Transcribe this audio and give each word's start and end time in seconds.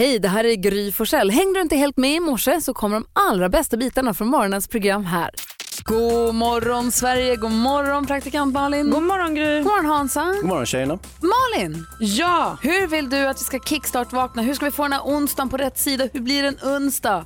Hej, 0.00 0.18
det 0.18 0.28
här 0.28 0.44
är 0.44 0.54
Gry 0.54 0.92
Forssell. 0.92 1.30
Hängde 1.30 1.58
du 1.58 1.62
inte 1.62 1.76
helt 1.76 1.96
med 1.96 2.14
i 2.16 2.20
morse 2.20 2.60
så 2.60 2.74
kommer 2.74 2.96
de 2.96 3.06
allra 3.12 3.48
bästa 3.48 3.76
bitarna 3.76 4.14
från 4.14 4.28
morgonens 4.28 4.68
program 4.68 5.04
här. 5.04 5.30
God 5.84 6.34
morgon 6.34 6.92
Sverige, 6.92 7.36
god 7.36 7.50
morgon 7.50 8.06
praktikant 8.06 8.54
Malin. 8.54 8.90
God 8.90 9.02
morgon 9.02 9.34
Gry. 9.34 9.56
God 9.56 9.66
morgon 9.66 9.86
Hansa. 9.86 10.24
God 10.24 10.44
morgon 10.44 10.66
tjejerna. 10.66 10.98
Malin, 11.20 11.86
Ja, 12.00 12.58
hur 12.62 12.86
vill 12.86 13.10
du 13.10 13.26
att 13.26 13.40
vi 13.40 13.44
ska 13.44 13.58
kickstart-vakna? 13.58 14.42
Hur 14.42 14.54
ska 14.54 14.64
vi 14.64 14.70
få 14.70 14.82
den 14.82 14.92
här 14.92 15.02
onsdagen 15.04 15.48
på 15.48 15.56
rätt 15.56 15.78
sida? 15.78 16.08
Hur 16.12 16.20
blir 16.20 16.44
en 16.44 16.56
onsdag? 16.62 17.24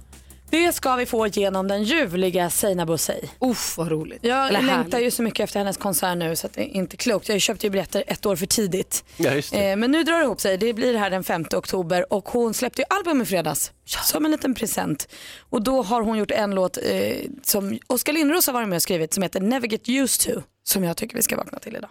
Det 0.55 0.73
ska 0.73 0.97
vi 0.97 1.07
få 1.07 1.27
genom 1.27 1.69
den 1.69 1.83
ljuvliga 1.83 2.51
Seinabo 2.51 2.99
Sey. 2.99 3.21
Uff, 3.41 3.79
vad 3.79 3.89
roligt. 3.89 4.19
Jag 4.23 4.49
Eller 4.49 4.63
längtar 4.63 4.75
härligt. 4.75 5.07
ju 5.07 5.11
så 5.11 5.23
mycket 5.23 5.45
efter 5.45 5.59
hennes 5.59 5.77
konsert 5.77 6.19
nu 6.19 6.37
så 6.37 6.47
att 6.47 6.53
det 6.53 6.61
är 6.61 6.77
inte 6.77 6.97
klokt. 6.97 7.29
Jag 7.29 7.41
köpte 7.41 7.67
ju 7.67 7.71
biljetter 7.71 8.05
ett 8.07 8.27
år 8.27 8.37
för 8.37 8.47
tidigt. 8.47 9.05
Ja, 9.17 9.35
just 9.35 9.53
det. 9.53 9.71
Eh, 9.71 9.77
men 9.77 9.91
nu 9.91 10.05
drar 10.05 10.19
det 10.19 10.25
ihop 10.25 10.41
sig. 10.41 10.59
Det 10.59 10.73
blir 10.73 10.95
här 10.95 11.11
den 11.11 11.25
5 11.25 11.45
oktober 11.55 12.13
och 12.13 12.29
hon 12.29 12.55
släppte 12.55 12.83
ju 12.83 12.87
album 12.97 13.23
i 13.23 13.25
fredags 13.25 13.73
som 13.85 14.25
en 14.25 14.31
liten 14.31 14.55
present. 14.55 15.09
Och 15.51 15.63
då 15.63 15.83
har 15.83 16.03
hon 16.03 16.19
gjort 16.19 16.31
en 16.31 16.55
låt 16.55 16.79
eh, 16.83 17.17
som 17.43 17.79
Oskar 17.87 18.13
Lindros 18.13 18.47
har 18.47 18.55
varit 18.55 18.69
med 18.69 18.77
och 18.77 18.83
skrivit 18.83 19.15
som 19.15 19.23
heter 19.23 19.41
Never 19.41 19.69
Get 19.69 19.89
Used 19.89 20.35
To 20.35 20.41
som 20.65 20.85
jag 20.85 20.97
tycker 20.97 21.17
vi 21.17 21.23
ska 21.23 21.37
vakna 21.37 21.59
till 21.59 21.77
idag. 21.77 21.91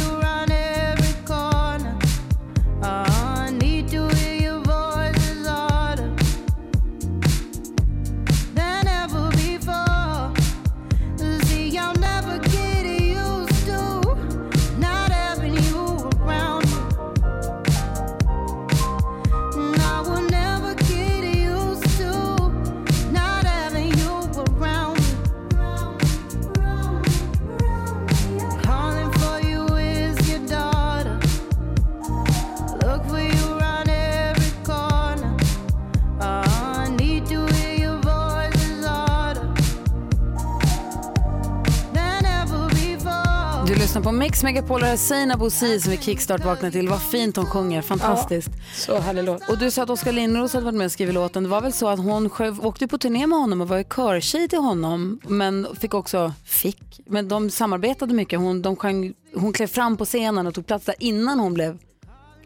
lyssnar 43.91 44.03
på 44.03 44.11
Mix 44.11 44.43
Megapol 44.43 44.83
och 44.83 44.99
Seinabo 44.99 45.49
Si 45.49 45.79
som 45.79 45.91
vi 45.91 45.97
kickstart 45.97 46.45
vaknar 46.45 46.71
till. 46.71 46.89
Vad 46.89 47.01
fint 47.01 47.35
hon 47.35 47.45
sjunger, 47.45 47.81
fantastiskt. 47.81 48.49
Så 48.75 48.99
härlig 48.99 49.23
låt. 49.23 49.49
Och 49.49 49.57
du 49.57 49.71
sa 49.71 49.83
att 49.83 49.89
Oskar 49.89 50.11
Lindros 50.11 50.53
hade 50.53 50.65
varit 50.65 50.77
med 50.77 50.85
och 50.85 50.91
skrivit 50.91 51.15
låten. 51.15 51.43
Det 51.43 51.49
var 51.49 51.61
väl 51.61 51.73
så 51.73 51.87
att 51.87 51.99
hon 51.99 52.29
själv 52.29 52.65
åkte 52.65 52.87
på 52.87 52.97
turné 52.97 53.27
med 53.27 53.39
honom 53.39 53.61
och 53.61 53.67
var 53.67 53.83
körtjej 53.83 54.47
till 54.47 54.59
honom. 54.59 55.19
Men 55.27 55.67
fick 55.79 55.93
också, 55.93 56.33
fick, 56.45 56.99
men 57.05 57.27
de 57.27 57.49
samarbetade 57.49 58.13
mycket. 58.13 58.39
Hon, 58.39 58.61
de 58.61 58.75
sjöng, 58.75 59.13
hon 59.35 59.53
klev 59.53 59.67
fram 59.67 59.97
på 59.97 60.05
scenen 60.05 60.47
och 60.47 60.53
tog 60.53 60.67
plats 60.67 60.85
där 60.85 60.95
innan 60.99 61.39
hon 61.39 61.53
blev, 61.53 61.77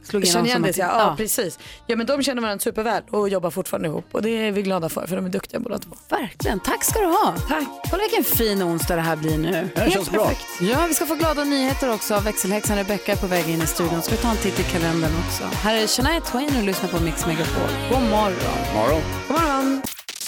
slog 0.06 0.24
igenom 0.24 0.46
känner 0.46 0.48
igen 0.48 0.74
som 0.74 0.82
det, 0.82 0.88
ja, 0.88 1.10
ja 1.10 1.16
precis. 1.18 1.60
Ja 1.88 1.96
men 1.96 2.06
de 2.06 2.24
känner 2.24 2.42
varandra 2.42 2.64
superväl 2.64 3.04
och 3.10 3.30
jobbar 3.30 3.50
fortfarande 3.50 3.88
ihop 3.88 4.06
och 4.12 4.22
det 4.22 4.30
är 4.30 4.52
vi 4.52 4.62
glada 4.62 4.90
för 4.90 5.08
för 5.08 5.16
de 5.16 5.26
är 5.26 5.30
duktiga 5.30 5.60
båda 5.60 5.80
två. 5.80 5.96
Verkligen, 6.10 6.60
tack 6.60 6.84
ska 6.84 7.00
du 7.00 7.06
ha. 7.06 7.36
Tack. 7.48 7.68
Kolla 7.92 8.04
vilken 8.04 8.24
fin 8.24 8.64
onsdag 8.64 8.96
det 8.96 9.02
här 9.02 9.16
blir 9.16 9.38
nu. 9.38 9.70
Det 9.76 9.92
känns 9.92 10.12
bra. 10.12 10.32
Ja, 10.62 10.86
vi 10.88 10.94
ska 10.94 11.06
få 11.06 11.16
glada 11.16 11.44
nyheter 11.44 11.94
också. 11.94 12.20
Växelhäxan 12.20 12.78
Rebecca 12.78 13.16
på 13.16 13.28
väg 13.28 13.50
in 13.50 13.62
i 13.62 13.68
studion. 13.68 14.02
Ska 14.02 14.12
vi 14.12 14.22
ta 14.22 14.32
en 14.32 14.38
titt 14.38 14.60
i 14.60 14.64
kalendern 14.64 15.12
också. 15.28 15.44
Här 15.44 15.76
är 15.76 15.88
Shania 15.88 16.22
Twain 16.22 16.58
och 16.58 16.64
lyssnar 16.64 16.90
på 16.90 17.00
Mix 17.00 17.26
Megapol. 17.26 17.70
God 17.90 18.02
morgon. 18.02 18.34
Morgon. 18.76 19.02
God 19.28 19.42
morgon. 19.42 19.82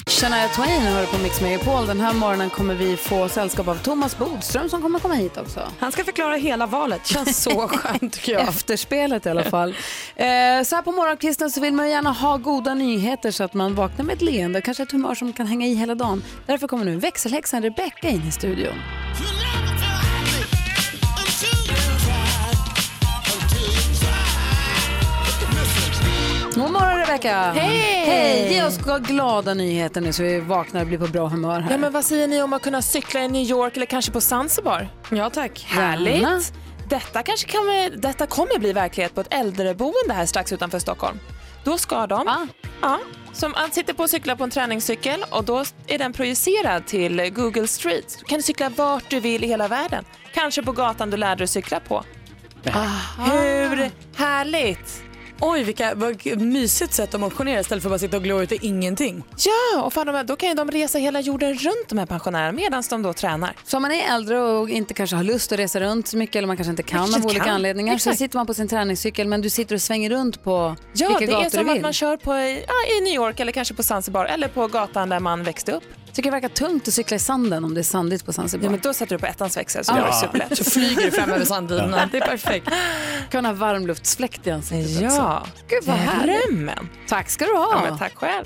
Shania 0.08 0.48
Twain 0.48 0.82
hör 0.82 1.06
på 1.06 1.18
Mix 1.18 1.42
Megapol. 1.42 1.86
Den 1.86 2.02
här 2.02 2.14
morgonen 2.14 2.50
kommer 2.50 2.76
vi 2.76 2.98
få 2.98 3.30
sällskap 3.30 3.68
av 3.68 3.76
Thomas 3.76 4.18
Bodström 4.18 4.70
som 4.70 4.82
kommer 4.82 5.00
komma 5.00 5.14
hit 5.14 5.38
också. 5.38 5.62
Han 5.80 5.92
ska 5.92 6.04
förklara 6.04 6.36
hela 6.36 6.66
valet. 6.66 7.06
Känns 7.08 7.44
så 7.44 7.68
skönt 7.68 8.14
tycker 8.14 8.32
jag. 8.32 8.42
Efterspelet 8.42 9.26
i 9.26 9.30
alla 9.30 9.44
fall. 9.44 9.70
Eh, 10.16 10.26
så 10.64 10.76
här 10.76 10.82
på 10.82 10.92
morgonkvisten 10.92 11.52
så 11.52 11.62
vill 11.62 11.74
man 11.74 11.90
gärna 11.90 12.12
ha 12.12 12.38
goda 12.38 12.74
nyheter 12.74 13.32
så 13.32 13.44
att 13.44 13.54
man 13.54 13.76
vaknar 13.76 14.06
med 14.06 14.16
ett 14.16 14.22
leende, 14.22 14.62
kanske 14.62 14.84
ett 14.84 14.92
humör 14.92 15.16
som 15.16 15.34
kan 15.34 15.48
hänga 15.48 15.68
i 15.68 15.74
hela 15.74 15.96
dagen. 15.96 16.24
Därför 16.46 16.68
kommer 16.68 16.86
nu 16.86 16.96
växelhäxan 16.96 17.64
Rebecca 17.64 18.08
in 18.10 18.28
i 18.28 18.32
studion. 18.32 18.76
God 26.58 26.72
morgon 26.72 26.98
Rebecca! 27.00 27.52
Hej! 27.52 28.06
Hej! 28.06 28.54
Ge 28.54 28.64
oss 28.64 28.78
glada 29.08 29.54
nyheter 29.54 30.02
nu 30.02 30.14
så 30.14 30.24
vi 30.24 30.40
vaknar 30.40 30.82
och 30.82 30.88
blir 30.88 30.98
på 30.98 31.08
bra 31.08 31.28
humör 31.28 31.60
här. 31.60 31.72
Ja, 31.72 31.78
men 31.78 31.94
vad 31.94 32.06
säger 32.06 32.28
ni 32.28 32.42
om 32.42 32.54
att 32.54 32.62
kunna 32.62 32.82
cykla 32.82 33.24
i 33.24 33.28
New 33.28 33.42
York 33.42 33.76
eller 33.76 33.86
kanske 33.86 34.12
på 34.12 34.22
Zanzibar? 34.22 34.90
Ja 35.10 35.30
tack. 35.30 35.66
Härligt! 35.70 36.16
Gärna. 36.16 36.42
Detta, 36.90 37.24
kanske 37.24 37.52
kommer, 37.52 37.90
detta 37.90 38.28
kommer 38.28 38.60
bli 38.60 38.74
verklighet 38.74 39.16
på 39.16 39.22
ett 39.22 39.34
äldreboende 39.34 40.14
här 40.14 40.26
strax 40.26 40.54
utanför 40.54 40.80
Stockholm. 40.80 41.20
Då 41.64 41.78
ska 41.78 42.08
de, 42.08 42.26
Va? 42.26 42.48
ja, 42.82 43.00
som 43.34 43.54
sitter 43.72 43.94
på 43.94 44.04
och 44.04 44.10
cyklar 44.10 44.36
på 44.36 44.44
en 44.44 44.52
träningscykel 44.52 45.26
och 45.30 45.44
då 45.44 45.64
är 45.88 45.98
den 45.98 46.14
projicerad 46.14 46.86
till 46.88 47.34
Google 47.34 47.68
Street. 47.68 48.18
Du 48.20 48.26
kan 48.26 48.44
cykla 48.44 48.70
vart 48.70 49.10
du 49.10 49.20
vill 49.20 49.44
i 49.44 49.48
hela 49.48 49.68
världen. 49.68 50.06
Kanske 50.34 50.64
på 50.64 50.72
gatan 50.72 51.10
du 51.10 51.18
lärde 51.18 51.38
dig 51.38 51.48
cykla 51.48 51.80
på. 51.80 52.04
Hur 53.18 53.92
härligt? 54.18 55.07
Oj 55.42 55.64
vilka, 55.64 55.96
vad 55.96 56.38
mysigt 56.42 56.94
sätt 56.94 57.14
att 57.14 57.20
motionera 57.22 57.60
istället 57.60 57.84
för 57.84 57.90
att 57.90 57.92
bara 57.92 58.00
sitta 58.00 58.18
och 58.18 58.24
glo 58.24 58.42
ut 58.42 58.52
i 58.52 58.58
ingenting. 58.62 59.24
Ja, 59.46 59.82
och 59.84 59.94
de 60.06 60.16
här- 60.16 60.24
då 60.24 60.36
kan 60.36 60.50
ju 60.50 60.56
de 60.56 60.72
resa 60.72 60.98
hela 60.98 61.20
jorden 61.22 61.54
runt 61.54 61.90
de 61.90 61.98
här 61.98 62.06
pensionärerna 62.06 62.52
medan 62.52 62.84
de 62.90 63.02
då 63.02 63.14
tränar. 63.14 63.54
Så 63.66 63.78
om 63.78 63.82
man 63.82 63.92
är 63.92 64.16
äldre 64.16 64.40
och 64.42 64.70
inte 64.70 64.94
kanske 64.94 65.16
har 65.16 65.24
lust 65.24 65.52
att 65.52 65.60
resa 65.60 65.80
runt 65.80 66.08
så 66.08 66.18
mycket 66.18 66.36
eller 66.36 66.48
man 66.48 66.58
kanske 66.58 66.70
inte 66.70 66.84
kan 66.84 67.00
Kanske 67.00 67.20
av 67.20 67.26
olika 67.26 67.44
kan. 67.46 67.56
anledningar 67.56 67.96
Exakt. 67.96 68.16
så 68.18 68.24
sitter 68.24 68.38
man 68.38 68.48
på 68.48 68.54
sin 68.54 68.68
träningscykel 68.68 69.28
men 69.28 69.42
du 69.42 69.50
sitter 69.50 69.76
och 69.76 69.82
svänger 69.82 70.10
runt 70.10 70.44
på 70.44 70.76
Ja, 70.94 71.08
vilka 71.08 71.20
det 71.20 71.26
är 71.26 71.44
gator 71.44 71.50
som 71.50 71.64
du 71.66 71.70
att 71.72 71.76
vill. 71.76 71.82
man 71.84 71.94
kör 71.94 72.18
på, 72.18 72.34
ja, 72.68 72.98
i 72.98 73.02
New 73.04 73.14
York 73.14 73.40
eller 73.40 73.52
kanske 73.52 73.74
på 73.74 73.84
Zanzibar 73.84 74.26
eller 74.26 74.48
på 74.48 74.68
gatan 74.68 75.10
där 75.10 75.20
man 75.20 75.44
växte 75.44 75.72
upp. 75.72 75.84
Tycker 76.18 76.32
det 76.32 76.36
verkar 76.36 76.50
tungt 76.50 76.88
att 76.88 76.94
cykla 76.94 77.16
i 77.16 77.20
sanden 77.20 77.66
om 77.66 77.74
det 77.74 77.82
är 77.82 77.84
sandigt 77.84 78.26
på 78.26 78.34
Zanzibar. 78.34 78.66
Ja, 78.66 78.72
men 78.72 78.80
då 78.80 78.94
sätter 78.94 79.16
du 79.16 79.20
på 79.20 79.26
ettans 79.26 79.58
växel 79.58 79.86
så 79.86 79.94
det 79.94 80.02
var 80.02 80.12
superlätt. 80.12 80.58
Så 80.58 80.64
flyger 80.64 81.02
du 81.06 81.12
fram 81.12 81.30
över 81.30 81.46
sanddynerna. 81.54 82.10
Det 82.12 82.18
är 82.18 82.28
perfekt. 82.28 82.70
kan 83.30 83.46
ha 83.46 83.54
varmluftsfläkt 83.54 84.48
i 84.48 84.52
ansiktet 84.52 85.04
också. 85.04 85.18
Ja, 85.18 85.46
Gud 85.68 85.84
vad 85.84 85.96
härligt. 85.96 86.80
Tack 87.08 87.30
ska 87.30 87.46
du 87.46 87.52
ha. 87.56 87.88
Ja, 87.90 87.98
tack 87.98 88.16
själv. 88.16 88.46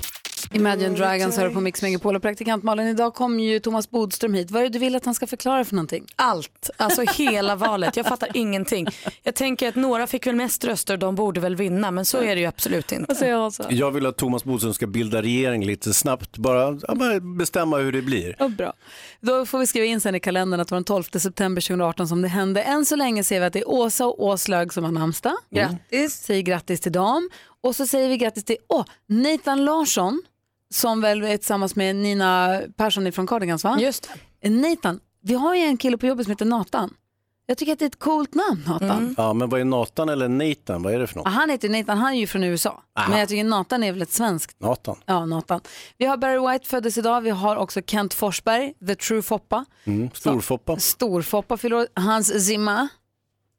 Imagine 0.52 0.94
Dragons 0.94 1.36
hör 1.36 1.50
på 1.50 1.60
Mix 1.60 1.82
Megapol 1.82 2.16
och 2.16 2.22
praktikant 2.22 2.64
Malin. 2.64 2.86
Idag 2.86 3.14
kom 3.14 3.40
ju 3.40 3.60
Thomas 3.60 3.90
Bodström 3.90 4.34
hit. 4.34 4.50
Vad 4.50 4.60
är 4.60 4.64
det 4.64 4.72
du 4.72 4.78
vill 4.78 4.96
att 4.96 5.04
han 5.04 5.14
ska 5.14 5.26
förklara 5.26 5.64
för 5.64 5.74
någonting? 5.74 6.04
Allt, 6.16 6.70
alltså 6.76 7.02
hela 7.02 7.56
valet. 7.56 7.96
Jag 7.96 8.06
fattar 8.06 8.28
ingenting. 8.34 8.86
Jag 9.22 9.34
tänker 9.34 9.68
att 9.68 9.74
några 9.74 10.06
fick 10.06 10.26
väl 10.26 10.36
mest 10.36 10.64
röster, 10.64 10.96
de 10.96 11.14
borde 11.14 11.40
väl 11.40 11.56
vinna, 11.56 11.90
men 11.90 12.04
så 12.04 12.18
är 12.18 12.34
det 12.34 12.40
ju 12.40 12.46
absolut 12.46 12.92
inte. 12.92 13.14
säger 13.14 13.32
jag 13.32 13.52
så? 13.52 13.64
Jag 13.70 13.90
vill 13.90 14.06
att 14.06 14.16
Thomas 14.16 14.44
Bodström 14.44 14.74
ska 14.74 14.86
bilda 14.86 15.22
regering 15.22 15.64
lite 15.64 15.94
snabbt. 15.94 16.38
Bara, 16.38 16.78
ja, 16.88 16.94
bara 16.94 17.20
bestämma 17.20 17.76
hur 17.76 17.92
det 17.92 18.02
blir. 18.02 18.36
Ja, 18.38 18.48
bra. 18.48 18.72
Då 19.20 19.46
får 19.46 19.58
vi 19.58 19.66
skriva 19.66 19.86
in 19.86 20.00
sen 20.00 20.14
i 20.14 20.20
kalendern 20.20 20.60
att 20.60 20.68
det 20.68 20.72
var 20.72 20.76
den 20.76 20.84
12 20.84 21.02
september 21.02 21.62
2018 21.62 22.08
som 22.08 22.22
det 22.22 22.28
hände. 22.28 22.62
Än 22.62 22.86
så 22.86 22.96
länge 22.96 23.24
ser 23.24 23.40
vi 23.40 23.46
att 23.46 23.52
det 23.52 23.60
är 23.60 23.68
Åsa 23.68 24.06
och 24.06 24.24
Åslög 24.24 24.72
som 24.72 24.84
har 24.84 24.92
namnsdag. 24.92 25.34
Grattis. 25.50 26.14
Säger 26.14 26.42
grattis 26.42 26.80
till 26.80 26.92
dem. 26.92 27.30
Och 27.62 27.76
så 27.76 27.86
säger 27.86 28.08
vi 28.08 28.16
grattis 28.16 28.44
till 28.44 28.56
åh, 28.68 28.84
Nathan 29.06 29.64
Larsson 29.64 30.22
som 30.72 31.00
väl 31.00 31.22
är 31.22 31.36
tillsammans 31.36 31.76
med 31.76 31.96
Nina 31.96 32.60
Persson 32.76 33.12
från 33.12 33.26
Cardigans 33.26 33.64
va? 33.64 33.76
Just 33.80 34.10
det. 34.40 34.50
Nathan, 34.50 35.00
vi 35.22 35.34
har 35.34 35.54
ju 35.54 35.60
en 35.60 35.76
kille 35.76 35.98
på 35.98 36.06
jobbet 36.06 36.26
som 36.26 36.30
heter 36.30 36.44
Nathan. 36.44 36.94
Jag 37.46 37.58
tycker 37.58 37.72
att 37.72 37.78
det 37.78 37.84
är 37.84 37.86
ett 37.86 37.98
coolt 37.98 38.34
namn, 38.34 38.62
Nathan. 38.66 39.14
Ja, 39.18 39.32
men 39.32 39.48
vad 39.48 39.60
är 39.60 39.64
Nathan 39.64 40.08
eller 40.08 40.28
Nathan? 40.28 40.82
Vad 40.82 40.94
är 40.94 40.98
det 40.98 41.06
för 41.06 41.16
något? 41.16 41.24
Ja, 41.24 41.30
Han 41.30 41.50
heter 41.50 41.68
Nathan, 41.68 41.98
han 41.98 42.12
är 42.12 42.18
ju 42.18 42.26
från 42.26 42.44
USA. 42.44 42.82
Men 43.08 43.18
jag 43.18 43.28
tycker 43.28 43.44
Nathan 43.44 43.82
är 43.82 43.92
väl 43.92 44.02
ett 44.02 44.12
svenskt 44.12 44.60
Nathan. 44.60 44.96
Ja, 45.06 45.26
Nathan. 45.26 45.60
Vi 45.98 46.06
har 46.06 46.16
Barry 46.16 46.52
White 46.52 46.68
föddes 46.68 46.98
idag. 46.98 47.20
Vi 47.20 47.30
har 47.30 47.56
också 47.56 47.80
Kent 47.86 48.14
Forsberg, 48.14 48.74
the 48.86 48.94
true 48.94 49.22
Foppa. 49.22 49.64
Mm. 49.84 50.10
Storfoppa. 50.14 50.78
Storfoppa 50.78 51.56
fyller. 51.56 51.86
Hans 51.94 52.46
Zimmer. 52.46 52.88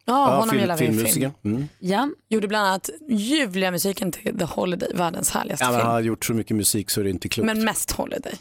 Ja, 0.05 0.25
honom 0.29 0.49
film- 0.49 0.61
gillar 0.61 0.77
vi 0.77 0.83
i 0.83 0.87
film. 0.87 0.97
filmmusiker. 0.97 1.31
Mm. 1.43 1.67
Ja. 1.79 2.09
Gjorde 2.29 2.47
bland 2.47 2.67
annat 2.67 2.89
ljuvliga 3.09 3.71
musiken 3.71 4.11
till 4.11 4.37
The 4.39 4.45
Holiday, 4.45 4.89
världens 4.93 5.29
härligaste 5.31 5.65
Ja, 5.65 5.69
film. 5.71 5.81
han 5.81 5.91
har 5.91 6.01
gjort 6.01 6.25
så 6.25 6.33
mycket 6.33 6.57
musik 6.57 6.89
så 6.89 7.01
det 7.01 7.09
är 7.09 7.11
inte 7.11 7.29
klokt. 7.29 7.45
Men 7.45 7.65
mest 7.65 7.91
Holiday. 7.91 8.33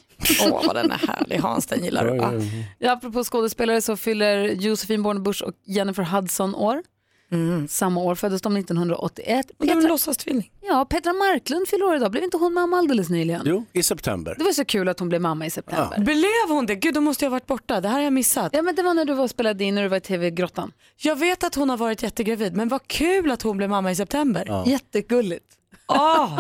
Åh 0.51 0.67
vad 0.67 0.77
den 0.77 0.91
är 0.91 0.99
härlig, 1.09 1.39
Hans 1.39 1.67
den 1.67 1.85
gillar 1.85 2.05
du 2.05 2.17
Ja, 2.17 2.33
ja, 2.33 2.33
ja. 2.39 2.65
Ja, 2.79 2.93
apropå 2.93 3.25
skådespelare 3.25 3.81
så 3.83 3.97
fyller 3.97 4.45
Josefin 4.49 5.03
Bornebusch 5.03 5.43
och 5.43 5.53
Jennifer 5.67 6.03
Hudson 6.03 6.55
år. 6.55 6.83
Samma 7.69 8.01
år 8.01 8.15
föddes 8.15 8.43
de 8.43 8.57
1981. 8.57 9.47
Och 9.59 9.67
de 9.67 9.71
är 9.73 9.75
Petra, 9.75 9.89
låtsastvilling. 9.89 10.53
ja, 10.61 10.85
Petra 10.85 11.13
Marklund 11.13 11.69
fyller 11.69 11.85
år 11.85 11.97
idag. 11.97 12.11
Blev 12.11 12.25
inte 12.25 12.37
hon 12.37 12.55
mamma 12.55 12.77
alldeles 12.79 13.09
nyligen? 13.09 13.43
Jo, 13.45 13.65
i 13.73 13.83
september. 13.83 14.35
Det 14.39 14.45
var 14.45 14.53
så 14.53 14.65
kul 14.65 14.89
att 14.89 14.99
hon 14.99 15.09
blev 15.09 15.21
mamma 15.21 15.47
i 15.47 15.51
september. 15.51 15.95
Ja. 15.97 16.03
Blev 16.03 16.49
hon 16.57 16.67
det? 16.67 16.75
Gud 16.75 16.95
då 16.95 17.01
måste 17.01 17.25
jag 17.25 17.31
ha 17.31 17.35
varit 17.35 17.47
borta, 17.47 17.81
det 17.81 17.89
här 17.89 17.95
har 17.95 18.03
jag 18.03 18.13
missat. 18.13 18.53
men 18.65 18.75
det 18.75 18.83
var 18.83 18.95
när 18.95 19.05
du 19.05 19.15
var 19.15 19.25
och 19.25 19.31
spelade 19.31 19.65
in 19.65 19.75
när 19.75 19.83
du 19.83 19.89
var 19.89 19.97
i 19.97 20.01
TV-grottan. 20.01 20.73
Jag 20.97 21.17
vet 21.17 21.45
att 21.45 21.55
hon 21.55 21.71
har 21.71 21.77
varit 21.77 22.03
jättegravid 22.03 22.57
men 22.57 22.69
vad 22.69 22.87
kul 22.89 23.31
att 23.31 23.43
hon 23.43 23.57
blev 23.57 23.71
mamma 23.71 23.91
i 23.91 23.95
september. 23.97 24.63
Jättegulligt. 24.67 25.47
Åh, 25.89 26.39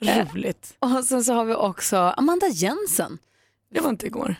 roligt. 0.00 0.74
Och 0.78 1.04
sen 1.04 1.24
så 1.24 1.32
har 1.32 1.44
vi 1.44 1.54
också 1.54 1.96
Amanda 1.96 2.48
Jensen. 2.48 3.18
Det 3.74 3.80
var 3.80 3.90
inte 3.90 4.06
igår. 4.06 4.36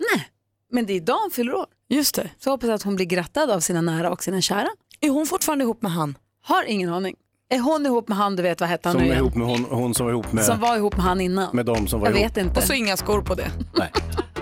Men 0.71 0.87
det 0.87 0.93
är 0.93 0.97
idag 0.97 1.19
hon 1.19 1.31
fyller 1.31 1.55
år. 1.55 1.67
Just 1.89 2.15
det. 2.15 2.31
Så 2.39 2.49
jag 2.49 2.53
hoppas 2.53 2.71
att 2.71 2.83
hon 2.83 2.97
blir 2.97 3.07
grattad 3.07 3.51
av 3.51 3.61
sina 3.61 3.81
nära 3.81 4.11
och 4.11 4.23
sina 4.23 4.41
kära. 4.41 4.69
Är 5.03 5.11
hon 5.11 5.27
fortfarande 5.27 5.65
ihop 5.65 5.83
med 5.83 5.93
han? 5.93 6.19
Har 6.45 6.65
ingen 6.65 6.93
aning. 6.93 7.15
Är 7.51 7.59
hon 7.61 7.87
ihop 7.87 8.09
med 8.09 8.19
han, 8.19 8.37
du 8.37 8.43
vet 8.43 8.61
vad 8.61 8.69
hette 8.71 8.89
han 8.89 8.93
Som 8.93 9.03
nu 9.03 9.09
är 9.09 9.13
igen? 9.13 9.25
ihop 9.25 9.35
med 9.35 9.47
hon, 9.47 9.65
hon 9.71 9.95
som 9.95 10.07
var 10.07 10.13
ihop 10.13 10.33
med, 10.33 10.45
Som 10.45 10.61
var 10.61 10.77
ihop 10.77 10.97
med 10.97 11.05
han 11.05 11.21
innan. 11.21 11.57
med 11.57 11.67
dem 11.67 11.87
som 11.87 12.01
var 12.01 12.09
jag 12.09 12.19
ihop. 12.19 12.31
vet 12.31 12.37
inte. 12.37 12.61
Och 12.61 12.67
så 12.67 12.73
inga 12.73 12.97
skor 12.97 13.23
på 13.23 13.35
det. 13.35 13.51
Nej. 13.79 13.91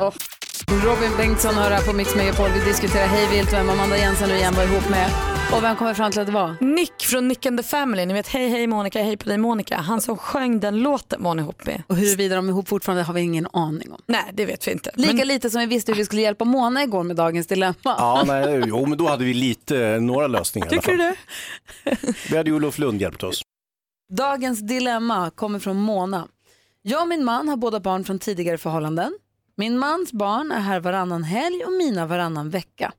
Robin 0.84 1.10
Bengtsson 1.16 1.54
hör 1.54 1.70
här 1.70 1.82
på 1.82 1.92
Mix 1.92 2.16
Megapol. 2.16 2.48
Vi 2.54 2.64
diskuterar 2.70 3.06
hej 3.06 3.26
vilt 3.36 3.52
vem 3.52 3.70
Amanda 3.70 3.96
Jensen 3.98 4.28
nu 4.28 4.34
igen 4.34 4.54
var 4.56 4.62
ihop 4.64 4.88
med. 4.90 5.10
Och 5.56 5.62
vem 5.62 5.76
kommer 5.76 5.94
fram 5.94 6.12
till 6.12 6.20
att 6.20 6.26
det 6.26 6.32
var? 6.32 6.56
Nick 6.60 7.02
från 7.02 7.28
Nick 7.28 7.46
and 7.46 7.58
the 7.58 7.62
Family, 7.62 8.06
ni 8.06 8.14
vet 8.14 8.28
hej 8.28 8.48
hej 8.48 8.66
Monica, 8.66 9.02
hej 9.02 9.16
på 9.16 9.28
dig 9.28 9.38
Monica. 9.38 9.76
Han 9.76 10.00
som 10.00 10.16
sjöng 10.16 10.60
den 10.60 10.76
låten 10.82 11.22
var 11.22 11.30
hon 11.30 11.38
ihop 11.38 11.66
med. 11.66 11.82
Och 11.86 11.96
huruvida 11.96 12.36
de 12.36 12.46
är 12.48 12.50
ihop 12.52 12.68
fortfarande 12.68 13.02
har 13.02 13.14
vi 13.14 13.20
ingen 13.20 13.46
aning 13.52 13.92
om. 13.92 14.00
Nej 14.06 14.30
det 14.32 14.46
vet 14.46 14.68
vi 14.68 14.72
inte. 14.72 14.90
Lika 14.94 15.14
Men 15.14 15.28
lite 15.28 15.50
som 15.50 15.60
vi 15.60 15.66
visste 15.66 15.92
hur 15.92 15.96
vi 15.96 16.04
skulle 16.04 16.22
hjälpa 16.22 16.44
Mona 16.44 16.82
igår 16.82 17.02
med 17.02 17.16
dagens 17.16 17.46
dilemma. 17.46 17.74
Ja, 17.84 18.24
nej, 18.26 18.62
jo, 18.66 18.86
men 18.86 18.98
då 18.98 19.08
hade 19.08 19.24
vi 19.24 19.34
lite, 19.34 20.00
några 20.00 20.26
lösningar 20.26 20.66
i 20.66 20.70
alla 20.70 20.82
tycker 20.82 20.96
du 20.96 20.98
fall. 20.98 21.16
det? 22.02 22.14
Vi 22.30 22.36
hade 22.36 22.50
ju 22.50 22.56
Olof 22.56 22.78
Lund 22.78 23.00
hjälpt 23.00 23.22
oss. 23.22 23.42
Dagens 24.12 24.60
dilemma 24.60 25.30
kommer 25.30 25.58
från 25.58 25.76
Mona. 25.76 26.28
Jag 26.82 27.02
och 27.02 27.08
min 27.08 27.24
man 27.24 27.48
har 27.48 27.56
båda 27.56 27.80
barn 27.80 28.04
från 28.04 28.18
tidigare 28.18 28.58
förhållanden. 28.58 29.12
Min 29.56 29.78
mans 29.78 30.12
barn 30.12 30.52
är 30.52 30.60
här 30.60 30.80
varannan 30.80 31.24
helg 31.24 31.64
och 31.64 31.72
mina 31.72 32.06
varannan 32.06 32.50
vecka. 32.50 32.92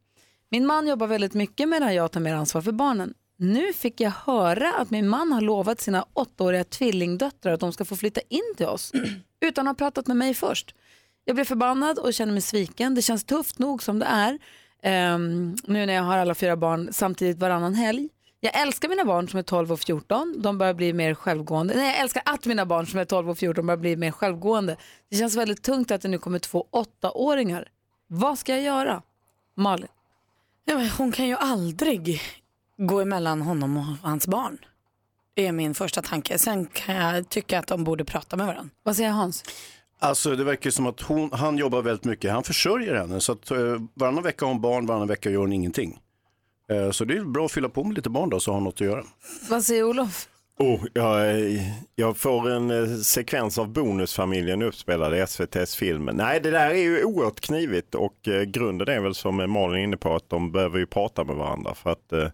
Min 0.54 0.66
man 0.66 0.88
jobbar 0.88 1.08
väldigt 1.08 1.34
mycket 1.34 1.70
medan 1.70 1.96
jag 1.96 2.12
tar 2.12 2.20
mer 2.20 2.36
ansvar 2.36 2.62
för 2.62 2.72
barnen. 2.72 3.14
Nu 3.38 3.74
fick 3.74 4.02
jag 4.02 4.12
höra 4.12 4.74
att 4.74 4.90
min 4.90 5.08
man 5.08 5.32
har 5.32 5.42
lovat 5.42 5.82
sina 5.82 6.06
åttaåriga 6.14 6.64
tvillingdöttrar 6.64 7.54
att 7.54 7.60
de 7.60 7.74
ska 7.74 7.86
få 7.86 7.96
flytta 7.96 8.22
in 8.30 8.54
till 8.58 8.66
oss 8.66 8.92
utan 9.42 9.68
att 9.68 9.80
ha 9.80 9.86
pratat 9.86 10.08
med 10.08 10.18
mig 10.18 10.34
först. 10.34 10.76
Jag 11.26 11.36
blev 11.36 11.46
förbannad 11.46 12.00
och 12.00 12.14
känner 12.14 12.34
mig 12.34 12.42
sviken. 12.42 12.96
Det 12.96 13.02
känns 13.02 13.24
tufft 13.24 13.60
nog 13.60 13.84
som 13.84 14.00
det 14.00 14.06
är 14.06 14.34
um, 15.16 15.56
nu 15.64 15.86
när 15.86 15.94
jag 15.94 16.04
har 16.04 16.18
alla 16.18 16.36
fyra 16.36 16.56
barn 16.58 16.90
samtidigt 16.92 17.40
varannan 17.40 17.74
helg. 17.74 18.10
Jag 18.40 18.62
älskar 18.62 18.90
mina 18.90 19.06
barn 19.06 19.30
som 19.30 19.40
är 19.40 19.44
12 19.44 19.72
och 19.72 19.80
14. 19.80 20.36
De 20.38 20.58
börjar 20.58 20.74
bli 20.74 20.94
mer 20.94 21.14
självgående. 21.14 21.76
Nej, 21.76 21.88
jag 21.88 22.00
älskar 22.00 22.24
att 22.26 22.46
mina 22.46 22.66
barn 22.66 22.88
som 22.88 23.00
är 23.00 23.06
12 23.06 23.30
och 23.30 23.38
14 23.38 23.66
börjar 23.66 23.78
bli 23.78 23.96
mer 23.96 24.12
självgående. 24.12 24.78
Det 25.10 25.16
känns 25.16 25.36
väldigt 25.36 25.64
tungt 25.64 25.92
att 25.92 26.02
det 26.02 26.08
nu 26.08 26.18
kommer 26.18 26.40
två 26.40 26.68
åttaåringar. 26.72 27.68
Vad 28.08 28.40
ska 28.40 28.52
jag 28.52 28.62
göra? 28.62 29.02
Malin? 29.56 29.88
Ja, 30.66 30.76
men 30.76 30.90
hon 30.90 31.12
kan 31.12 31.28
ju 31.28 31.36
aldrig 31.36 32.22
gå 32.78 33.02
emellan 33.02 33.42
honom 33.42 33.78
och 33.78 33.84
hans 34.10 34.28
barn. 34.28 34.58
Det 35.34 35.48
är 35.48 35.52
min 35.52 35.74
första 35.76 36.02
tanke. 36.02 36.38
Sen 36.38 36.66
kan 36.66 36.96
jag 36.96 37.30
tycka 37.30 37.60
att 37.60 37.68
de 37.68 37.84
borde 37.84 38.06
prata 38.06 38.38
med 38.38 38.48
varandra. 38.48 38.70
Vad 38.84 38.96
säger 38.96 39.12
Hans? 39.12 39.44
Alltså 40.00 40.36
det 40.36 40.44
verkar 40.44 40.70
som 40.70 40.86
att 40.86 41.02
hon, 41.02 41.30
han 41.34 41.58
jobbar 41.58 41.82
väldigt 41.82 42.06
mycket, 42.06 42.32
han 42.32 42.44
försörjer 42.44 42.96
henne. 42.96 43.20
Så 43.20 43.32
att 43.32 43.52
eh, 43.52 43.58
varannan 43.94 44.24
vecka 44.24 44.46
har 44.46 44.54
hon 44.54 44.62
barn, 44.62 44.86
varannan 44.86 45.08
vecka 45.08 45.30
gör 45.30 45.40
hon 45.40 45.54
ingenting. 45.54 46.00
Eh, 46.72 46.92
så 46.92 47.06
det 47.06 47.18
är 47.18 47.24
bra 47.24 47.46
att 47.46 47.52
fylla 47.52 47.70
på 47.70 47.84
med 47.84 47.96
lite 47.96 48.10
barn 48.10 48.30
då 48.30 48.40
så 48.40 48.52
har 48.52 48.56
hon 48.56 48.64
något 48.64 48.74
att 48.74 48.82
göra. 48.82 49.04
Vad 49.50 49.64
säger 49.64 49.84
Olof? 49.84 50.28
Oh, 50.60 50.86
jag, 50.94 51.38
jag 51.96 52.18
får 52.18 52.50
en 52.50 52.72
eh, 52.72 52.98
sekvens 52.98 53.58
av 53.58 53.70
Bonusfamiljen 53.70 54.62
uppspelad 54.62 55.16
i 55.16 55.20
SVTs 55.20 55.76
film. 55.76 56.10
Nej, 56.14 56.40
det 56.44 56.52
där 56.52 56.70
är 56.70 56.76
ju 56.76 57.04
oerhört 57.04 57.40
knivigt 57.40 57.96
och 57.96 58.28
eh, 58.28 58.42
grunden 58.42 58.88
är 58.88 59.00
väl 59.00 59.16
som 59.16 59.36
Malin 59.36 59.80
är 59.80 59.84
inne 59.84 59.98
på 59.98 60.16
att 60.16 60.30
de 60.30 60.52
behöver 60.52 60.80
ju 60.80 60.86
prata 60.86 61.24
med 61.24 61.36
varandra 61.36 61.76
för 61.76 61.90
att 61.90 62.12
eh, 62.12 62.28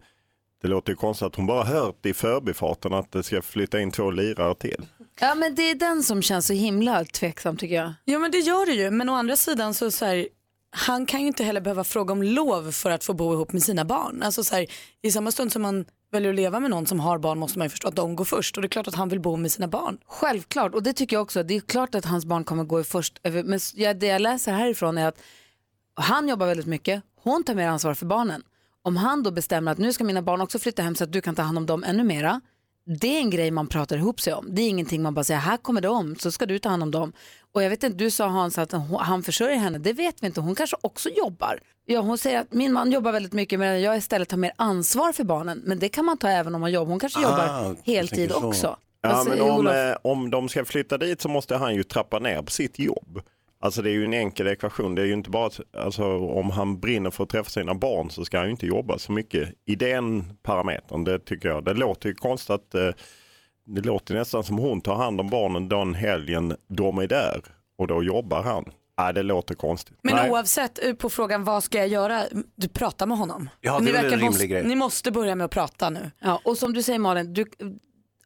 det 0.62 0.68
låter 0.68 0.92
ju 0.92 0.96
konstigt 0.96 1.26
att 1.26 1.36
hon 1.36 1.46
bara 1.46 1.64
hört 1.64 2.06
i 2.06 2.14
förbifarten 2.14 2.94
att 2.94 3.12
det 3.12 3.24
ska 3.24 3.42
flytta 3.42 3.80
in 3.80 3.92
två 3.92 4.12
lirare 4.12 4.56
till. 4.56 4.86
Ja, 5.22 5.36
men 5.36 5.56
det 5.56 5.70
är 5.70 5.76
den 5.76 6.04
som 6.04 6.22
känns 6.22 6.48
så 6.48 6.54
himla 6.54 7.06
tveksam 7.06 7.58
tycker 7.58 7.76
jag. 7.76 7.94
Ja 8.06 8.20
men 8.20 8.32
det 8.32 8.38
gör 8.38 8.66
det 8.66 8.74
ju. 8.74 8.92
Men 8.92 9.10
å 9.10 9.14
andra 9.14 9.36
sidan 9.36 9.74
så, 9.74 9.92
så 9.92 10.06
här, 10.06 10.28
han 10.72 11.06
kan 11.06 11.22
ju 11.22 11.28
inte 11.28 11.44
heller 11.44 11.62
behöva 11.62 11.84
fråga 11.84 12.12
om 12.12 12.24
lov 12.24 12.72
för 12.72 12.92
att 12.92 13.04
få 13.04 13.14
bo 13.14 13.34
ihop 13.34 13.54
med 13.54 13.64
sina 13.64 13.86
barn. 13.86 14.24
Alltså 14.24 14.44
så 14.44 14.56
här, 14.56 14.66
I 15.02 15.12
samma 15.12 15.32
stund 15.32 15.52
som 15.52 15.62
man 15.62 15.86
väljer 16.12 16.30
att 16.30 16.36
leva 16.36 16.60
med 16.60 16.70
någon 16.70 16.86
som 16.86 17.00
har 17.00 17.18
barn 17.18 17.40
måste 17.40 17.58
man 17.58 17.66
ju 17.66 17.70
förstå 17.70 17.88
att 17.88 17.96
de 17.96 18.16
går 18.16 18.26
först 18.26 18.58
och 18.58 18.62
det 18.62 18.66
är 18.66 18.70
klart 18.70 18.88
att 18.88 18.96
han 18.96 19.10
vill 19.10 19.20
bo 19.20 19.36
med 19.36 19.52
sina 19.52 19.68
barn. 19.68 19.98
Självklart, 20.06 20.74
och 20.74 20.84
det 20.84 20.94
tycker 20.94 21.16
jag 21.16 21.24
också. 21.24 21.44
Det 21.44 21.56
är 21.56 21.60
klart 21.62 21.96
att 21.96 22.06
hans 22.06 22.26
barn 22.26 22.44
kommer 22.44 22.64
gå 22.64 22.84
först. 22.84 23.20
Men 23.24 23.60
det 24.00 24.08
jag 24.08 24.22
läser 24.22 24.54
härifrån 24.54 24.98
är 24.98 25.08
att 25.08 25.20
han 25.96 26.28
jobbar 26.28 26.48
väldigt 26.48 26.66
mycket, 26.66 27.04
hon 27.24 27.44
tar 27.44 27.56
mer 27.56 27.68
ansvar 27.68 27.94
för 27.94 28.06
barnen. 28.06 28.44
Om 28.82 28.98
han 28.98 29.24
då 29.24 29.32
bestämmer 29.32 29.72
att 29.72 29.78
nu 29.78 29.94
ska 29.94 30.04
mina 30.04 30.22
barn 30.22 30.42
också 30.42 30.60
flytta 30.60 30.82
hem 30.82 30.96
så 30.96 31.04
att 31.04 31.12
du 31.12 31.22
kan 31.22 31.36
ta 31.36 31.42
hand 31.42 31.58
om 31.58 31.66
dem 31.66 31.84
ännu 31.84 32.04
mera. 32.04 32.42
Det 33.00 33.08
är 33.08 33.20
en 33.20 33.30
grej 33.30 33.52
man 33.52 33.68
pratar 33.68 33.98
ihop 33.98 34.22
sig 34.22 34.34
om. 34.34 34.56
Det 34.56 34.62
är 34.62 34.70
ingenting 34.70 35.02
man 35.02 35.14
bara 35.14 35.24
säger, 35.24 35.40
här 35.40 35.58
kommer 35.58 35.82
de, 35.82 36.16
så 36.16 36.32
ska 36.32 36.46
du 36.46 36.60
ta 36.60 36.70
hand 36.70 36.84
om 36.84 36.92
dem. 36.92 37.14
Och 37.58 37.64
jag 37.64 37.70
vet 37.70 37.84
inte, 37.84 37.98
du 37.98 38.12
sa 38.12 38.28
Hans 38.28 38.58
att 38.58 38.72
han 39.00 39.24
försörjer 39.24 39.58
henne, 39.58 39.78
det 39.78 39.94
vet 39.94 40.24
vi 40.24 40.28
inte. 40.28 40.42
Hon 40.42 40.56
kanske 40.56 40.78
också 40.82 41.10
jobbar. 41.10 41.60
Ja, 41.86 42.00
hon 42.00 42.18
säger 42.18 42.40
att 42.40 42.54
min 42.54 42.74
man 42.74 42.92
jobbar 42.92 43.12
väldigt 43.12 43.34
mycket 43.34 43.60
men 43.60 43.82
jag 43.82 43.98
istället 43.98 44.30
tar 44.30 44.38
mer 44.38 44.52
ansvar 44.56 45.14
för 45.14 45.24
barnen. 45.24 45.62
Men 45.66 45.80
det 45.80 45.90
kan 45.90 46.06
man 46.06 46.18
ta 46.18 46.30
även 46.30 46.56
om 46.56 46.62
man 46.62 46.72
jobbar. 46.72 46.90
Hon 46.90 47.00
kanske 47.00 47.20
Ah, 47.20 47.22
jobbar 47.22 47.76
heltid 47.84 48.32
också. 48.32 48.78
Ja, 49.02 49.26
men 49.30 49.42
om, 49.42 49.68
eh, 49.68 49.96
om 50.02 50.30
de 50.30 50.50
ska 50.50 50.66
flytta 50.66 50.98
dit 50.98 51.22
så 51.22 51.30
måste 51.30 51.56
han 51.56 51.76
ju 51.76 51.84
trappa 51.84 52.20
ner 52.20 52.42
på 52.42 52.52
sitt 52.52 52.80
jobb. 52.80 53.22
Alltså 53.60 53.82
det 53.82 53.90
är 53.90 53.94
ju 53.94 54.06
en 54.06 54.14
enkel 54.14 54.48
ekvation. 54.48 54.96
Det 54.96 55.02
är 55.02 55.06
ju 55.06 55.14
inte 55.14 55.30
bara 55.30 55.48
att, 55.48 55.60
alltså, 55.78 56.04
om 56.18 56.50
han 56.50 56.80
brinner 56.80 57.10
för 57.12 57.24
att 57.24 57.30
träffa 57.30 57.50
sina 57.50 57.76
barn 57.76 58.10
så 58.10 58.26
ska 58.26 58.38
han 58.38 58.46
ju 58.48 58.52
inte 58.52 58.68
jobba 58.68 58.98
så 58.98 59.12
mycket 59.12 59.50
i 59.66 59.76
den 59.76 60.38
parametern. 60.44 61.04
Det 61.04 61.20
tycker 61.20 61.50
jag. 61.50 61.66
Det 61.66 61.74
låter 61.74 62.10
ju 62.10 62.16
konstigt 62.16 62.50
att 62.50 62.76
eh, 62.76 62.90
det 63.68 63.82
låter 63.82 64.14
nästan 64.14 64.44
som 64.44 64.58
hon 64.58 64.82
tar 64.82 64.96
hand 64.96 65.20
om 65.20 65.30
barnen 65.30 65.70
den 65.70 65.94
helgen 65.94 66.56
de 66.68 66.98
är 66.98 67.08
där 67.08 67.42
och 67.78 67.88
då 67.88 68.04
jobbar 68.04 68.44
han. 68.44 68.66
Nej, 69.00 69.14
det 69.14 69.24
låter 69.24 69.56
konstigt. 69.56 69.98
Men 70.02 70.16
Nej. 70.16 70.32
oavsett 70.32 70.86
eh, 70.86 70.94
på 70.94 71.10
frågan 71.10 71.44
vad 71.44 71.64
ska 71.64 71.78
jag 71.78 71.88
göra, 71.88 72.24
du 72.56 72.68
pratar 72.68 73.06
med 73.06 73.18
honom. 73.18 73.50
Ja, 73.62 73.80
det 73.80 73.84
ni 73.86 73.90
är 73.90 73.94
väl 73.94 74.06
en 74.06 74.10
verkar 74.12 74.18
rimlig 74.18 74.30
måste, 74.32 74.48
grej. 74.48 74.68
Ni 74.68 74.76
måste 74.76 75.12
börja 75.12 75.36
med 75.36 75.46
att 75.46 75.52
prata 75.52 75.90
nu. 75.90 76.12
Ja, 76.20 76.42
och 76.46 76.58
som 76.58 76.74
du 76.74 76.84
säger 76.84 77.00
Malin, 77.00 77.34
du, 77.34 77.46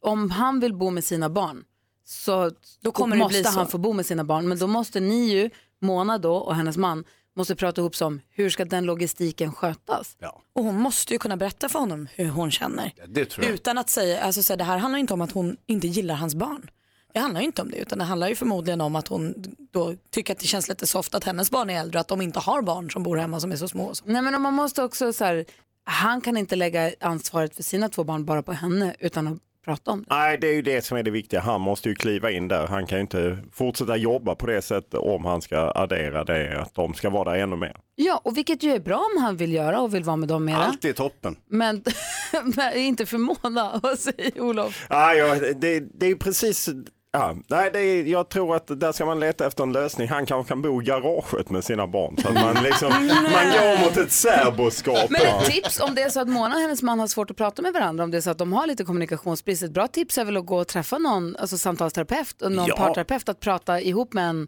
om 0.02 0.32
han 0.32 0.60
vill 0.60 0.74
bo 0.74 0.90
med 0.90 1.04
sina 1.04 1.30
barn 1.30 1.64
så 2.06 2.52
Då 2.82 2.92
kommer 2.92 3.16
det 3.16 3.20
måste 3.20 3.42
bli 3.42 3.44
så. 3.44 3.60
han 3.60 3.68
få 3.68 3.78
bo 3.78 3.94
med 3.94 4.06
sina 4.06 4.24
barn. 4.24 4.48
Men 4.48 4.58
då 4.60 4.68
måste 4.68 5.00
ni 5.00 5.30
ju, 5.30 5.50
Mona 5.82 6.18
då 6.18 6.36
och 6.36 6.56
hennes 6.56 6.78
man, 6.78 7.04
måste 7.36 7.56
prata 7.56 7.82
ihop 7.82 7.96
sig 7.96 8.06
om 8.08 8.22
hur 8.30 8.50
ska 8.50 8.66
den 8.66 8.86
logistiken 8.86 9.54
skötas. 9.54 10.16
Ja, 10.20 10.42
Och 10.56 10.64
hon 10.64 10.76
måste 10.76 11.14
ju 11.14 11.20
kunna 11.20 11.38
berätta 11.38 11.70
för 11.70 11.80
honom 11.80 12.08
hur 12.16 12.30
hon 12.30 12.52
känner. 12.52 12.92
det 13.08 13.26
tror 13.26 13.46
jag. 13.46 13.54
Utan 13.54 13.78
att 13.78 13.90
säga, 13.90 14.22
alltså 14.22 14.44
så 14.44 14.54
här, 14.54 14.58
det 14.58 14.64
här 14.64 14.78
handlar 14.78 15.00
inte 15.00 15.14
om 15.14 15.22
att 15.22 15.32
hon 15.32 15.58
inte 15.66 15.88
gillar 15.88 16.16
hans 16.16 16.36
barn. 16.36 16.70
Det 17.14 17.20
handlar 17.20 17.42
ju 17.42 17.46
inte 17.46 17.62
om 17.62 17.72
det 17.72 17.78
utan 17.78 17.98
det 18.00 18.04
handlar 18.06 18.30
ju 18.30 18.36
förmodligen 18.36 18.82
om 18.82 18.96
att 18.96 19.08
hon 19.08 19.34
då 19.72 19.96
tycker 20.10 20.34
att 20.34 20.40
det 20.40 20.46
känns 20.48 20.68
lite 20.70 20.88
soft 20.88 21.16
att 21.16 21.24
hennes 21.24 21.52
barn 21.52 21.70
är 21.70 21.80
äldre 21.80 21.98
och 21.98 22.02
att 22.02 22.08
de 22.08 22.22
inte 22.22 22.40
har 22.40 22.62
barn 22.62 22.90
som 22.92 23.04
bor 23.04 23.18
hemma 23.18 23.40
som 23.40 23.52
är 23.52 23.56
så 23.56 23.68
små. 23.68 23.84
och 23.84 23.98
så. 23.98 24.04
Nej 24.08 24.22
men 24.22 24.42
man 24.42 24.54
måste 24.54 24.84
också 24.84 25.14
så 25.14 25.26
här, 25.26 25.46
han 25.84 26.22
kan 26.22 26.38
inte 26.38 26.56
lägga 26.56 26.92
ansvaret 27.00 27.56
för 27.56 27.64
sina 27.64 27.90
två 27.90 28.04
barn 28.04 28.26
bara 28.26 28.44
på 28.44 28.54
henne 28.54 28.96
utan 29.00 29.28
att 29.28 29.38
prata 29.66 29.92
om 29.92 30.00
det. 30.00 30.06
Nej, 30.10 30.38
det 30.38 30.48
är 30.48 30.54
ju 30.54 30.62
det 30.62 30.86
som 30.86 30.98
är 30.98 31.04
det 31.04 31.12
viktiga. 31.12 31.40
Han 31.40 31.62
måste 31.62 31.90
ju 31.90 31.96
kliva 31.96 32.32
in 32.32 32.48
där. 32.48 32.68
Han 32.68 32.86
kan 32.86 32.98
ju 32.98 33.02
inte 33.02 33.38
fortsätta 33.54 33.96
jobba 33.98 34.36
på 34.36 34.48
det 34.48 34.62
sättet 34.62 34.94
om 34.94 35.26
han 35.26 35.42
ska 35.42 35.72
addera 35.76 36.24
det, 36.24 36.62
att 36.62 36.76
de 36.76 36.94
ska 36.94 37.10
vara 37.10 37.32
där 37.32 37.40
ännu 37.40 37.56
mer. 37.56 37.76
Ja, 37.96 38.22
och 38.24 38.38
vilket 38.38 38.64
ju 38.64 38.72
är 38.72 38.80
bra 38.80 38.98
om 38.98 39.24
han 39.24 39.38
vill 39.38 39.54
göra 39.54 39.82
och 39.82 39.94
vill 39.94 40.04
vara 40.04 40.16
med 40.16 40.30
dem 40.30 40.46
mera. 40.46 40.58
Allt 40.58 40.86
är 40.86 40.94
toppen. 40.94 41.36
Men, 41.50 41.84
men 42.56 42.78
inte 42.78 43.06
för 43.06 43.18
Mona, 43.18 43.80
vad 43.84 44.00
säger 44.00 44.42
Olof? 44.42 44.86
Ja, 44.90 45.14
ja, 45.14 45.36
det, 45.56 45.80
det 46.00 46.06
är 46.06 46.16
precis, 46.16 46.70
ja, 47.12 47.36
nej, 47.48 47.70
det 47.74 47.80
är, 47.80 48.04
jag 48.04 48.30
tror 48.30 48.56
att 48.56 48.80
där 48.80 48.92
ska 48.92 49.06
man 49.06 49.20
leta 49.20 49.46
efter 49.48 49.64
en 49.64 49.72
lösning. 49.74 50.08
Han 50.08 50.26
kanske 50.26 50.50
kan 50.50 50.62
bo 50.62 50.82
i 50.82 50.86
garaget 50.86 51.50
med 51.50 51.64
sina 51.64 51.88
barn. 51.88 52.18
Så 52.22 52.28
att 52.28 52.34
man, 52.34 52.64
liksom, 52.64 52.90
man 53.34 53.46
går 53.52 53.84
mot 53.86 53.98
ett 53.98 54.12
särboskap. 54.12 55.10
Men 55.10 55.22
ett 55.22 55.46
tips 55.46 55.80
om 55.80 55.96
det 55.96 56.02
är 56.02 56.10
så 56.10 56.20
att 56.22 56.28
Mona 56.28 56.56
och 56.56 56.62
hennes 56.62 56.82
man 56.82 57.00
har 57.00 57.08
svårt 57.08 57.32
att 57.32 57.38
prata 57.38 57.62
med 57.62 57.74
varandra, 57.74 58.04
om 58.04 58.12
det 58.12 58.18
är 58.18 58.22
så 58.22 58.30
att 58.30 58.38
de 58.38 58.54
har 58.54 58.68
lite 58.68 58.84
kommunikationsbrist, 58.84 59.64
ett 59.64 59.72
bra 59.72 59.88
tips 59.88 60.18
är 60.18 60.26
väl 60.26 60.38
att 60.38 60.46
gå 60.46 60.58
och 60.62 60.68
träffa 60.68 60.98
någon 60.98 61.36
alltså 61.36 61.58
samtalsterapeut 61.58 62.42
och 62.42 62.52
någon 62.52 62.66
Ja. 62.68 62.76
parterapeut 62.76 63.30
att 63.30 63.40
prata 63.40 63.82
ihop 63.82 64.14
med 64.14 64.30
en, 64.30 64.48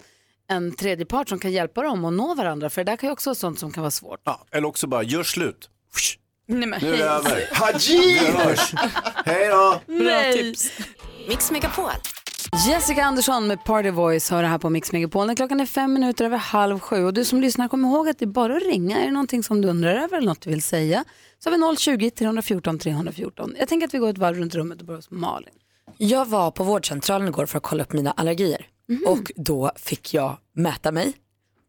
en 0.50 0.76
tredje 0.76 1.06
part 1.06 1.30
som 1.30 1.40
kan 1.40 1.52
hjälpa 1.52 1.82
dem 1.84 2.06
att 2.06 2.14
nå 2.14 2.36
varandra, 2.36 2.70
för 2.70 2.84
det 2.84 2.92
där 2.92 2.98
kan 2.98 3.08
ju 3.10 3.14
också 3.14 3.30
vara 3.30 3.36
sånt 3.36 3.60
som 3.60 3.72
kan 3.72 3.82
vara 3.84 3.92
svårt. 3.92 4.20
Ja, 4.24 4.46
eller 4.52 4.68
också 4.68 4.88
bara, 4.88 5.04
gör 5.04 5.24
slut. 5.24 5.70
Nej, 6.48 6.68
men, 6.68 6.82
Nu 6.82 6.94
är 6.94 6.98
det 6.98 7.04
över. 7.04 7.50
Haji! 7.52 8.20
Hej 9.26 9.48
då! 9.48 9.82
Nej. 9.86 10.54
Mix 11.30 11.52
Megapol. 11.52 11.90
Jessica 12.58 13.04
Andersson 13.04 13.48
med 13.48 13.64
Party 13.64 13.92
Voice 13.92 14.30
det 14.30 14.36
här 14.48 14.58
på 14.58 14.70
Mix 14.70 14.92
Megapol. 14.92 15.36
Klockan 15.36 15.60
är 15.60 15.66
fem 15.66 15.94
minuter 15.94 16.26
över 16.26 16.38
halv 16.38 16.80
sju. 16.80 17.06
Och 17.06 17.14
du 17.14 17.26
som 17.26 17.42
lyssnar, 17.42 17.68
kom 17.68 17.86
ihåg 17.86 18.10
att 18.10 18.20
det 18.20 18.26
är 18.26 18.28
bara 18.28 18.58
att 18.58 18.64
ringa. 18.64 19.00
Är 19.00 19.06
det 19.06 19.12
någonting 19.12 19.44
som 19.44 19.62
du 19.62 19.68
undrar 19.68 19.96
över 19.96 20.18
eller 20.18 20.28
något 20.28 20.42
du 20.42 20.50
vill 20.50 20.62
säga? 20.62 21.06
Så 21.40 21.50
har 21.50 21.72
vi 21.72 21.78
020 21.78 22.10
314 22.10 22.80
314. 22.80 23.56
Jag 23.60 23.68
tänker 23.68 23.88
att 23.88 23.94
vi 23.94 23.98
går 23.98 24.10
ett 24.10 24.18
varv 24.18 24.38
runt 24.38 24.56
rummet 24.56 24.80
och 24.80 24.86
börjar 24.86 24.98
hos 24.98 25.12
Malin. 25.12 25.54
Jag 25.98 26.26
var 26.26 26.52
på 26.52 26.64
vårdcentralen 26.64 27.28
igår 27.28 27.46
för 27.46 27.58
att 27.58 27.64
kolla 27.64 27.84
upp 27.84 27.94
mina 27.94 28.12
allergier 28.12 28.66
och 29.08 29.32
då 29.36 29.72
fick 29.76 30.14
jag 30.14 30.38
mäta 30.56 30.92
mig 30.92 31.14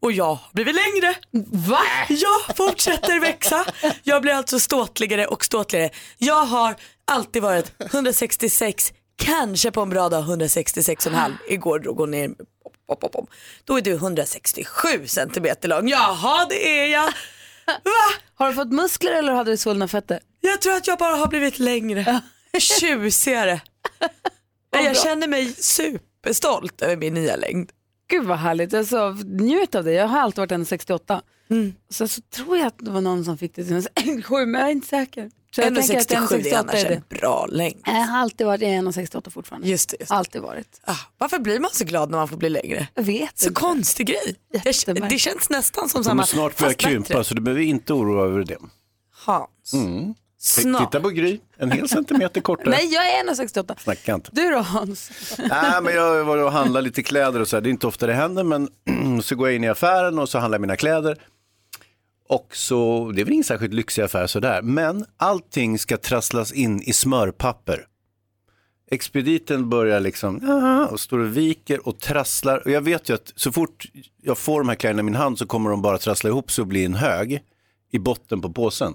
och 0.01 0.11
jag 0.11 0.25
har 0.25 0.53
blivit 0.53 0.75
längre. 0.75 1.15
Va? 1.51 1.79
Jag 2.09 2.55
fortsätter 2.57 3.19
växa. 3.19 3.65
Jag 4.03 4.21
blir 4.21 4.33
alltså 4.33 4.59
ståtligare 4.59 5.25
och 5.25 5.45
ståtligare. 5.45 5.89
Jag 6.17 6.45
har 6.45 6.75
alltid 7.05 7.41
varit 7.41 7.71
166, 7.79 8.93
kanske 9.15 9.71
på 9.71 9.81
en 9.81 9.89
bra 9.89 10.09
dag 10.09 10.23
166,5. 10.23 11.31
Igår 11.49 11.79
drog 11.79 11.97
hon 11.97 12.11
ner. 12.11 12.29
Pop, 12.87 12.99
pop, 12.99 13.11
pop. 13.11 13.29
Då 13.63 13.77
är 13.77 13.81
du 13.81 13.93
167 13.93 15.07
centimeter 15.07 15.69
lång. 15.69 15.87
Jaha, 15.87 16.45
det 16.49 16.79
är 16.79 16.87
jag. 16.87 17.13
Va? 17.65 18.21
Har 18.35 18.47
du 18.49 18.53
fått 18.55 18.71
muskler 18.71 19.11
eller 19.11 19.33
hade 19.33 19.51
du 19.51 19.57
svullna 19.57 19.87
fötter? 19.87 20.19
Jag 20.41 20.61
tror 20.61 20.73
att 20.73 20.87
jag 20.87 20.99
bara 20.99 21.15
har 21.15 21.27
blivit 21.27 21.59
längre. 21.59 22.21
Tjusigare. 22.59 23.61
Jag 24.71 24.97
känner 24.97 25.27
mig 25.27 25.53
superstolt 25.53 26.81
över 26.81 26.97
min 26.97 27.13
nya 27.13 27.35
längd. 27.35 27.71
Gud 28.07 28.25
vad 28.25 28.37
härligt. 28.37 28.73
Alltså, 28.73 29.17
njut 29.25 29.75
av 29.75 29.83
det. 29.83 29.91
Jag 29.91 30.07
har 30.07 30.19
alltid 30.19 30.37
varit 30.37 30.51
1,68. 30.51 31.21
Sen 31.89 32.07
så 32.07 32.21
tror 32.21 32.57
jag 32.57 32.67
att 32.67 32.79
det 32.79 32.91
var 32.91 33.01
någon 33.01 33.25
som 33.25 33.37
fick 33.37 33.55
det 33.55 33.63
till 33.63 33.75
1,67 33.75 34.45
men 34.45 34.61
jag 34.61 34.69
är 34.69 34.71
inte 34.71 34.87
säker. 34.87 35.31
Så 35.55 35.61
jag 35.61 35.75
tänker 35.75 35.97
att 35.97 36.11
1,67 36.11 36.33
är 36.35 36.39
1,68 36.39 36.55
annars 36.59 36.85
en 36.85 37.03
bra 37.09 37.45
längd. 37.49 37.81
Jag 37.85 37.93
har 37.93 38.17
alltid 38.19 38.47
varit 38.47 38.61
1,68 38.61 39.29
fortfarande. 39.29 39.67
Just 39.67 39.89
det. 39.89 39.97
Just 39.99 40.09
det. 40.09 40.15
Alltid 40.15 40.41
varit. 40.41 40.81
Ah, 40.85 40.95
varför 41.17 41.39
blir 41.39 41.59
man 41.59 41.71
så 41.73 41.85
glad 41.85 42.09
när 42.11 42.17
man 42.17 42.27
får 42.27 42.37
bli 42.37 42.49
längre? 42.49 42.87
Jag 42.93 43.03
vet 43.03 43.39
Så 43.39 43.47
inte. 43.47 43.61
konstig 43.61 44.07
grej. 44.07 44.35
Jag, 44.87 45.09
det 45.09 45.19
känns 45.19 45.49
nästan 45.49 45.89
som 45.89 46.03
samma. 46.03 46.25
snart 46.25 46.57
börja 46.57 46.69
fast 46.69 46.77
bättre. 46.77 46.89
krympa 46.91 47.23
så 47.23 47.33
du 47.33 47.41
behöver 47.41 47.61
inte 47.63 47.93
oroa 47.93 48.25
över 48.25 48.43
det. 48.43 48.57
Hans. 49.25 49.73
Mm. 49.73 50.13
Snart. 50.39 50.91
Titta 50.91 51.01
på 51.01 51.09
Gry, 51.09 51.39
en 51.57 51.71
hel 51.71 51.89
centimeter 51.89 52.41
kortare. 52.41 52.69
Nej, 52.69 52.93
jag 52.93 53.11
är 53.11 53.23
1,68. 53.23 53.75
Snacka 53.79 54.13
inte. 54.13 54.29
Du 54.33 54.49
då 54.49 54.57
Hans? 54.57 55.11
Nej, 55.37 55.81
men 55.81 55.93
jag 55.95 56.01
har 56.15 56.23
varit 56.23 56.43
och 56.43 56.51
handlat 56.51 56.83
lite 56.89 57.03
kläder 57.03 57.39
och 57.39 57.47
så 57.47 57.55
här. 57.55 57.61
Det 57.61 57.69
är 57.69 57.71
inte 57.71 57.87
ofta 57.87 58.07
det 58.07 58.13
händer, 58.13 58.43
men 58.43 58.69
så 59.23 59.35
går 59.35 59.47
jag 59.47 59.55
in 59.55 59.63
i 59.63 59.67
affären 59.69 60.19
och 60.19 60.29
så 60.29 60.39
handlar 60.39 60.55
jag 60.55 60.61
mina 60.61 60.75
kläder. 60.75 61.17
Och 62.29 62.55
så, 62.55 63.11
det 63.15 63.21
är 63.21 63.25
väl 63.25 63.33
ingen 63.33 63.43
särskilt 63.43 63.73
lyxig 63.73 64.01
affär 64.01 64.27
sådär, 64.27 64.61
men 64.61 65.05
allting 65.17 65.79
ska 65.79 65.97
trasslas 65.97 66.51
in 66.51 66.81
i 66.81 66.93
smörpapper. 66.93 67.87
Expediten 68.91 69.69
börjar 69.69 69.99
liksom, 69.99 70.49
ah", 70.49 70.85
och 70.85 70.99
står 70.99 71.19
och 71.19 71.37
viker 71.37 71.87
och 71.87 71.99
trasslar. 71.99 72.61
Och 72.65 72.71
jag 72.71 72.81
vet 72.81 73.09
ju 73.09 73.13
att 73.13 73.33
så 73.35 73.51
fort 73.51 73.85
jag 74.21 74.37
får 74.37 74.59
de 74.59 74.69
här 74.69 74.75
kläderna 74.75 74.99
i 74.99 75.03
min 75.03 75.15
hand 75.15 75.37
så 75.37 75.45
kommer 75.45 75.69
de 75.69 75.81
bara 75.81 75.97
trassla 75.97 76.29
ihop 76.29 76.51
sig 76.51 76.61
och 76.61 76.67
bli 76.67 76.85
en 76.85 76.93
hög 76.93 77.39
i 77.91 77.99
botten 77.99 78.41
på 78.41 78.53
påsen. 78.53 78.93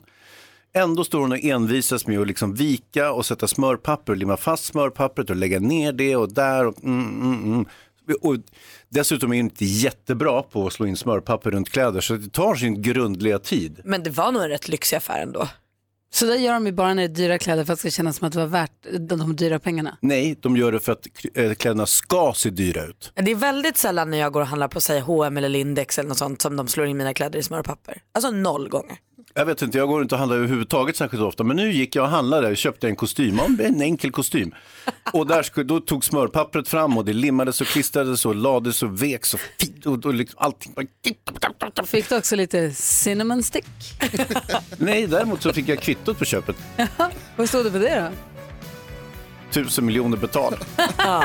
Ändå 0.73 1.05
står 1.05 1.21
hon 1.21 1.33
och 1.33 1.45
envisas 1.45 2.07
med 2.07 2.21
att 2.21 2.27
liksom 2.27 2.55
vika 2.55 3.13
och 3.13 3.27
sätta 3.27 3.47
smörpapper 3.47 4.13
och 4.13 4.17
limma 4.17 4.37
fast 4.37 4.65
smörpappret 4.65 5.31
och 5.31 5.37
lägga 5.37 5.61
ner 5.61 5.93
det 5.93 6.17
och 6.17 6.33
där. 6.33 6.67
Och, 6.67 6.85
mm, 6.85 7.21
mm, 7.23 7.45
mm 7.45 7.67
och 8.15 8.37
dessutom 8.89 9.33
är 9.33 9.37
hon 9.37 9.45
inte 9.45 9.65
jättebra 9.65 10.43
på 10.43 10.67
att 10.67 10.73
slå 10.73 10.87
in 10.87 10.97
smörpapper 10.97 11.51
runt 11.51 11.71
kläder 11.71 12.01
så 12.01 12.15
det 12.15 12.33
tar 12.33 12.55
sin 12.55 12.83
grundliga 12.83 13.39
tid. 13.39 13.81
Men 13.85 14.03
det 14.03 14.11
var 14.11 14.33
nog 14.33 14.43
en 14.43 14.49
rätt 14.49 14.69
lyxig 14.69 14.97
affär 14.97 15.23
ändå. 15.23 15.49
Så 16.13 16.27
där 16.27 16.35
gör 16.35 16.53
de 16.53 16.67
ju 16.67 16.73
bara 16.73 16.95
när 16.95 17.03
det 17.03 17.03
är 17.03 17.15
dyra 17.15 17.39
kläder 17.39 17.65
för 17.65 17.73
att 17.73 17.79
det 17.79 17.91
ska 17.91 17.97
kännas 17.97 18.17
som 18.17 18.27
att 18.27 18.33
det 18.33 18.39
var 18.39 18.47
värt 18.47 18.87
de, 18.93 19.19
de 19.19 19.37
dyra 19.37 19.59
pengarna. 19.59 19.97
Nej, 20.01 20.39
de 20.41 20.57
gör 20.57 20.73
det 20.73 20.81
för 20.81 20.93
att 20.93 21.07
eh, 21.35 21.55
kläderna 21.55 21.87
ska 21.87 22.33
se 22.37 22.51
dyra 22.51 22.85
ut. 22.85 23.13
Det 23.15 23.31
är 23.31 23.35
väldigt 23.35 23.77
sällan 23.77 24.11
när 24.11 24.19
jag 24.19 24.33
går 24.33 24.41
och 24.41 24.47
handlar 24.47 24.69
på 24.69 24.81
säg 24.81 25.01
H&M 25.01 25.37
eller 25.37 25.49
Lindex 25.49 25.99
eller 25.99 26.09
något 26.09 26.19
sånt 26.19 26.43
som 26.43 26.57
de 26.57 26.69
slår 26.69 26.87
in 26.87 26.97
mina 26.97 27.15
kläder 27.15 27.39
i 27.39 27.43
smörpapper. 27.43 28.03
Alltså 28.13 28.31
noll 28.31 28.69
gånger. 28.69 28.97
Jag 29.35 29.45
vet 29.47 29.63
inte, 29.63 29.79
jag 29.79 29.89
går 29.89 30.03
inte 30.03 30.15
och 30.15 30.19
handlar 30.19 30.37
överhuvudtaget 30.37 30.97
särskilt 30.97 31.23
ofta, 31.23 31.45
men 31.45 31.57
nu 31.57 31.73
gick 31.73 31.97
jag 31.97 32.03
och 32.05 32.11
handlade 32.11 32.49
och 32.49 32.57
köpte 32.57 32.89
en 32.89 32.97
kostym, 32.97 33.41
en 33.61 33.83
enkel 33.83 34.11
kostym. 34.11 34.55
Och 35.13 35.27
där 35.27 35.43
skulle, 35.43 35.67
då 35.67 35.81
tog 35.81 36.05
smörpappret 36.05 36.69
fram 36.69 36.99
och 36.99 37.05
det 37.05 37.13
limmades 37.13 37.61
och 37.61 37.67
klistrades 37.67 38.27
och 38.27 38.35
lades 38.35 38.83
och 38.83 39.03
veks 39.03 39.35
och, 39.35 39.41
fi- 39.41 39.83
och, 39.85 40.07
och 40.07 40.15
liksom 40.15 40.39
allting. 40.43 40.75
Fick 41.87 42.09
du 42.09 42.17
också 42.17 42.37
lite 42.37 42.71
cinnamon 42.71 43.43
stick? 43.43 43.67
Nej, 44.77 45.07
däremot 45.07 45.43
så 45.43 45.53
fick 45.53 45.69
jag 45.69 45.81
kvittot 45.81 46.19
på 46.19 46.25
köpet. 46.25 46.57
Vad 47.37 47.49
stod 47.49 47.65
det 47.65 47.71
på 47.71 47.79
det 47.79 48.01
då? 48.01 48.09
Tusen 49.53 49.87
miljoner 49.87 50.17
betalt. 50.17 50.67
Ja, 50.99 51.25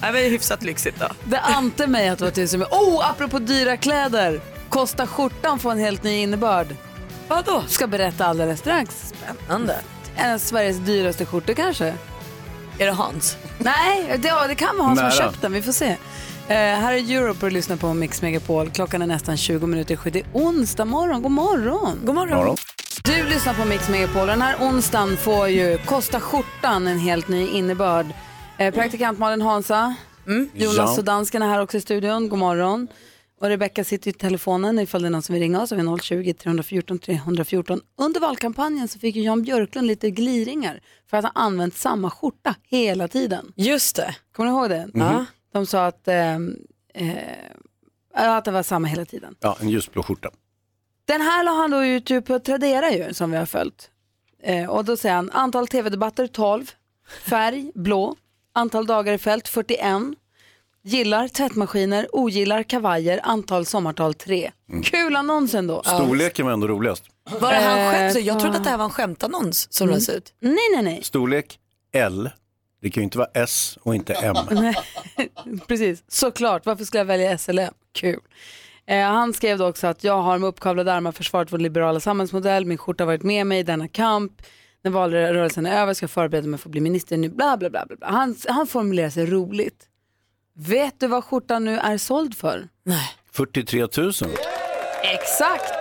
det 0.00 0.06
är 0.26 0.30
hyfsat 0.30 0.62
lyxigt 0.62 1.00
då. 1.00 1.06
Det 1.24 1.40
ante 1.40 1.86
mig 1.86 2.08
att 2.08 2.18
det 2.18 2.24
var 2.24 2.32
tusen 2.32 2.60
men 2.60 2.68
Oh, 2.70 3.10
apropå 3.10 3.38
dyra 3.38 3.76
kläder! 3.76 4.40
Kostar 4.68 5.06
skjortan 5.06 5.58
får 5.58 5.72
en 5.72 5.78
helt 5.78 6.02
ny 6.02 6.16
innebörd. 6.16 6.66
Vadå? 7.28 7.62
Ska 7.68 7.86
berätta 7.86 8.26
alldeles 8.26 8.60
strax. 8.60 9.12
Spännande. 9.14 9.76
En 10.16 10.34
av 10.34 10.38
Sveriges 10.38 10.76
dyraste 10.76 11.24
skjortor 11.26 11.54
kanske? 11.54 11.94
Är 12.78 12.86
det 12.86 12.92
Hans? 12.92 13.36
Nej, 13.58 14.18
det, 14.18 14.32
det 14.48 14.54
kan 14.54 14.76
vara 14.76 14.86
han 14.86 14.96
som 14.96 15.04
har 15.04 15.10
köpt 15.12 15.42
den. 15.42 15.52
Vi 15.52 15.62
får 15.62 15.72
se. 15.72 15.86
Eh, 16.48 16.56
här 16.56 16.92
är 16.92 17.10
Europe 17.16 17.46
och 17.46 17.52
lyssnar 17.52 17.76
på 17.76 17.94
Mix 17.94 18.22
Megapol. 18.22 18.70
Klockan 18.70 19.02
är 19.02 19.06
nästan 19.06 19.36
20 19.36 19.66
minuter 19.66 19.94
i 19.94 19.96
sju. 19.96 20.10
Det 20.10 20.20
är 20.20 20.26
onsdag 20.32 20.84
morgon. 20.84 21.22
God 21.22 21.32
morgon. 21.32 21.98
God 22.04 22.14
morgon. 22.14 22.36
Morgon. 22.38 22.56
Du 23.04 23.24
lyssnar 23.24 23.54
på 23.54 23.64
Mix 23.64 23.88
Megapol. 23.88 24.26
Den 24.26 24.42
här 24.42 24.56
onsdagen 24.60 25.16
får 25.16 25.48
ju 25.48 25.78
Kosta 25.78 26.20
skjortan 26.20 26.86
en 26.86 26.98
helt 26.98 27.28
ny 27.28 27.48
innebörd. 27.48 28.06
Eh, 28.58 28.74
praktikant 28.74 29.18
Malin 29.18 29.40
Hansa, 29.42 29.94
Jonas 30.54 30.76
Ja. 30.76 30.94
och 30.98 31.04
dansken 31.04 31.42
är 31.42 31.48
här 31.48 31.60
också 31.62 31.76
i 31.76 31.80
studion. 31.80 32.28
God 32.28 32.38
morgon. 32.38 32.88
Och 33.40 33.48
Rebecka 33.48 33.84
sitter 33.84 34.10
i 34.10 34.12
telefonen 34.12 34.78
ifall 34.78 35.02
det 35.02 35.08
är 35.08 35.10
någon 35.10 35.22
som 35.22 35.32
vill 35.32 35.42
ringa 35.42 35.62
oss. 35.62 35.72
Vi 35.72 35.80
har 35.80 35.98
020 35.98 36.32
314 36.32 36.98
314. 36.98 37.80
Under 37.96 38.20
valkampanjen 38.20 38.88
så 38.88 38.98
fick 38.98 39.16
ju 39.16 39.22
Jan 39.22 39.42
Björklund 39.42 39.86
lite 39.86 40.10
gliringar 40.10 40.80
för 41.10 41.16
att 41.16 41.24
ha 41.24 41.30
använt 41.34 41.74
samma 41.74 42.10
skjorta 42.10 42.54
hela 42.62 43.08
tiden. 43.08 43.52
Just 43.56 43.96
det. 43.96 44.16
Kommer 44.32 44.50
ni 44.50 44.56
ihåg 44.56 44.70
det? 44.70 44.88
Ja. 44.94 45.24
De 45.52 45.66
sa 45.66 45.86
att, 45.86 46.08
eh, 46.08 46.34
eh, 46.94 48.36
att 48.36 48.44
det 48.44 48.50
var 48.50 48.62
samma 48.62 48.88
hela 48.88 49.04
tiden. 49.04 49.36
Ja, 49.40 49.56
en 49.60 49.68
ljusblå 49.68 50.02
skjorta. 50.02 50.30
Den 51.04 51.20
här 51.20 51.44
la 51.44 51.50
han 51.50 51.70
då 51.70 51.84
ut 51.84 52.26
på 52.26 52.38
Tradera 52.38 52.90
ju, 52.90 53.14
som 53.14 53.30
vi 53.30 53.36
har 53.36 53.46
följt. 53.46 53.90
Eh, 54.42 54.70
och 54.70 54.84
då 54.84 54.96
säger 54.96 55.14
han 55.14 55.30
antal 55.30 55.68
tv-debatter 55.68 56.26
12, 56.26 56.70
färg 57.24 57.70
blå, 57.74 58.16
antal 58.52 58.86
dagar 58.86 59.12
i 59.12 59.18
fält 59.18 59.48
41, 59.48 60.14
gillar 60.86 61.28
tvättmaskiner, 61.28 62.08
ogillar 62.12 62.62
kavajer, 62.62 63.20
antal 63.22 63.66
sommartal 63.66 64.14
3. 64.14 64.50
Kul 64.84 65.16
annons 65.16 65.54
ändå. 65.54 65.82
Storleken 65.82 66.46
var 66.46 66.52
ändå 66.52 66.68
roligast. 66.68 67.04
Var 67.40 67.52
det 67.52 67.56
han 67.58 67.78
Eh, 67.78 67.90
själv? 67.92 68.10
Så 68.12 68.18
jag 68.18 68.40
trodde 68.40 68.56
att 68.56 68.64
det 68.64 68.70
här 68.70 68.76
var 68.78 68.84
en 68.84 68.90
skämtannons 68.90 69.72
som 69.72 69.88
lades 69.88 70.08
ut. 70.08 70.34
Nej, 70.40 70.56
nej, 70.74 70.82
nej. 70.82 71.00
Storlek 71.02 71.58
L. 71.92 72.30
Det 72.82 72.90
kan 72.90 73.00
ju 73.00 73.04
inte 73.04 73.18
vara 73.18 73.28
S 73.34 73.78
och 73.82 73.94
inte 73.94 74.14
M. 74.14 74.36
Precis, 75.66 76.04
såklart. 76.08 76.66
Varför 76.66 76.84
skulle 76.84 77.00
jag 77.00 77.04
välja 77.04 77.38
SLM? 77.38 77.74
Kul. 77.94 78.20
Eh, 78.86 79.00
han 79.02 79.32
skrev 79.34 79.58
då 79.58 79.66
också 79.68 79.86
att 79.86 80.04
jag 80.04 80.22
har 80.22 80.38
med 80.38 80.48
uppkavlade 80.48 80.92
armar 80.92 81.12
försvarat 81.12 81.52
vår 81.52 81.58
liberala 81.58 82.00
samhällsmodell. 82.00 82.66
Min 82.66 82.78
skjorta 82.78 83.04
har 83.04 83.06
varit 83.06 83.22
med 83.22 83.46
mig 83.46 83.58
i 83.58 83.62
denna 83.62 83.88
kamp. 83.88 84.32
När 84.84 84.90
valrörelsen 84.90 85.66
är 85.66 85.82
över 85.82 85.94
ska 85.94 86.04
jag 86.04 86.10
förbereda 86.10 86.48
mig 86.48 86.58
för 86.60 86.68
att 86.68 86.72
bli 86.72 86.80
minister 86.80 87.16
nu. 87.16 87.28
Bla, 87.28 87.56
bla, 87.56 87.70
bla, 87.70 87.86
bla, 87.86 87.96
bla. 87.96 88.08
Han, 88.08 88.36
han 88.48 88.66
formulerar 88.66 89.10
sig 89.10 89.26
roligt. 89.26 89.84
Vet 90.58 91.00
du 91.00 91.06
vad 91.06 91.24
skjortan 91.24 91.64
nu 91.64 91.78
är 91.78 91.98
såld 91.98 92.36
för? 92.36 92.68
Nej. 92.84 93.08
43 93.32 93.80
000. 93.80 93.88
Exakt! 95.02 95.72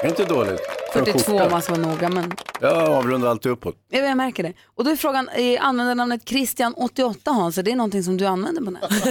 Det 0.00 0.06
är 0.06 0.08
inte 0.08 0.24
dåligt. 0.24 0.60
För 0.92 1.00
en 1.00 1.06
42 1.06 1.18
skjorta. 1.30 1.44
om 1.44 1.50
man 1.50 1.62
ska 1.62 1.74
vara 1.74 1.86
noga. 1.86 2.08
Men 2.08 2.32
Jag 2.60 2.88
avrundar 2.88 3.28
alltid 3.28 3.52
uppåt. 3.52 3.76
jag, 3.90 4.04
jag 4.10 4.16
märker 4.16 4.42
det. 4.42 4.52
Och 4.74 4.84
då 4.84 4.90
är 4.90 4.96
frågan, 4.96 5.28
eh, 5.28 5.66
använder 5.66 5.94
namnet 5.94 6.24
Christian88 6.24 7.16
Hans? 7.30 7.58
Är 7.58 7.62
det 7.62 7.74
någonting 7.74 8.02
som 8.02 8.16
du 8.16 8.26
använder 8.26 8.62
på 8.62 8.70
nätet? 8.70 9.06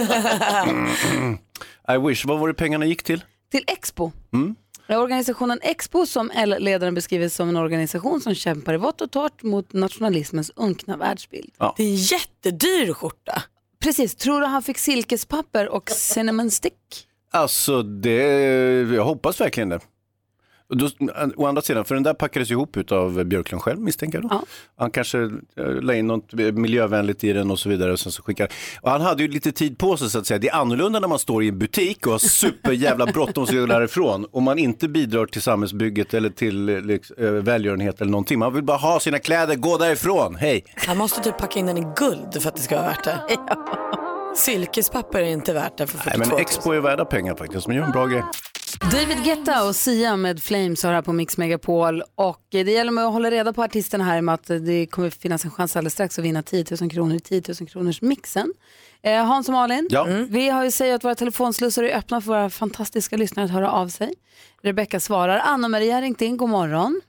I 1.94 2.08
wish. 2.08 2.24
Vad 2.26 2.38
var 2.38 2.48
det 2.48 2.54
pengarna 2.54 2.84
gick 2.86 3.02
till? 3.02 3.24
till 3.50 3.64
Expo. 3.66 4.12
Mm. 4.32 4.54
Organisationen 4.88 5.58
Expo 5.62 6.06
som 6.06 6.30
L-ledaren 6.34 6.94
beskriver 6.94 7.28
som 7.28 7.48
en 7.48 7.56
organisation 7.56 8.20
som 8.20 8.34
kämpar 8.34 8.74
i 8.74 8.76
vått 8.76 9.00
och 9.00 9.10
torrt 9.10 9.42
mot 9.42 9.72
nationalismens 9.72 10.50
unkna 10.56 10.96
världsbild. 10.96 11.50
Det 11.76 11.82
är 11.82 11.86
en 11.86 11.96
jättedyr 11.96 12.92
skjorta. 12.92 13.42
Precis, 13.84 14.14
tror 14.14 14.40
du 14.40 14.46
han 14.46 14.62
fick 14.62 14.78
silkespapper 14.78 15.68
och 15.68 15.90
cinnamon 15.90 16.50
stick? 16.50 17.08
Alltså, 17.30 17.82
det, 17.82 18.12
jag 18.94 19.04
hoppas 19.04 19.40
verkligen 19.40 19.68
det. 19.68 19.80
Då, 20.68 20.88
å 21.36 21.46
andra 21.46 21.62
sidan, 21.62 21.84
för 21.84 21.94
den 21.94 22.04
där 22.04 22.14
packades 22.14 22.50
ihop 22.50 22.76
av 22.92 23.24
Björklund 23.24 23.62
själv 23.62 23.80
misstänker 23.80 24.18
jag 24.18 24.22
då. 24.22 24.28
Ja. 24.30 24.42
Han 24.78 24.90
kanske 24.90 25.18
eh, 25.22 25.30
la 25.82 25.94
in 25.94 26.06
något 26.06 26.32
miljövänligt 26.32 27.24
i 27.24 27.32
den 27.32 27.50
och 27.50 27.58
så 27.58 27.68
vidare. 27.68 27.92
Och 27.92 28.00
sen 28.00 28.12
så 28.12 28.22
skickar. 28.22 28.48
Och 28.80 28.90
han 28.90 29.00
hade 29.00 29.22
ju 29.22 29.28
lite 29.28 29.52
tid 29.52 29.78
på 29.78 29.96
sig 29.96 30.10
så 30.10 30.18
att 30.18 30.26
säga. 30.26 30.38
Det 30.38 30.48
är 30.48 30.54
annorlunda 30.54 31.00
när 31.00 31.08
man 31.08 31.18
står 31.18 31.42
i 31.44 31.48
en 31.48 31.58
butik 31.58 32.06
och 32.06 32.12
har 32.12 32.18
superjävla 32.18 33.06
bråttom 33.06 33.46
ska 33.46 33.56
gå 33.56 33.66
därifrån. 33.66 34.24
Och 34.32 34.42
man 34.42 34.58
inte 34.58 34.88
bidrar 34.88 35.26
till 35.26 35.42
samhällsbygget 35.42 36.14
eller 36.14 36.30
till 36.30 36.68
eh, 36.68 36.80
liksom, 36.80 37.16
eh, 37.18 37.30
välgörenhet 37.30 38.00
eller 38.00 38.10
någonting. 38.10 38.38
Man 38.38 38.54
vill 38.54 38.62
bara 38.64 38.76
ha 38.76 39.00
sina 39.00 39.18
kläder, 39.18 39.54
gå 39.54 39.78
därifrån, 39.78 40.34
hej. 40.34 40.64
Han 40.76 40.96
måste 40.96 41.20
typ 41.22 41.38
packa 41.38 41.58
in 41.58 41.66
den 41.66 41.78
i 41.78 41.86
guld 41.96 42.42
för 42.42 42.48
att 42.48 42.56
det 42.56 42.62
ska 42.62 42.76
vara 42.76 42.86
värt 42.86 43.04
det. 43.04 43.20
Silkespapper 44.36 45.18
är 45.18 45.24
inte 45.26 45.52
värt 45.52 45.78
det 45.78 45.86
för 45.86 45.98
42 45.98 46.18
Nej 46.18 46.28
000. 46.28 46.36
men 46.36 46.40
Expo 46.40 46.72
är 46.72 46.80
värda 46.80 47.04
pengar 47.04 47.34
faktiskt, 47.34 47.66
de 47.66 47.74
gör 47.74 47.82
en 47.84 47.92
bra 47.92 48.06
grej. 48.06 48.22
David 48.80 49.24
Guetta 49.24 49.66
och 49.68 49.76
Sia 49.76 50.16
med 50.16 50.42
Flames 50.42 50.82
har 50.82 50.92
här 50.92 51.02
på 51.02 51.12
Mix 51.12 51.38
Megapol 51.38 52.02
och 52.14 52.40
det 52.50 52.62
gäller 52.72 52.92
med 52.92 53.04
att 53.06 53.12
hålla 53.12 53.30
reda 53.30 53.52
på 53.52 53.62
artisterna 53.62 54.04
här 54.04 54.20
med 54.20 54.34
att 54.34 54.46
det 54.46 54.86
kommer 54.86 55.10
finnas 55.10 55.44
en 55.44 55.50
chans 55.50 55.76
alldeles 55.76 55.92
strax 55.92 56.18
att 56.18 56.24
vinna 56.24 56.42
10 56.42 56.64
000 56.80 56.90
kronor 56.90 57.14
i 57.16 57.20
10 57.20 57.42
000 57.60 57.68
kronors 57.68 58.02
mixen. 58.02 58.52
Eh, 59.02 59.24
Hans 59.24 59.48
och 59.48 59.52
Malin, 59.54 59.88
Ja. 59.90 60.06
vi 60.28 60.48
har 60.48 60.64
ju 60.64 60.70
sagt 60.70 60.90
att 60.94 61.04
våra 61.04 61.14
telefonslussar 61.14 61.82
är 61.82 61.96
öppna 61.98 62.20
för 62.20 62.28
våra 62.28 62.50
fantastiska 62.50 63.16
lyssnare 63.16 63.44
att 63.46 63.52
höra 63.52 63.70
av 63.72 63.88
sig. 63.88 64.14
Rebecka 64.62 65.00
svarar, 65.00 65.38
Anna-Maria 65.44 65.94
har 65.94 66.02
ringt 66.02 66.22
in, 66.22 66.36
god 66.36 66.48
morgon. 66.48 67.00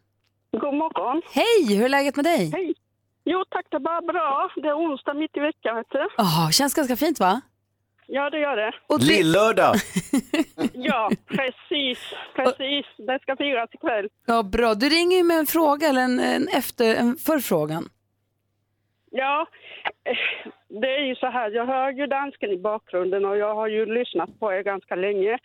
God 0.51 0.73
morgon. 0.73 1.21
Hej, 1.31 1.75
hur 1.77 1.85
är 1.85 1.89
läget 1.89 2.15
med 2.15 2.25
dig? 2.25 2.49
Hej. 2.53 2.73
Jo 3.25 3.43
tack, 3.49 3.65
det 3.71 3.77
är 3.77 3.79
bara 3.79 4.01
bra. 4.01 4.49
Det 4.55 4.67
är 4.67 4.77
onsdag 4.77 5.13
mitt 5.13 5.37
i 5.37 5.39
veckan, 5.39 5.75
vet 5.75 5.87
du. 5.89 6.07
Jaha, 6.17 6.51
känns 6.51 6.73
ganska 6.73 6.95
fint 6.95 7.19
va? 7.19 7.41
Ja, 8.07 8.29
det 8.29 8.39
gör 8.39 8.55
det. 8.55 8.71
Och 8.87 8.99
det- 8.99 9.05
Lillördag! 9.05 9.75
Ja, 10.73 11.09
precis. 11.27 11.99
Precis. 12.35 12.85
Det 12.97 13.19
ska 13.21 13.35
firas 13.35 13.69
ikväll. 13.73 14.09
Ja, 14.25 14.43
bra. 14.43 14.73
Du 14.73 14.89
ringer 14.89 15.17
ju 15.17 15.23
med 15.23 15.37
en 15.39 15.45
fråga 15.45 15.87
eller 15.87 16.01
en, 16.01 16.19
en 16.19 16.47
efter, 16.47 16.95
en 16.95 17.15
förfrågan. 17.15 17.89
Ja, 19.11 19.47
eh, 20.03 20.51
det 20.81 20.87
är 20.95 21.03
ju 21.05 21.15
så 21.15 21.27
här. 21.27 21.51
Jag 21.51 21.65
hör 21.65 21.91
ju 21.91 22.07
dansken 22.07 22.51
i 22.51 22.57
bakgrunden 22.57 23.25
och 23.25 23.37
jag 23.37 23.55
har 23.55 23.67
ju 23.67 23.85
lyssnat 23.85 24.39
på 24.39 24.53
er 24.53 24.63
ganska 24.63 24.95
länge. 24.95 25.37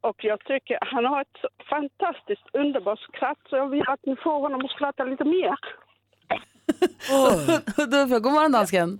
Och 0.00 0.24
jag 0.24 0.44
tycker 0.44 0.78
han 0.80 1.04
har 1.04 1.20
ett 1.20 1.36
så 1.40 1.48
fantastiskt 1.70 2.46
underbart 2.52 2.98
skratt 3.00 3.38
så 3.50 3.56
jag 3.56 3.68
vill 3.68 3.82
att 3.88 4.00
ni 4.06 4.16
får 4.16 4.40
honom 4.40 4.64
att 4.64 4.70
skratta 4.70 5.04
lite 5.04 5.24
mer. 5.24 5.54
Och 7.78 7.88
då, 7.90 7.96
får 8.06 8.10
jag, 8.12 8.22
god 8.22 8.32
morgon 8.32 8.52
dansken. 8.52 8.98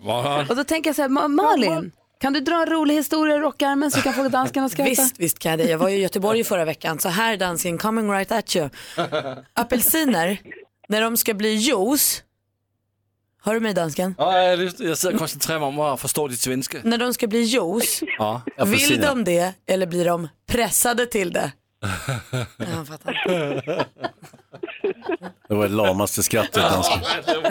Och 0.50 0.56
då 0.56 0.64
tänker 0.64 0.88
jag 0.88 0.96
så 0.96 1.02
här, 1.02 1.08
Ma- 1.08 1.28
Malin, 1.28 1.92
kan 2.22 2.32
du 2.32 2.40
dra 2.40 2.62
en 2.62 2.66
rolig 2.66 2.94
historia 2.94 3.36
i 3.36 3.38
rockärmen 3.38 3.90
så 3.90 4.00
kan 4.00 4.12
få 4.14 4.28
dansken 4.28 4.64
att 4.64 4.72
skratta? 4.72 4.90
Visst, 4.90 5.18
visst 5.18 5.38
kan 5.38 5.50
jag 5.50 5.58
det. 5.58 5.64
Jag 5.70 5.78
var 5.78 5.88
ju 5.88 5.96
i 5.96 6.00
Göteborg 6.00 6.40
i 6.40 6.44
förra 6.44 6.64
veckan, 6.64 6.98
så 6.98 7.08
här 7.08 7.32
är 7.32 7.36
dansken 7.36 7.78
coming 7.78 8.10
right 8.10 8.32
at 8.32 8.56
you. 8.56 8.68
Apelsiner, 9.54 10.38
när 10.88 11.00
de 11.00 11.16
ska 11.16 11.34
bli 11.34 11.54
juice, 11.54 12.22
hör 13.42 13.54
du 13.54 13.60
mig 13.60 13.74
dansken? 13.74 14.14
Ja, 14.18 14.38
jag, 14.42 14.58
lyssnar- 14.58 15.10
jag 15.10 15.18
koncentrerar 15.18 15.58
mig 15.58 15.68
om 15.68 15.80
att 15.80 16.00
förstå 16.00 16.28
ditt 16.28 16.40
svenska. 16.40 16.78
När 16.84 16.98
de 16.98 17.14
ska 17.14 17.26
bli 17.26 17.40
juice, 17.42 18.02
Ja. 18.18 18.42
vill 18.66 19.00
de 19.00 19.24
det 19.24 19.52
eller 19.66 19.86
blir 19.86 20.04
de 20.04 20.28
pressade 20.46 21.06
till 21.06 21.32
det? 21.32 21.52
Han 22.74 22.86
fattar. 22.86 23.14
Det 25.48 25.54
var 25.54 25.62
det 25.68 25.74
lamaste 25.74 26.22
skrattet 26.22 26.54
dansken. 26.54 26.98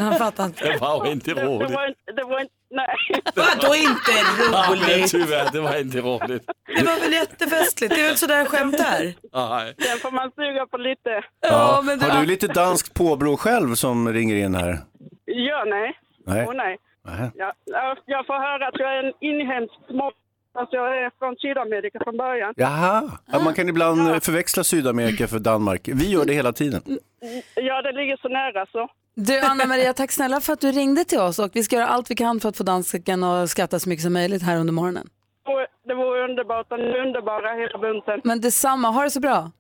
Han 0.02 0.16
fattar 0.16 0.46
inte. 0.46 0.64
Det 0.72 0.78
var 0.78 1.08
inte 1.08 1.34
det 1.34 1.44
roligt. 1.44 1.72
var 1.72 1.88
inte... 1.88 2.12
Det 2.16 2.24
var 2.24 2.40
inte 2.40 2.54
nej. 2.72 3.22
Vadå 3.36 3.76
inte 3.76 4.12
Nej, 4.52 4.70
roligt? 4.98 5.12
tyvärr, 5.12 5.50
det 5.52 5.60
var 5.62 5.80
inte 5.80 5.98
roligt. 6.02 6.44
Det 6.78 6.84
var 6.86 7.00
väl 7.00 7.14
jättefestligt, 7.14 7.96
det 7.96 8.02
är 8.02 8.08
väl 8.08 8.18
sådär 8.18 8.46
skämt 8.46 8.80
är. 8.80 9.04
Nej. 9.34 9.74
Den 9.78 9.98
får 10.02 10.12
man 10.12 10.32
suga 10.36 10.66
på 10.66 10.78
lite. 10.78 11.24
Ja. 11.42 11.82
men 11.86 12.00
det- 12.00 12.06
Har 12.06 12.20
du 12.22 12.26
lite 12.28 12.48
danskt 12.48 12.94
påbrå 12.94 13.38
själv 13.38 13.76
som 13.76 14.14
ringer 14.14 14.36
in 14.36 14.56
här? 14.56 14.78
Ja, 15.26 15.64
nej. 15.68 15.94
Nej. 16.26 16.46
Åh, 16.48 16.54
nej. 16.56 16.78
Nej. 17.06 17.32
Ja, 17.36 17.54
ja, 17.66 17.96
jag 18.06 18.26
får 18.26 18.34
höra 18.34 18.68
att 18.68 18.80
jag 18.80 18.98
är 18.98 19.04
en 19.04 19.14
inhemsk 19.22 19.74
må- 19.90 20.12
Alltså 20.54 20.76
jag 20.76 20.98
är 20.98 21.12
från 21.20 21.36
Sydamerika 21.36 22.00
från 22.04 22.18
början. 22.18 22.54
Jaha, 22.58 23.12
ja, 23.32 23.40
man 23.40 23.54
kan 23.54 23.70
ibland 23.70 24.10
eh, 24.10 24.20
förväxla 24.20 24.64
Sydamerika 24.64 25.28
för 25.28 25.40
Danmark. 25.40 25.90
Vi 25.94 26.10
gör 26.10 26.26
det 26.26 26.34
hela 26.34 26.54
tiden. 26.54 26.82
Ja, 27.56 27.82
det 27.82 27.92
ligger 27.92 28.18
så 28.18 28.28
nära 28.28 28.66
så. 28.72 28.88
Du 29.16 29.40
Anna-Maria, 29.40 29.94
tack 29.94 30.12
snälla 30.12 30.42
för 30.42 30.54
att 30.54 30.62
du 30.62 30.72
ringde 30.72 31.06
till 31.06 31.20
oss 31.20 31.40
och 31.40 31.52
vi 31.54 31.64
ska 31.64 31.76
göra 31.76 31.88
allt 31.88 32.12
vi 32.12 32.16
kan 32.16 32.40
för 32.40 32.50
att 32.50 32.58
få 32.58 32.64
dansken 32.64 33.24
att 33.24 33.50
skratta 33.50 33.80
så 33.80 33.90
mycket 33.90 34.04
som 34.04 34.14
möjligt 34.14 34.44
här 34.44 34.58
under 34.58 34.74
morgonen. 34.74 35.08
Det 35.88 35.94
vore 35.94 36.24
underbart. 36.24 36.72
Är 36.72 37.08
underbara 37.08 37.54
hela 37.54 37.78
bunten. 37.78 38.22
Men 38.24 38.42
detsamma, 38.42 38.90
ha 38.90 39.04
det 39.04 39.12
så 39.12 39.20
bra. 39.20 39.52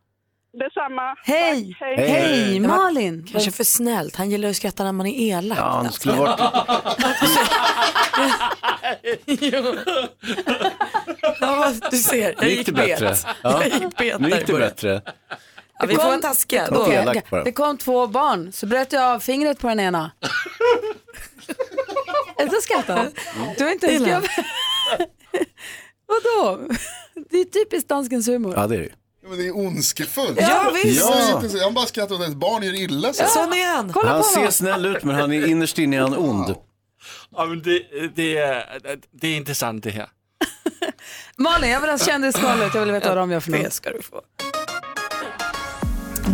Detsamma. 0.54 1.16
Hej! 1.24 1.76
Tack, 1.80 1.98
hej. 1.98 2.10
Hej, 2.10 2.60
Malin! 2.60 3.26
Kanske 3.32 3.52
för 3.52 3.64
snällt, 3.64 4.16
han 4.16 4.30
gillar 4.30 4.48
ju 4.48 4.50
att 4.50 4.56
skratta 4.56 4.84
när 4.84 4.92
man 4.92 5.08
är 5.08 5.38
elak. 5.38 5.58
Ja, 5.58 5.64
han 5.64 5.92
skulle 5.92 6.16
varit... 6.16 6.40
Ja, 11.82 11.88
du 11.92 11.98
ser, 11.98 12.34
jag 12.38 12.50
Gick 12.50 12.58
gick 12.58 12.66
det 12.66 12.72
bättre? 12.72 13.10
bet. 13.10 13.26
Ja. 13.44 13.64
Jag 13.64 13.82
gick 13.82 13.98
bet 13.98 14.20
Nu 14.22 14.30
gick 14.30 14.48
det 14.48 14.54
bättre. 14.54 15.02
Ja, 15.80 15.86
vi 15.88 15.96
får 15.96 16.22
taskiga. 16.22 16.68
Då. 16.70 17.14
bara. 17.30 17.44
Det 17.44 17.52
kom 17.52 17.78
två 17.78 18.08
barn, 18.08 18.52
så 18.52 18.66
bröt 18.66 18.94
jag 18.94 19.04
av 19.04 19.20
fingret 19.20 19.60
på 19.60 19.68
den 19.68 19.80
ena. 19.80 20.12
Är 22.38 22.46
det 22.46 22.52
så 22.52 22.62
skrattar 22.62 23.10
Du 23.58 23.64
har 23.64 23.72
inte 23.72 23.88
ens 23.88 24.08
Illa. 24.08 24.22
Vadå? 26.08 26.60
Det 27.30 27.38
är 27.38 27.46
typiskt 27.46 27.90
danskens 27.90 28.28
humor. 28.28 28.54
Ja, 28.58 28.68
det 28.68 28.76
är 28.76 28.80
det. 28.80 28.90
Ja, 29.24 29.30
men 29.30 29.38
det 29.38 29.48
är 29.48 29.58
ondskefullt. 29.58 30.38
Ja, 30.42 30.72
visst. 30.84 31.00
Jag, 31.02 31.10
Ja. 31.44 31.50
så- 31.50 31.64
han 31.64 31.74
bara 31.74 31.86
skrattar 31.86 32.16
åt 32.16 32.22
ett 32.22 32.36
barn 32.36 32.64
gör 32.64 32.74
illa 32.74 33.14
sig. 33.14 33.28
Sån 33.30 33.54
är 33.54 33.76
han. 33.76 33.94
Kolla 33.94 34.10
Han 34.10 34.18
på 34.22 34.24
ser 34.28 34.36
honom. 34.38 34.52
snäll 34.52 34.86
ut 34.86 35.04
men 35.04 35.16
han 35.16 35.34
är 35.34 35.48
innerst 35.48 35.78
inne 35.78 35.98
är 35.98 36.02
han 36.02 36.18
ond. 36.18 36.56
Ja, 37.36 37.46
men 37.46 37.62
det, 37.62 37.84
det, 38.16 38.38
är, 38.38 38.80
det 39.12 39.28
är 39.28 39.36
inte 39.38 39.56
sant 39.56 39.84
det 39.84 39.90
här. 39.90 40.10
Malin, 41.38 41.70
jag 41.70 41.82
vill 41.82 41.90
ha 41.90 41.98
kändisskvallret. 41.98 42.74
Jag 42.74 42.82
vill 42.82 42.92
veta 42.92 43.10
vad 43.10 43.18
de 43.18 43.32
gör 43.32 43.40
för 43.40 43.52
Det 43.52 43.74
ska 43.74 43.90
du 43.90 44.02
få. 44.02 44.22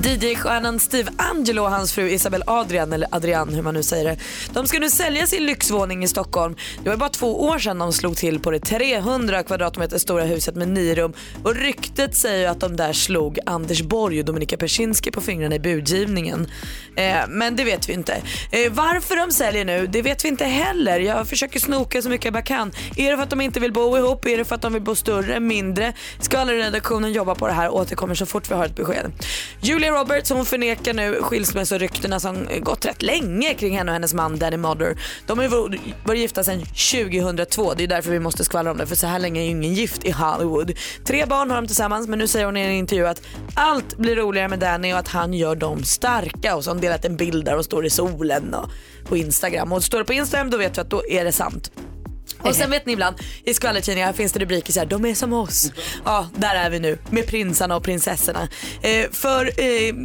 DJ-stjärnan 0.04 0.80
Steve 0.80 1.12
Angelo 1.18 1.62
och 1.62 1.72
hans 1.72 1.94
fru 1.94 2.10
Isabel 2.10 2.44
Adrian, 2.48 2.94
eller 2.94 3.08
Adrian 3.12 3.54
hur 3.54 3.62
man 3.62 3.74
nu 3.74 3.84
säger 3.84 4.06
det. 4.06 4.18
De 4.54 4.68
ska 4.68 4.80
nu 4.80 4.90
sälja 4.90 5.28
sin 5.28 5.46
lyxvåning 5.46 6.04
i 6.04 6.08
Stockholm. 6.08 6.56
Det 6.84 6.90
var 6.90 6.98
bara 6.98 7.10
två 7.10 7.44
år 7.44 7.60
sedan 7.60 7.78
de 7.78 7.94
slog 7.94 8.18
till 8.18 8.40
på 8.40 8.52
det 8.52 8.60
300 8.60 9.44
kvadratmeter 9.44 9.98
stora 9.98 10.24
huset 10.24 10.56
med 10.56 10.68
nio 10.68 10.96
rum. 10.96 11.14
Och 11.44 11.56
ryktet 11.56 12.16
säger 12.16 12.40
ju 12.40 12.46
att 12.46 12.60
de 12.60 12.76
där 12.76 12.94
slog 12.94 13.40
Anders 13.46 13.82
Borg 13.82 14.20
och 14.20 14.26
Dominika 14.26 14.58
Persinski 14.58 15.12
på 15.12 15.22
fingrarna 15.22 15.56
i 15.56 15.60
budgivningen. 15.60 16.48
Eh, 16.96 17.18
men 17.30 17.56
det 17.56 17.64
vet 17.64 17.90
vi 17.90 17.94
inte. 17.94 18.22
Eh, 18.52 18.72
varför 18.72 19.16
de 19.16 19.32
säljer 19.32 19.66
nu, 19.66 19.88
det 19.88 20.02
vet 20.02 20.26
vi 20.26 20.28
inte 20.28 20.46
heller. 20.46 21.00
Jag 21.00 21.28
försöker 21.28 21.60
snoka 21.60 22.02
så 22.02 22.10
mycket 22.10 22.26
jag 22.26 22.34
bara 22.34 22.44
kan. 22.44 22.72
Är 22.96 23.12
det 23.12 23.18
för 23.18 23.24
att 23.24 23.30
de 23.30 23.42
inte 23.42 23.60
vill 23.60 23.74
bo 23.74 23.98
ihop? 23.98 24.26
Är 24.26 24.38
det 24.38 24.46
för 24.46 24.56
att 24.56 24.62
de 24.62 24.74
vill 24.74 24.82
bo 24.82 24.96
större, 24.96 25.40
mindre? 25.40 25.94
Skvallerredaktionen 26.20 27.12
jobbar 27.12 27.36
på 27.36 27.48
det 27.48 27.54
här 27.54 27.70
och 27.70 27.80
återkommer 27.80 28.16
så 28.16 28.26
fort 28.26 28.52
vi 28.52 28.56
har 28.56 28.66
ett 28.66 28.76
besked. 28.76 29.12
Julia 29.78 29.92
Roberts 29.92 30.30
hon 30.30 30.46
förnekar 30.46 30.94
nu 30.94 31.20
skilsmässoryktena 31.22 32.20
som 32.20 32.48
gått 32.62 32.86
rätt 32.86 33.02
länge 33.02 33.54
kring 33.54 33.78
henne 33.78 33.92
och 33.92 33.94
hennes 33.94 34.14
man 34.14 34.40
Danny 34.40 34.58
Modder. 34.58 34.98
De 35.28 35.38
har 35.38 35.44
ju 35.46 35.50
varit- 36.06 36.20
gifta 36.20 36.44
sedan 36.44 36.66
2002. 36.66 37.74
Det 37.74 37.84
är 37.84 37.88
därför 37.88 38.12
vi 38.12 38.20
måste 38.20 38.44
skvallra 38.44 38.72
om 38.72 38.78
det 38.78 38.88
för 38.88 38.96
så 38.96 39.08
här 39.08 39.20
länge 39.20 39.42
är 39.42 39.44
ju 39.44 39.50
ingen 39.50 39.74
gift 39.74 40.06
i 40.06 40.12
Hollywood. 40.12 40.72
Tre 41.06 41.26
barn 41.26 41.50
har 41.50 41.58
de 41.62 41.68
tillsammans 41.68 42.08
men 42.08 42.20
nu 42.20 42.28
säger 42.28 42.46
hon 42.46 42.58
i 42.58 42.62
en 42.62 42.72
intervju 42.72 43.08
att 43.08 43.22
allt 43.54 43.98
blir 43.98 44.16
roligare 44.16 44.48
med 44.48 44.60
Danny 44.60 44.94
och 44.94 44.98
att 44.98 45.08
han 45.08 45.34
gör 45.34 45.56
dem 45.56 45.84
starka 45.84 46.56
och 46.56 46.64
så 46.64 46.70
har 46.70 46.76
hon 46.76 46.82
delat 46.82 47.06
en 47.06 47.18
bild 47.18 47.46
där 47.46 47.58
och 47.58 47.66
står 47.66 47.86
i 47.86 47.90
solen 47.90 48.54
och 48.54 48.70
på 49.10 49.18
Instagram. 49.18 49.72
Och 49.72 49.84
står 49.84 50.00
det 50.00 50.06
på 50.06 50.14
Instagram 50.14 50.50
då 50.50 50.58
vet 50.58 50.78
vi 50.78 50.82
att 50.82 50.90
då 50.90 51.04
är 51.10 51.24
det 51.26 51.32
sant. 51.32 51.72
Och 52.50 52.56
sen 52.56 52.70
vet 52.72 52.86
ni 52.86 52.94
ibland 52.94 53.16
i 53.44 53.54
skvallertidningar 53.54 54.14
finns 54.14 54.32
det 54.32 54.40
rubriker 54.40 54.74
så 54.74 54.80
här, 54.80 54.88
de 54.88 55.06
är 55.06 55.14
som 55.14 55.34
oss. 55.34 55.72
Ja, 56.06 56.28
där 56.36 56.56
är 56.56 56.70
vi 56.70 56.80
nu 56.80 56.98
med 57.10 57.28
prinsarna 57.28 57.76
och 57.76 57.84
prinsessorna. 57.84 58.48
Eh, 58.82 59.10
för 59.12 59.46
eh, 59.46 59.96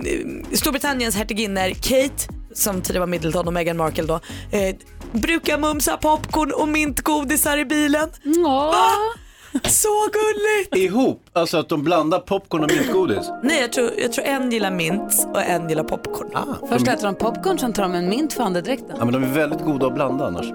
Storbritanniens 0.53 1.17
hertiginnor 1.17 1.71
Kate, 1.75 2.33
som 2.55 2.81
tidigare 2.83 3.01
var 3.01 3.07
Middleton 3.07 3.47
och 3.47 3.53
Meghan 3.53 3.77
Markle 3.77 4.05
då, 4.05 4.15
eh, 4.51 4.77
brukar 5.13 5.59
mumsa 5.59 5.97
popcorn 5.97 6.53
och 6.53 6.69
mintgodisar 6.69 7.59
i 7.59 7.65
bilen. 7.65 8.09
Va? 8.45 8.75
Så 9.65 9.89
gulligt! 10.13 10.77
Ihop, 10.77 11.23
alltså 11.33 11.59
att 11.59 11.69
de 11.69 11.83
blandar 11.85 12.19
popcorn 12.19 12.65
och 12.65 12.71
mintgodis. 12.71 13.31
Nej, 13.43 13.61
jag 13.61 13.73
tror, 13.73 13.91
jag 13.99 14.13
tror 14.13 14.25
en 14.25 14.51
gillar 14.53 14.71
mint 14.71 15.27
och 15.35 15.43
en 15.43 15.69
gillar 15.69 15.85
popcorn. 15.85 16.31
Ah, 16.35 16.67
Först 16.69 16.85
de, 16.85 16.91
äter 16.91 17.05
de 17.07 17.15
popcorn, 17.15 17.59
sen 17.59 17.73
tar 17.73 17.83
de 17.83 17.95
en 17.95 18.09
mint 18.09 18.33
för 18.33 18.43
andedräkten. 18.43 18.97
ja, 18.99 19.05
men 19.05 19.13
de 19.15 19.23
är 19.25 19.29
väldigt 19.35 19.61
goda 19.61 19.87
att 19.87 19.95
blanda 19.95 20.27
annars. 20.27 20.47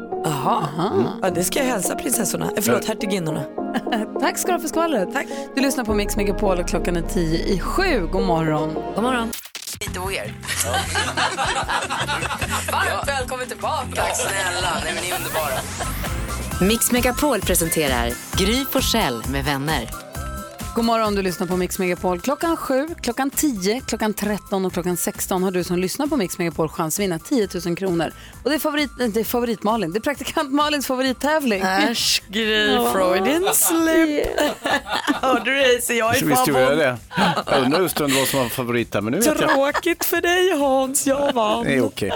Jaha, 0.47 1.19
ja, 1.21 1.29
det 1.29 1.43
ska 1.43 1.59
jag 1.59 1.65
hälsa 1.65 1.95
prinsessorna, 1.95 2.45
eh, 2.45 2.61
förlåt 2.61 2.85
hertiginnorna. 2.85 3.43
Tack 4.19 4.37
ska 4.37 4.47
du 4.47 4.53
ha 4.53 4.59
för 4.59 4.67
skvallret. 4.67 5.13
Tack. 5.13 5.27
Du 5.55 5.61
lyssnar 5.61 5.83
på 5.83 5.93
Mix 5.93 6.15
Megapol 6.15 6.59
och 6.59 6.67
klockan 6.67 6.95
är 6.97 7.01
tio 7.01 7.45
i 7.45 7.59
sju. 7.59 8.07
God 8.11 8.23
morgon. 8.23 8.73
God 8.95 9.03
morgon. 9.03 9.31
Lite 9.81 9.99
weird. 9.99 10.33
Varmt 12.71 13.07
välkommen 13.07 13.47
tillbaka. 13.47 13.95
Tack 13.95 14.15
snälla. 14.15 14.81
Nej, 14.83 14.93
men 14.93 15.03
ni 15.03 15.09
är 15.09 15.15
underbara. 15.15 15.59
Mix 16.61 16.91
Megapol 16.91 17.41
presenterar 17.41 18.11
Gry 18.37 18.65
Forssell 18.65 19.23
med 19.31 19.45
vänner. 19.45 20.06
God 20.77 20.85
morgon, 20.85 21.15
du 21.15 21.21
lyssnar 21.21 21.47
på 21.47 21.57
Mix 21.57 21.79
Megapol. 21.79 22.19
Klockan 22.19 22.57
7, 22.57 22.87
klockan 23.01 23.29
10, 23.29 23.81
klockan 23.87 24.13
13 24.13 24.65
och 24.65 24.73
klockan 24.73 24.97
16 24.97 25.43
har 25.43 25.51
du 25.51 25.63
som 25.63 25.77
lyssnar 25.79 26.07
på 26.07 26.17
Mix 26.17 26.37
Megapol 26.37 26.69
chans 26.69 26.95
att 26.95 27.03
vinna 27.03 27.19
10 27.19 27.47
000 27.65 27.75
kronor. 27.75 28.11
Och 28.43 28.49
det 28.49 28.55
är, 28.55 28.59
favorit, 28.59 28.89
det 28.97 29.19
är 29.19 29.23
favorit 29.23 29.63
Malin, 29.63 29.91
det 29.91 29.99
är 29.99 30.01
praktikant 30.01 30.51
Malins 30.51 30.87
favorittävling. 30.87 31.61
Äsch, 31.61 32.23
Gry, 32.27 32.77
Freudian 32.93 33.53
slip. 33.53 34.27
Hörde 35.21 35.51
du 35.51 35.57
det? 35.57 35.83
Så 35.83 35.93
jag 35.93 36.17
är 36.17 36.25
Visst 36.25 36.47
gjorde 36.47 36.61
jag 36.61 36.77
det. 36.77 36.97
Jag 37.47 37.63
undrar 37.63 37.81
just 37.81 38.01
om 38.01 38.09
det 38.11 38.19
var 38.19 38.25
som 38.25 38.39
var 38.39 38.49
favorit 38.49 38.91
där, 38.91 39.01
men 39.01 39.13
nu 39.13 39.19
vet 39.19 39.25
jag. 39.25 39.37
Tråkigt 39.37 40.05
för 40.05 40.21
dig 40.21 40.59
Hans, 40.59 41.07
jag 41.07 41.33
vann. 41.33 41.63
Det 41.63 41.73
är 41.73 41.85
okej. 41.85 42.11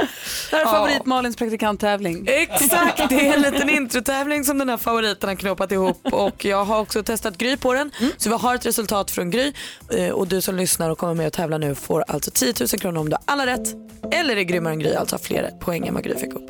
Det 0.51 0.55
här 0.55 0.63
är 0.63 0.65
favorit 0.65 1.05
Malins 1.05 1.35
praktikanttävling. 1.35 2.27
Exakt, 2.27 3.09
det 3.09 3.27
är 3.27 3.33
en 3.33 3.41
liten 3.41 3.69
introtävling 3.69 4.43
som 4.43 4.57
den 4.57 4.69
här 4.69 4.77
favoriten 4.77 5.29
har 5.29 5.35
knåpat 5.35 5.71
ihop 5.71 6.13
och 6.13 6.45
jag 6.45 6.65
har 6.65 6.79
också 6.79 7.03
testat 7.03 7.37
Gry 7.37 7.57
på 7.57 7.73
den. 7.73 7.91
Så 8.17 8.29
vi 8.29 8.35
har 8.35 8.50
ett 8.55 8.65
resultat 8.65 9.11
från 9.11 9.31
Gry 9.31 9.53
Eh, 9.91 10.09
och 10.09 10.27
du 10.27 10.41
som 10.41 10.55
lyssnar 10.55 10.89
och 10.89 10.97
kommer 10.97 11.13
med 11.13 11.27
och 11.27 11.33
tävlar 11.33 11.59
nu 11.59 11.75
får 11.75 12.03
alltså 12.07 12.31
10 12.31 12.53
000 12.59 12.67
kronor 12.67 12.99
om 12.99 13.09
du 13.09 13.15
har 13.15 13.23
alla 13.25 13.45
rätt 13.45 13.75
eller 14.11 14.35
är 14.35 14.41
grymmare 14.41 14.73
än 14.73 14.79
Gry, 14.79 14.93
alltså 14.93 15.15
har 15.15 15.19
fler 15.19 15.51
poäng 15.59 15.87
än 15.87 15.93
vad 15.93 16.03
Gry 16.03 16.15
fick 16.15 16.33
upp. 16.33 16.49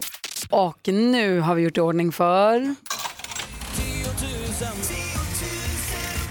Och 0.49 0.87
nu 0.87 1.39
har 1.39 1.55
vi 1.55 1.61
gjort 1.61 1.77
i 1.77 1.81
ordning 1.81 2.11
för... 2.11 2.75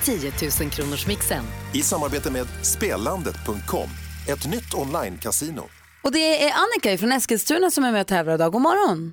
10 0.05 0.33
000 0.61 0.71
kronors 0.71 1.07
mixen. 1.07 1.45
I 1.75 1.83
samarbete 1.83 2.31
med 2.31 2.47
Spelandet.com, 2.63 3.89
ett 4.29 4.47
nytt 4.51 4.75
online-casino. 4.75 5.63
Och 6.03 6.13
det 6.13 6.45
är 6.45 6.53
Annika 6.53 6.99
från 6.99 7.13
Eskilstuna 7.13 7.71
som 7.71 7.85
är 7.85 7.93
med 7.93 8.01
och 8.01 8.07
tävlar 8.07 8.35
idag. 8.35 8.53
God 8.53 8.63
morgon! 8.63 9.13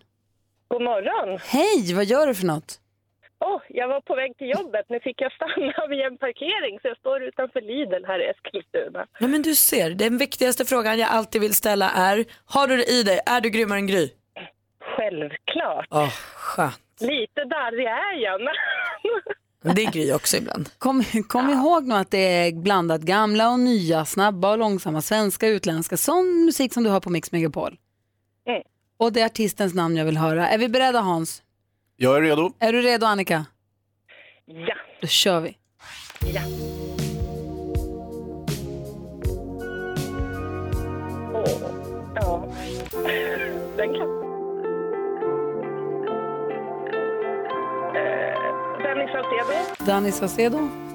God 0.67 0.81
morgon! 0.81 1.39
Hej, 1.45 1.93
vad 1.93 2.05
gör 2.05 2.27
du 2.27 2.35
för 2.35 2.45
något? 2.45 2.79
Åh, 3.39 3.61
jag 3.69 3.87
var 3.87 4.01
på 4.01 4.15
väg 4.15 4.37
till 4.37 4.49
jobbet. 4.49 4.85
Nu 4.89 4.99
fick 4.99 5.21
jag 5.21 5.31
stanna 5.31 5.87
vid 5.89 5.99
en 6.01 6.17
parkering 6.17 6.79
så 6.81 6.87
jag 6.87 6.97
står 6.97 7.23
utanför 7.23 7.61
Lidl 7.61 8.05
här 8.07 8.19
i 8.19 8.25
Eskilstuna. 8.31 9.05
Ja 9.19 9.27
men 9.27 9.41
du 9.41 9.55
ser, 9.55 9.89
den 9.89 10.17
viktigaste 10.17 10.65
frågan 10.65 10.99
jag 10.99 11.09
alltid 11.09 11.41
vill 11.41 11.55
ställa 11.55 11.89
är, 11.91 12.25
har 12.45 12.67
du 12.67 12.77
det 12.77 12.91
i 12.91 13.03
dig? 13.03 13.19
Är 13.25 13.41
du 13.41 13.49
grymmare 13.49 13.79
än 13.79 13.87
Gry? 13.87 14.09
Självklart. 14.95 15.87
Åh, 15.91 16.09
skönt. 16.35 16.79
Lite 16.99 17.43
darrig 17.45 17.85
är 17.85 18.13
jag. 18.23 18.41
men- 18.41 18.53
Det 19.75 19.83
är 19.83 19.91
Gry 19.91 20.13
också 20.13 20.37
ibland. 20.37 20.69
Kom, 20.77 21.03
kom 21.27 21.49
ihåg 21.49 21.83
nu 21.87 21.95
att 21.95 22.11
det 22.11 22.17
är 22.47 22.51
blandat 22.51 23.01
gamla 23.01 23.49
och 23.51 23.59
nya, 23.59 24.05
snabba 24.05 24.51
och 24.51 24.57
långsamma, 24.57 25.01
svenska, 25.01 25.47
utländska, 25.47 25.97
sån 25.97 26.45
musik 26.45 26.73
som 26.73 26.83
du 26.83 26.89
har 26.89 26.99
på 26.99 27.09
Mix 27.09 27.31
Megapol. 27.31 27.77
Mm. 28.47 28.61
Och 28.97 29.13
det 29.13 29.21
är 29.21 29.25
artistens 29.25 29.73
namn 29.73 29.97
jag 29.97 30.05
vill 30.05 30.17
höra. 30.17 30.49
Är 30.49 30.57
vi 30.57 30.69
beredda 30.69 30.99
Hans? 30.99 31.43
Jag 31.99 32.17
är 32.17 32.21
redo. 32.21 32.51
Är 32.59 32.73
du 32.73 32.81
redo 32.81 33.05
Annika? 33.05 33.45
Ja. 34.45 34.75
Då 35.01 35.07
kör 35.07 35.39
vi. 35.39 35.57
Ja. 36.33 36.41
Åh, 41.33 41.71
ja. 42.15 42.47
Den 43.77 43.93
kan... 43.93 44.09
Eh, 47.95 48.83
Dennis 48.83 49.11
Saucedo. 49.11 49.85
Danny 49.85 50.11
Saucedo. 50.11 50.86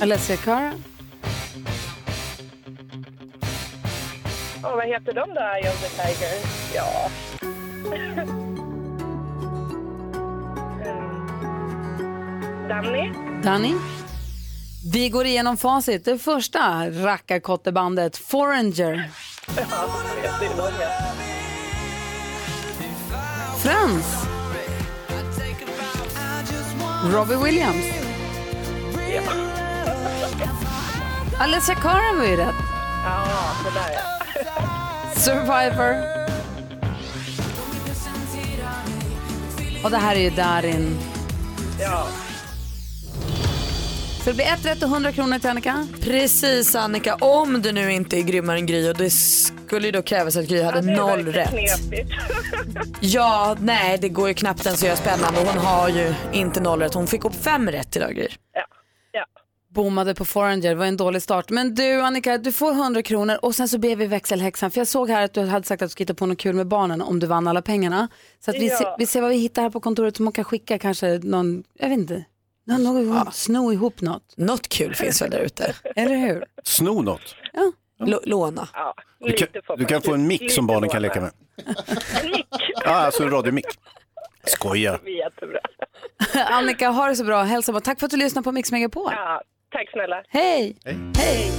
Alessia 0.00 0.36
Cara. 0.36 0.72
Åh, 4.64 4.76
vad 4.76 4.86
heter 4.86 5.12
de 5.12 5.34
då, 5.34 5.40
Eye 5.40 5.70
of 5.70 5.80
the 5.80 5.88
Tiger? 5.88 6.34
Ja. 6.74 7.10
Eh, 10.84 12.68
Danny. 12.68 13.12
Danny. 13.42 13.74
Vi 14.92 15.08
går 15.08 15.26
igenom 15.26 15.56
facit. 15.56 16.04
Det 16.04 16.18
första 16.18 16.90
rackarkottebandet 16.90 18.16
Foreigner. 18.16 19.10
Ja, 19.56 19.62
ja. 20.80 20.90
Frans. 23.62 24.26
Robbie 27.14 27.36
Williams. 27.36 27.99
Alessia 31.40 31.74
Cara 31.74 32.12
var 32.18 32.24
ju 32.24 32.36
rätt. 32.36 32.54
Ja, 33.04 33.24
det 33.64 33.70
där 33.80 33.90
ja. 33.94 35.20
Survivor. 35.20 36.20
Och 39.84 39.90
det 39.90 39.96
här 39.96 40.16
är 40.16 40.20
ju 40.20 40.30
Darin. 40.30 40.98
Ja. 41.80 42.06
Så 44.24 44.30
det 44.30 44.34
blir 44.36 44.44
ett 44.46 44.66
rätt 44.66 44.82
och 44.82 44.88
100 44.88 45.12
kronor 45.12 45.38
till 45.38 45.50
Annika. 45.50 45.86
Precis 46.02 46.74
Annika, 46.74 47.14
om 47.14 47.62
du 47.62 47.72
nu 47.72 47.92
inte 47.92 48.16
är 48.18 48.22
grymmare 48.22 48.58
än 48.58 48.66
Gry 48.66 48.90
och 48.90 48.96
det 48.96 49.10
skulle 49.10 49.86
ju 49.86 49.92
då 49.92 50.02
krävas 50.02 50.36
att 50.36 50.46
Gry 50.48 50.62
hade 50.62 50.80
Det 50.80 50.92
är 50.92 50.96
noll 50.96 51.26
rätt. 51.26 51.50
knepigt. 51.50 52.10
Ja, 53.00 53.56
nej 53.60 53.98
det 54.00 54.08
går 54.08 54.28
ju 54.28 54.34
knappt 54.34 54.66
ens 54.66 54.80
att 54.82 54.86
göra 54.86 54.96
spännande. 54.96 55.40
Hon 55.40 55.58
har 55.58 55.88
ju 55.88 56.14
inte 56.32 56.60
noll 56.60 56.80
rätt. 56.80 56.94
Hon 56.94 57.06
fick 57.06 57.24
upp 57.24 57.34
fem 57.44 57.70
rätt 57.70 57.96
idag 57.96 58.14
Gry. 58.14 58.28
Ja. 58.54 58.62
Ja. 59.12 59.24
Bommade 59.74 60.14
på 60.14 60.24
Foreigner, 60.24 60.68
det 60.68 60.74
var 60.74 60.86
en 60.86 60.96
dålig 60.96 61.22
start. 61.22 61.50
Men 61.50 61.74
du 61.74 62.00
Annika, 62.00 62.38
du 62.38 62.52
får 62.52 62.72
100 62.72 63.02
kronor 63.02 63.38
och 63.42 63.54
sen 63.54 63.68
så 63.68 63.78
ber 63.78 63.96
vi 63.96 64.06
växelhäxan. 64.06 64.70
För 64.70 64.80
jag 64.80 64.88
såg 64.88 65.10
här 65.10 65.24
att 65.24 65.32
du 65.34 65.40
hade 65.46 65.66
sagt 65.66 65.82
att 65.82 65.88
du 65.88 65.90
skulle 65.90 66.04
hitta 66.04 66.14
på 66.14 66.26
något 66.26 66.38
kul 66.38 66.54
med 66.56 66.66
barnen 66.66 67.02
om 67.02 67.18
du 67.20 67.26
vann 67.26 67.46
alla 67.48 67.62
pengarna. 67.62 68.08
Så 68.44 68.50
att 68.50 68.56
vi, 68.56 68.68
Ja. 68.68 68.76
ser, 68.78 68.94
vi 68.98 69.06
ser 69.06 69.20
vad 69.20 69.30
vi 69.30 69.36
hittar 69.36 69.62
här 69.62 69.70
på 69.70 69.80
kontoret 69.80 70.16
som 70.16 70.24
man 70.24 70.32
kan 70.32 70.44
skicka 70.44 70.78
kanske 70.78 71.18
någon, 71.22 71.64
jag 71.78 71.88
vet 71.88 71.98
inte, 71.98 72.24
någon, 72.66 72.82
någon, 73.08 73.32
sno 73.32 73.72
ihop 73.72 74.00
något. 74.00 74.34
Något 74.36 74.68
kul 74.68 74.94
finns 74.94 75.22
väl 75.22 75.30
där 75.30 75.38
ute. 75.40 75.74
Eller 75.96 76.16
hur? 76.16 76.44
Sno 76.64 77.02
något. 77.02 77.34
L- 78.06 78.20
låna. 78.24 78.68
Ja, 78.74 78.94
Du 79.20 79.32
kan, 79.32 79.48
du 79.78 79.84
kan 79.84 80.02
få 80.02 80.14
en 80.14 80.26
mick 80.26 80.52
som 80.52 80.66
barnen 80.66 80.90
kan 80.90 81.02
låna. 81.02 81.14
leka 81.14 81.20
med. 81.20 81.30
En 82.22 82.30
mick. 82.30 82.46
Ja, 82.84 82.90
alltså 82.90 83.22
en 83.22 83.30
radiomick. 83.30 83.66
Jättebra. 84.74 85.58
Annika, 86.46 86.88
ha 86.88 87.08
det 87.08 87.16
så 87.16 87.24
bra. 87.24 87.42
Hälsa 87.42 87.72
bra. 87.72 87.80
Tack 87.80 87.98
för 87.98 88.06
att 88.06 88.10
du 88.10 88.16
lyssnade 88.16 88.44
på 88.44 88.52
Mix 88.52 88.72
Megapol. 88.72 89.12
Ja, 89.16 89.42
tack 89.80 89.90
snälla. 89.92 90.16
Hej! 90.28 90.76
Hej! 91.16 91.50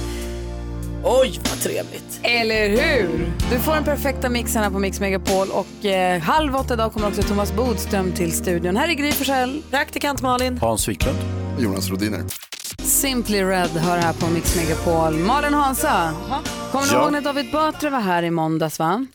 Oj 1.04 1.40
vad 1.50 1.60
trevligt. 1.60 2.20
Eller 2.22 2.68
hur? 2.68 3.08
Du 3.50 3.58
får 3.58 3.74
den 3.74 3.84
perfekta 3.84 4.28
mixen 4.28 4.62
här 4.62 4.70
på 4.70 4.78
Mix 4.78 5.00
Megapol 5.00 5.48
och 5.50 5.84
eh, 5.84 6.20
halv 6.20 6.56
åtta 6.56 6.74
idag 6.74 6.92
kommer 6.92 7.08
också 7.08 7.22
Thomas 7.22 7.52
Bodström 7.52 8.12
till 8.12 8.32
studion. 8.32 8.76
Här 8.76 8.88
är 8.88 8.92
Gry 8.92 9.12
Forssell. 9.12 9.62
Praktikant 9.70 10.22
Malin. 10.22 10.58
Hans 10.58 10.88
Wiklund. 10.88 11.18
Jonas 11.58 11.90
Rodiner. 11.90 12.20
Simply 12.82 13.42
Red 13.44 13.70
hör 13.70 13.98
här 13.98 14.12
på 14.12 14.26
Mix 14.26 14.56
Megapol. 14.56 15.12
Malin 15.18 15.54
Hansa, 15.54 16.14
kommer 16.72 16.86
du 16.86 16.92
Ja. 16.92 17.02
ihåg 17.02 17.12
när 17.12 17.20
David 17.20 17.50
Batra 17.52 17.90
var 17.90 18.00
här 18.00 18.22
i 18.22 18.30
måndags? 18.30 18.78
Va? 18.78 19.06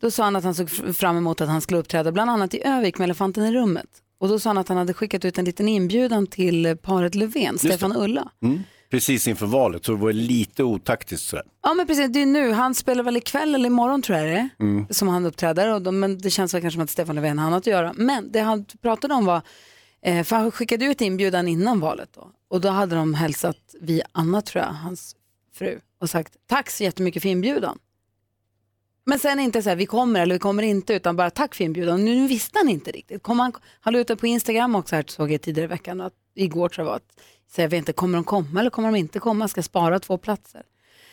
Då 0.00 0.10
sa 0.10 0.24
han 0.24 0.36
att 0.36 0.44
han 0.44 0.54
såg 0.54 0.70
fram 0.96 1.16
emot 1.16 1.40
att 1.40 1.48
han 1.48 1.60
skulle 1.60 1.78
uppträda 1.80 2.12
bland 2.12 2.30
annat 2.30 2.54
i 2.54 2.62
Övik 2.66 2.98
med 2.98 3.04
Elefanten 3.04 3.44
i 3.44 3.52
rummet. 3.52 3.86
Och 4.18 4.28
då 4.28 4.38
sa 4.38 4.50
han 4.50 4.58
att 4.58 4.68
han 4.68 4.76
hade 4.76 4.94
skickat 4.94 5.24
ut 5.24 5.38
en 5.38 5.44
liten 5.44 5.68
inbjudan 5.68 6.26
till 6.26 6.76
paret 6.82 7.14
Löfven, 7.14 7.58
Stefan 7.58 7.96
och 7.96 8.02
Ulla. 8.02 8.30
Mm. 8.42 8.60
Precis 8.90 9.28
inför 9.28 9.46
valet, 9.46 9.84
så 9.84 9.92
det 9.92 9.98
var 9.98 10.12
lite 10.12 10.62
otaktiskt 10.62 11.28
sådär. 11.28 11.44
Ja 11.62 11.74
men 11.74 11.86
precis, 11.86 12.12
det 12.12 12.22
är 12.22 12.26
nu. 12.26 12.52
Han 12.52 12.74
spelar 12.74 13.04
väl 13.04 13.16
ikväll 13.16 13.54
eller 13.54 13.66
imorgon 13.66 14.02
tror 14.02 14.18
jag 14.18 14.26
det 14.26 14.32
är. 14.32 14.48
Mm. 14.60 14.86
Som 14.90 15.08
han 15.08 15.26
uppträder. 15.26 15.74
Och 15.74 15.82
de, 15.82 16.00
men 16.00 16.18
det 16.18 16.30
känns 16.30 16.54
väl 16.54 16.60
kanske 16.60 16.76
som 16.76 16.84
att 16.84 16.90
Stefan 16.90 17.16
Löfven 17.16 17.38
har 17.38 17.50
något 17.50 17.58
att 17.58 17.66
göra. 17.66 17.92
Men 17.96 18.32
det 18.32 18.40
han 18.40 18.64
pratade 18.82 19.14
om 19.14 19.24
var, 19.24 19.42
eh, 20.02 20.24
för 20.24 20.36
han 20.36 20.50
skickade 20.50 20.84
ut 20.84 21.00
inbjudan 21.00 21.48
innan 21.48 21.80
valet 21.80 22.08
då. 22.14 22.30
Och 22.50 22.60
då 22.60 22.68
hade 22.68 22.96
de 22.96 23.14
hälsat 23.14 23.56
via 23.80 24.06
Anna 24.12 24.42
tror 24.42 24.64
jag, 24.64 24.72
hans 24.72 25.16
fru. 25.54 25.80
Och 26.00 26.10
sagt 26.10 26.34
tack 26.46 26.70
så 26.70 26.82
jättemycket 26.84 27.22
för 27.22 27.28
inbjudan. 27.28 27.78
Men 29.08 29.18
sen 29.18 29.40
inte 29.40 29.62
så 29.62 29.68
här, 29.68 29.76
vi 29.76 29.86
kommer 29.86 30.20
eller 30.22 30.34
vi 30.34 30.38
kommer 30.38 30.62
inte, 30.62 30.94
utan 30.94 31.16
bara 31.16 31.30
tack 31.30 31.54
för 31.54 31.64
inbjudan. 31.64 32.04
Nu, 32.04 32.14
nu 32.14 32.26
visste 32.26 32.58
han 32.58 32.68
inte 32.68 32.90
riktigt. 32.90 33.22
Kom 33.22 33.40
han, 33.40 33.52
han 33.80 33.92
la 33.92 33.98
ut 33.98 34.08
det 34.08 34.16
på 34.16 34.26
Instagram 34.26 34.74
också, 34.74 34.96
här, 34.96 35.04
såg 35.08 35.32
jag 35.32 35.42
tidigare 35.42 35.64
i 35.64 35.68
veckan, 35.68 36.00
att, 36.00 36.12
igår 36.34 36.68
tror 36.68 36.86
jag 36.86 36.90
var, 36.90 36.96
att, 36.96 37.20
så 37.54 37.60
jag 37.60 37.68
vet 37.68 37.78
inte, 37.78 37.92
kommer 37.92 38.18
de 38.18 38.24
komma 38.24 38.60
eller 38.60 38.70
kommer 38.70 38.92
de 38.92 38.98
inte 38.98 39.18
komma? 39.18 39.48
Ska 39.48 39.58
jag 39.58 39.64
spara 39.64 40.00
två 40.00 40.18
platser? 40.18 40.62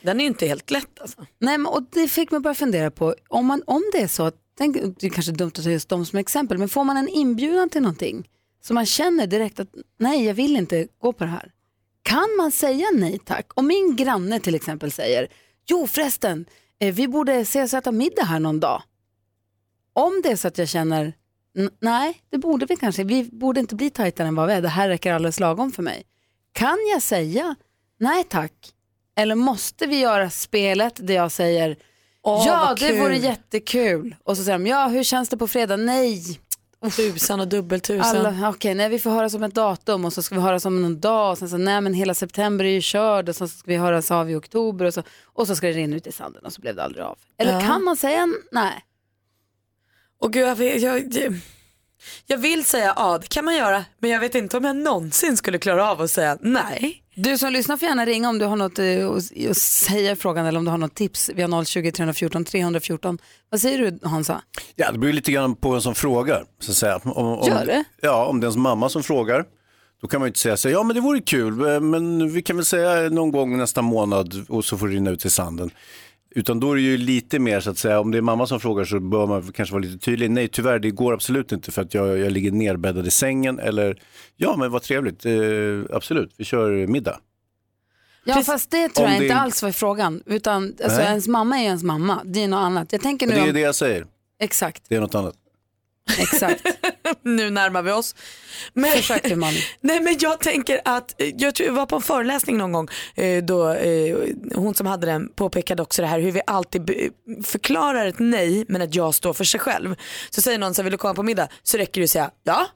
Den 0.02 0.20
är 0.20 0.24
ju 0.24 0.28
inte 0.28 0.48
helt 0.48 0.72
lätt 0.72 1.02
alltså. 1.02 1.26
Nej, 1.40 1.58
men, 1.58 1.66
och 1.66 1.84
det 1.92 2.08
fick 2.08 2.32
mig 2.32 2.40
börja 2.40 2.56
fundera 2.56 2.92
på, 2.92 3.16
om, 3.28 3.46
man, 3.46 3.64
om 3.68 3.84
det 3.92 4.02
är 4.02 4.08
så, 4.08 4.24
att, 4.24 4.36
tänk, 4.58 4.78
det 5.00 5.08
är 5.08 5.10
kanske 5.10 5.32
dumt 5.32 5.52
att 5.56 5.64
ta 5.64 5.70
just 5.70 5.90
dem 5.90 6.06
som 6.06 6.20
exempel, 6.20 6.58
men 6.58 6.70
får 6.70 6.84
man 6.84 6.98
en 6.98 7.08
inbjudan 7.08 7.70
till 7.70 7.82
någonting 7.82 8.30
så 8.62 8.74
man 8.74 8.86
känner 8.86 9.28
direkt 9.28 9.60
att 9.60 9.68
nej, 9.98 10.26
jag 10.26 10.34
vill 10.34 10.56
inte 10.56 10.88
gå 11.02 11.14
på 11.14 11.24
det 11.24 11.30
här. 11.30 11.52
Kan 12.04 12.36
man 12.38 12.52
säga 12.52 12.88
nej 12.94 13.20
tack? 13.26 13.52
Om 13.54 13.68
min 13.68 13.96
granne 13.96 14.40
till 14.40 14.56
exempel 14.56 14.92
säger, 14.92 15.28
jo 15.66 15.88
förresten, 15.88 16.46
vi 16.80 17.08
borde 17.08 17.34
ses 17.36 17.74
och 17.74 17.78
äta 17.80 17.92
middag 17.92 18.24
här 18.24 18.40
någon 18.40 18.60
dag. 18.60 18.84
Om 19.94 20.20
det 20.24 20.30
är 20.32 20.36
så 20.36 20.48
att 20.48 20.58
jag 20.58 20.70
känner, 20.70 21.14
"N- 21.58 21.70
nej, 21.82 22.22
det 22.30 22.38
borde 22.38 22.66
vi 22.66 22.76
kanske, 22.76 23.04
vi 23.04 23.24
borde 23.24 23.60
inte 23.60 23.76
bli 23.76 23.90
tajtare 23.90 24.28
än 24.28 24.36
vad 24.36 24.48
vi 24.48 24.54
är, 24.54 24.62
det 24.62 24.68
här 24.70 24.90
räcker 24.90 25.14
alldeles 25.14 25.40
lagom 25.40 25.72
för 25.72 25.84
mig. 25.84 26.04
Kan 26.54 26.78
jag 26.94 27.02
säga, 27.02 27.56
nej 28.00 28.24
tack, 28.24 28.52
Eller 29.16 29.36
måste 29.36 29.86
vi 29.88 30.00
göra 30.00 30.30
spelet 30.30 31.08
där 31.08 31.14
jag 31.14 31.32
säger 31.32 31.78
Åh, 32.24 32.44
ja 32.48 32.76
det 32.80 32.88
kul." 32.90 33.00
vore 33.00 33.18
jättekul 33.18 34.16
och 34.24 34.38
så 34.38 34.44
säger 34.44 34.58
de 34.60 34.68
ja 34.68 34.88
hur 34.88 35.04
känns 35.04 35.30
det 35.30 35.38
på 35.38 35.48
fredag? 35.48 35.78
Nej. 35.78 36.40
Tusan 36.92 37.40
och 37.40 37.48
dubbeltusan. 37.48 38.44
Okej, 38.46 38.76
nej 38.76 38.90
vi 38.90 39.00
får 39.00 39.10
höra 39.10 39.30
som 39.30 39.44
ett 39.44 39.56
datum 39.56 40.06
och 40.06 40.14
så 40.14 40.24
ska 40.24 40.36
vi 40.36 40.42
höra 40.42 40.60
som 40.60 40.82
någon 40.82 41.00
dag 41.00 41.32
och 41.32 41.38
sen 41.38 41.50
så 41.50 41.58
nej 41.58 41.82
men 41.82 41.94
hela 41.94 42.14
september 42.14 42.66
är 42.66 42.70
ju 42.70 42.82
körd 42.82 43.30
och 43.30 43.36
så 43.36 43.48
ska 43.48 43.64
vi 43.72 43.76
höras 43.78 44.12
av 44.12 44.30
i 44.32 44.36
oktober 44.36 44.86
och 44.86 44.94
så, 44.94 45.04
och 45.24 45.48
så 45.48 45.56
ska 45.56 45.68
det 45.68 45.74
rinna 45.74 45.96
ut 45.96 46.08
i 46.08 46.12
sanden 46.12 46.46
och 46.46 46.54
så 46.54 46.62
blev 46.62 46.76
det 46.76 46.84
aldrig 46.84 47.06
av. 47.06 47.18
Eller 47.38 47.54
Ja. 47.54 47.62
kan 47.62 47.84
man 47.84 47.98
säga 47.98 48.28
nej? 48.52 48.86
Och 50.20 50.34
gud, 50.34 50.44
jag, 50.48 50.60
jag, 50.62 51.14
jag, 51.14 51.40
jag 52.26 52.38
vill 52.38 52.66
säga 52.66 52.94
ja, 52.96 53.18
det 53.18 53.30
kan 53.30 53.46
man 53.46 53.56
göra, 53.56 53.86
men 53.98 54.10
jag 54.10 54.20
vet 54.20 54.36
inte 54.36 54.58
om 54.58 54.64
jag 54.64 54.76
någonsin 54.76 55.38
skulle 55.38 55.58
klara 55.60 55.92
av 55.92 56.02
att 56.02 56.12
säga 56.12 56.38
nej. 56.42 57.03
Du 57.16 57.38
som 57.38 57.54
lyssnar 57.54 57.78
får 57.78 57.88
gärna 57.88 58.06
ringa 58.06 58.30
om 58.30 58.40
du 58.40 58.46
har 58.46 58.56
något 58.56 58.80
eh, 58.80 59.10
att- 59.10 59.50
att 59.50 59.58
säga 59.58 60.12
i 60.12 60.16
frågan 60.16 60.46
eller 60.46 60.60
om 60.60 60.66
du 60.66 60.72
har 60.72 60.78
något 60.78 60.96
tips. 60.96 61.30
Vi 61.36 61.42
har 61.42 61.64
020 61.66 61.92
314 61.92 62.46
314. 62.46 63.18
Vad 63.50 63.62
säger 63.62 63.78
du 63.92 64.08
Hansa? 64.10 64.42
Ja, 64.76 64.92
det 64.92 64.98
beror 64.98 65.14
lite 65.14 65.32
grann 65.32 65.56
på 65.56 65.72
vem 65.72 65.82
som 65.82 65.96
frågar. 65.96 66.46
Så 66.60 66.72
att 66.72 66.78
säga. 66.78 67.00
Om, 67.04 67.12
om, 67.12 67.48
Gör 67.48 67.66
det? 67.66 67.84
Ja, 68.02 68.26
om 68.26 68.40
det 68.40 68.44
är 68.46 68.48
ens 68.48 68.58
mamma 68.58 68.90
som 68.90 69.04
frågar, 69.04 69.46
då 70.02 70.08
kan 70.08 70.20
man 70.20 70.26
ju 70.28 70.30
inte 70.30 70.40
säga 70.40 70.58
så 70.58 70.70
ja 70.70 70.84
men 70.84 70.96
det 70.96 71.02
vore 71.02 71.22
kul, 71.22 71.66
eh, 71.74 71.80
men 71.80 72.32
vi 72.34 72.42
kan 72.42 72.56
väl 72.56 72.66
säga 72.66 73.10
någon 73.10 73.32
gång 73.32 73.58
nästa 73.58 73.82
månad 73.82 74.46
och 74.50 74.66
så 74.66 74.78
får 74.78 74.88
det 74.88 74.94
rinna 74.96 75.12
ut 75.12 75.26
i 75.26 75.30
sanden. 75.30 75.70
Utan 76.36 76.60
då 76.60 76.72
är 76.72 76.76
det 76.76 76.82
ju 76.82 76.98
lite 76.98 77.40
mer 77.40 77.60
så 77.60 77.70
att 77.70 77.78
säga, 77.78 78.00
om 78.00 78.12
det 78.12 78.18
är 78.18 78.22
mamma 78.22 78.48
som 78.48 78.60
frågar 78.60 78.86
så 78.86 79.00
bör 79.00 79.28
man 79.28 79.52
kanske 79.52 79.74
vara 79.74 79.84
lite 79.84 80.06
tydlig. 80.06 80.32
Nej 80.32 80.48
tyvärr, 80.48 80.80
det 80.80 80.92
går 80.92 81.14
absolut 81.14 81.52
inte 81.52 81.72
för 81.72 81.82
att 81.82 81.94
jag, 81.94 82.18
jag 82.20 82.32
ligger 82.32 82.52
nerbäddad 82.52 83.08
i 83.08 83.12
sängen. 83.12 83.60
Eller, 83.60 84.02
ja 84.36 84.56
men 84.58 84.72
vad 84.72 84.82
trevligt, 84.82 85.26
eh, 85.26 85.34
absolut, 85.96 86.34
vi 86.38 86.44
kör 86.44 86.88
middag. 86.88 87.20
Ja 88.24 88.44
fast 88.44 88.72
det 88.72 88.90
tror 88.90 89.06
Om 89.06 89.12
jag 89.12 89.22
det 89.22 89.26
inte 89.26 89.38
alls 89.38 89.64
var 89.64 89.72
frågan. 89.72 90.24
Utan 90.26 90.76
alltså, 90.84 90.98
Nej. 90.98 91.08
ens 91.08 91.28
mamma 91.28 91.60
är 91.60 91.64
ens 91.64 91.84
mamma. 91.84 92.22
Det 92.26 92.44
är 92.44 92.48
något 92.48 92.58
annat. 92.58 92.92
Jag 92.92 93.02
tänker 93.02 93.28
nu 93.28 93.34
det 93.34 93.40
är 93.40 93.48
om... 93.48 93.54
det 93.54 93.60
jag 93.60 93.76
säger, 93.76 94.06
Exakt, 94.40 94.84
det 94.88 94.96
är 94.96 95.02
något 95.02 95.16
annat. 95.16 95.36
Exakt. 96.18 96.66
nu 97.22 97.50
närmar 97.50 97.82
vi 97.82 97.92
oss. 97.92 98.16
Men, 98.74 98.92
Försöker 98.92 99.36
man. 99.36 99.54
nej 99.82 100.02
men 100.02 100.18
jag 100.20 100.40
tänker 100.40 100.82
att, 100.86 101.22
eh, 101.22 101.28
jag 101.38 101.56
tror 101.56 101.68
jag 101.68 101.74
var 101.74 101.86
på 101.86 101.96
en 101.96 102.02
föreläsning 102.02 102.58
någon 102.58 102.72
gång 102.72 102.88
eh, 103.16 103.44
då 103.44 103.70
eh, 103.70 104.18
hon 104.56 104.76
som 104.76 104.88
hade 104.88 105.08
den 105.08 105.30
påpekade 105.30 105.82
också 105.82 106.02
det 106.02 106.08
här 106.08 106.20
hur 106.20 106.32
vi 106.32 106.42
alltid 106.48 107.12
förklarar 107.44 108.06
ett 108.06 108.20
nej 108.20 108.66
men 108.68 108.82
ett 108.82 108.96
ja 108.96 109.12
står 109.12 109.34
för 109.34 109.44
sig 109.44 109.60
själv. 109.60 109.96
Så 110.30 110.42
säger 110.42 110.58
någon 110.58 110.74
så 110.74 110.82
här, 110.82 110.84
vill 110.84 110.92
du 110.92 110.98
komma 110.98 111.14
på 111.14 111.24
middag? 111.24 111.48
Så 111.64 111.78
räcker 111.78 112.02
det 112.02 112.06
att 112.06 112.12
säga 112.12 112.32
ja. 112.44 112.68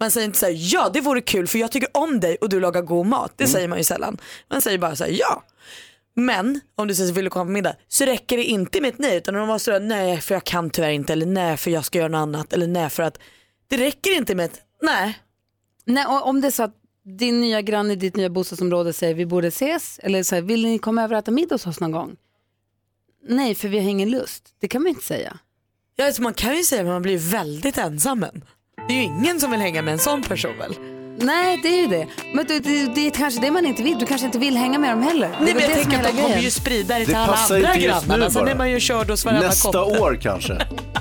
Man 0.00 0.10
säger 0.10 0.24
inte 0.24 0.38
så 0.38 0.46
här, 0.46 0.54
ja 0.56 0.90
det 0.94 1.00
vore 1.00 1.20
kul 1.20 1.46
för 1.46 1.58
jag 1.58 1.72
tycker 1.72 1.88
om 1.96 2.20
dig 2.20 2.36
och 2.40 2.48
du 2.48 2.60
lagar 2.60 2.82
god 2.82 3.06
mat. 3.06 3.32
Det 3.36 3.46
säger 3.46 3.68
man 3.68 3.78
ju 3.78 3.84
sällan. 3.84 4.18
Man 4.50 4.62
säger 4.62 4.78
bara 4.78 4.96
så 4.96 5.04
här, 5.04 5.10
ja. 5.10 5.42
Men 6.18 6.60
om 6.74 6.88
du 6.88 6.94
säger 6.94 7.12
vill 7.12 7.24
du 7.24 7.30
komma 7.30 7.44
på 7.44 7.50
middag 7.50 7.76
så 7.88 8.04
räcker 8.04 8.36
det 8.36 8.44
inte 8.44 8.80
med 8.80 8.88
ett 8.88 8.98
nej 8.98 9.16
utan 9.16 9.34
de 9.34 9.48
måste 9.48 9.64
säga 9.64 9.78
nej 9.78 10.20
för 10.20 10.34
jag 10.34 10.44
kan 10.44 10.70
tyvärr 10.70 10.90
inte 10.90 11.12
eller 11.12 11.26
nej 11.26 11.56
för 11.56 11.70
jag 11.70 11.84
ska 11.84 11.98
göra 11.98 12.08
något 12.08 12.18
annat 12.18 12.52
eller 12.52 12.66
nej 12.66 12.90
för 12.90 13.02
att 13.02 13.18
det 13.68 13.76
räcker 13.76 14.16
inte 14.16 14.34
med 14.34 14.44
ett 14.44 14.60
nej. 14.82 15.18
Nej, 15.84 16.06
och 16.06 16.28
om 16.28 16.40
det 16.40 16.46
är 16.46 16.50
så 16.50 16.62
att 16.62 16.74
din 17.04 17.40
nya 17.40 17.62
granne 17.62 17.92
i 17.92 17.96
ditt 17.96 18.16
nya 18.16 18.30
bostadsområde 18.30 18.92
säger 18.92 19.14
vi 19.14 19.26
borde 19.26 19.48
ses 19.48 20.00
eller 20.02 20.22
så 20.22 20.34
här, 20.34 20.42
vill 20.42 20.66
ni 20.66 20.78
komma 20.78 21.02
över 21.02 21.14
och 21.14 21.18
äta 21.18 21.30
middag 21.30 21.54
hos 21.54 21.66
oss 21.66 21.80
någon 21.80 21.92
gång? 21.92 22.16
Nej, 23.28 23.54
för 23.54 23.68
vi 23.68 23.78
har 23.78 23.90
ingen 23.90 24.10
lust. 24.10 24.54
Det 24.60 24.68
kan 24.68 24.82
man 24.82 24.88
inte 24.88 25.04
säga. 25.04 25.38
Ja, 25.96 26.06
alltså 26.06 26.22
man 26.22 26.34
kan 26.34 26.56
ju 26.56 26.62
säga 26.62 26.80
att 26.82 26.88
man 26.88 27.02
blir 27.02 27.18
väldigt 27.18 27.78
ensam 27.78 28.22
än. 28.22 28.44
Det 28.88 28.94
är 28.94 28.98
ju 28.98 29.02
ingen 29.02 29.40
som 29.40 29.50
vill 29.50 29.60
hänga 29.60 29.82
med 29.82 29.92
en 29.92 29.98
sån 29.98 30.22
person 30.22 30.58
väl? 30.58 30.95
Nej, 31.18 31.60
det 31.62 31.68
är 31.68 31.80
ju 31.80 31.86
det. 31.86 32.06
Men 32.34 32.46
det, 32.46 32.58
det, 32.60 32.94
det 32.94 33.06
är 33.06 33.10
kanske 33.10 33.40
det 33.40 33.50
man 33.50 33.66
inte 33.66 33.82
vill. 33.82 33.98
Du 33.98 34.06
kanske 34.06 34.26
inte 34.26 34.38
vill 34.38 34.56
hänga 34.56 34.78
med 34.78 34.90
dem 34.90 35.02
heller. 35.02 35.30
Nej 35.40 35.54
men 35.54 35.62
jag 35.62 35.72
tänker 35.72 35.98
att 35.98 36.16
de 36.16 36.22
kommer 36.22 36.38
ju 36.38 36.50
sprida 36.50 36.94
det 36.94 37.00
Det 37.00 37.06
till 37.06 37.14
alla 37.14 37.32
passar 37.32 37.54
andra 37.56 37.74
inte 37.74 37.86
just 37.86 38.02
nu 38.02 38.08
grannarna. 38.08 38.30
Sen 38.30 38.42
bara. 38.44 38.50
är 38.50 38.54
man 38.56 38.70
ju 38.70 38.80
körd 38.80 39.10
hos 39.10 39.24
varenda 39.24 39.46
Nästa 39.46 39.84
år 39.84 40.18
kanske. 40.22 40.52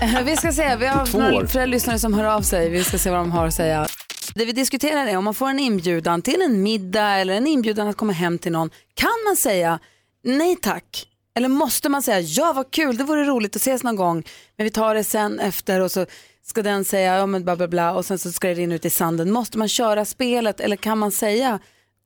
Eh, 0.02 0.22
Vi 0.26 0.36
ska 0.38 0.52
se, 0.52 0.76
vi 0.76 0.88
har 0.88 1.06
Två 1.06 1.18
några 1.20 1.36
år. 1.38 1.66
lyssnare 1.68 2.00
som 2.00 2.14
hör 2.14 2.24
av 2.24 2.42
sig. 2.42 2.70
Vi 2.70 2.84
ska 2.84 2.98
se 2.98 3.10
vad 3.10 3.20
de 3.20 3.32
har 3.32 3.48
att 3.48 3.54
säga. 3.54 3.88
Det 4.36 4.46
vi 4.46 4.52
diskuterar 4.52 5.08
är 5.08 5.18
om 5.18 5.24
man 5.24 5.34
får 5.34 5.50
en 5.50 5.60
inbjudan 5.60 6.22
till 6.22 6.42
en 6.42 6.64
middag 6.64 7.08
eller 7.10 7.34
en 7.34 7.48
inbjudan 7.48 7.88
att 7.88 7.98
komma 7.98 8.14
hem 8.14 8.38
till 8.40 8.52
någon. 8.52 8.70
Kan 8.94 9.10
man 9.28 9.36
säga 9.36 9.80
nej 10.24 10.56
tack? 10.62 11.08
Eller 11.38 11.48
måste 11.48 11.90
man 11.90 12.02
säga 12.04 12.20
ja 12.20 12.54
vad 12.56 12.72
kul, 12.72 12.98
det 12.98 13.04
vore 13.04 13.24
roligt 13.24 13.56
att 13.56 13.62
ses 13.62 13.84
någon 13.84 13.96
gång 13.96 14.24
men 14.58 14.64
vi 14.64 14.70
tar 14.70 14.96
det 14.96 15.04
sen 15.04 15.40
efter 15.40 15.82
och 15.82 15.92
så 15.92 16.06
ska 16.46 16.64
den 16.64 16.86
säga 16.86 17.16
ja 17.16 17.26
men 17.26 17.44
bla 17.44 17.56
bla 17.56 17.68
bla 17.68 17.94
och 17.94 18.06
sen 18.06 18.20
så 18.20 18.32
ska 18.32 18.48
det 18.48 18.54
rinna 18.54 18.76
ut 18.76 18.86
i 18.86 18.90
sanden. 18.90 19.32
Måste 19.32 19.58
man 19.58 19.68
köra 19.68 20.06
spelet 20.06 20.60
eller 20.60 20.76
kan 20.76 20.98
man 20.98 21.12
säga 21.12 21.60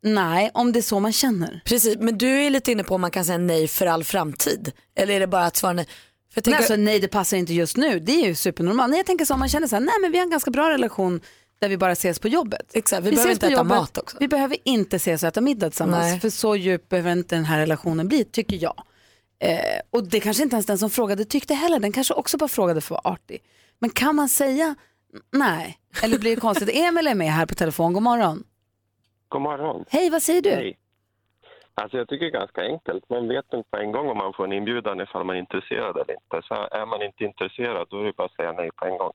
nej 0.03 0.51
om 0.53 0.71
det 0.71 0.79
är 0.79 0.81
så 0.81 0.99
man 0.99 1.13
känner? 1.13 1.61
Precis, 1.65 1.97
men 1.99 2.17
du 2.17 2.27
är 2.27 2.49
lite 2.49 2.71
inne 2.71 2.83
på 2.83 2.95
om 2.95 3.01
man 3.01 3.11
kan 3.11 3.25
säga 3.25 3.37
nej 3.37 3.67
för 3.67 3.85
all 3.85 4.03
framtid. 4.03 4.71
Eller 4.95 5.13
är 5.13 5.19
det 5.19 5.27
bara 5.27 5.45
att 5.45 5.55
svara 5.55 5.73
nej? 5.73 5.85
För 5.85 6.37
jag 6.37 6.43
tänker, 6.43 6.51
Nej, 6.51 6.57
alltså, 6.57 6.75
nej 6.75 6.99
det 6.99 7.07
passar 7.07 7.37
inte 7.37 7.53
just 7.53 7.77
nu, 7.77 7.99
det 7.99 8.11
är 8.11 8.27
ju 8.27 8.35
supernormalt. 8.35 8.89
Nej, 8.89 8.99
jag 8.99 9.05
tänker 9.05 9.25
så 9.25 9.33
om 9.33 9.39
man 9.39 9.49
känner 9.49 9.67
så 9.67 9.75
här, 9.75 9.81
nej 9.81 9.95
men 10.01 10.11
vi 10.11 10.17
har 10.17 10.25
en 10.25 10.31
ganska 10.31 10.51
bra 10.51 10.69
relation 10.69 11.21
där 11.59 11.69
vi 11.69 11.77
bara 11.77 11.91
ses 11.91 12.19
på 12.19 12.27
jobbet. 12.27 12.71
Exakt, 12.73 13.05
vi 13.05 13.11
behöver 13.11 13.31
ses 13.31 13.43
inte 13.43 13.47
äta 13.47 13.63
mat 13.63 13.97
också. 13.97 14.17
Vi 14.19 14.27
behöver 14.27 14.57
inte 14.63 14.95
ses 14.95 15.23
och 15.23 15.29
äta 15.29 15.41
middag 15.41 15.69
tillsammans. 15.69 16.11
Nej. 16.11 16.19
För 16.19 16.29
så 16.29 16.55
djup 16.55 16.89
behöver 16.89 17.11
inte 17.11 17.35
den 17.35 17.45
här 17.45 17.59
relationen 17.59 18.07
bli, 18.07 18.23
tycker 18.23 18.63
jag. 18.63 18.83
Eh, 19.41 19.59
och 19.89 20.03
det 20.03 20.19
kanske 20.19 20.43
inte 20.43 20.55
ens 20.55 20.65
den 20.65 20.77
som 20.77 20.89
frågade 20.89 21.25
tyckte 21.25 21.53
heller. 21.53 21.79
Den 21.79 21.91
kanske 21.91 22.13
också 22.13 22.37
bara 22.37 22.49
frågade 22.49 22.81
för 22.81 22.95
att 22.95 23.03
vara 23.03 23.13
artig. 23.13 23.39
Men 23.79 23.89
kan 23.89 24.15
man 24.15 24.29
säga 24.29 24.75
nej? 25.31 25.79
Eller 26.03 26.19
blir 26.19 26.35
det 26.35 26.41
konstigt? 26.41 26.69
Emil 26.73 27.07
är 27.07 27.15
med 27.15 27.31
här 27.31 27.45
på 27.45 27.55
telefon. 27.55 27.93
God 27.93 28.03
morgon. 28.03 28.43
God 29.29 29.41
morgon. 29.41 29.85
Hej, 29.89 30.09
vad 30.09 30.21
säger 30.21 30.41
du? 30.41 30.49
Hej. 30.49 30.77
Alltså 31.73 31.97
jag 31.97 32.07
tycker 32.07 32.25
det 32.25 32.31
är 32.31 32.39
ganska 32.39 32.61
enkelt. 32.61 33.09
Man 33.09 33.27
vet 33.27 33.51
nog 33.51 33.71
på 33.71 33.77
en 33.77 33.91
gång 33.91 34.09
om 34.09 34.17
man 34.17 34.33
får 34.33 34.43
en 34.43 34.53
inbjudan 34.53 35.01
ifall 35.01 35.23
man 35.23 35.35
är 35.35 35.39
intresserad 35.39 35.95
eller 35.97 36.13
inte. 36.13 36.47
Så 36.47 36.53
är 36.53 36.85
man 36.85 37.01
inte 37.01 37.23
intresserad 37.23 37.87
då 37.89 37.99
är 37.99 38.03
det 38.03 38.15
bara 38.15 38.25
att 38.25 38.35
säga 38.35 38.51
nej 38.51 38.69
på 38.75 38.85
en 38.85 38.97
gång. 38.97 39.13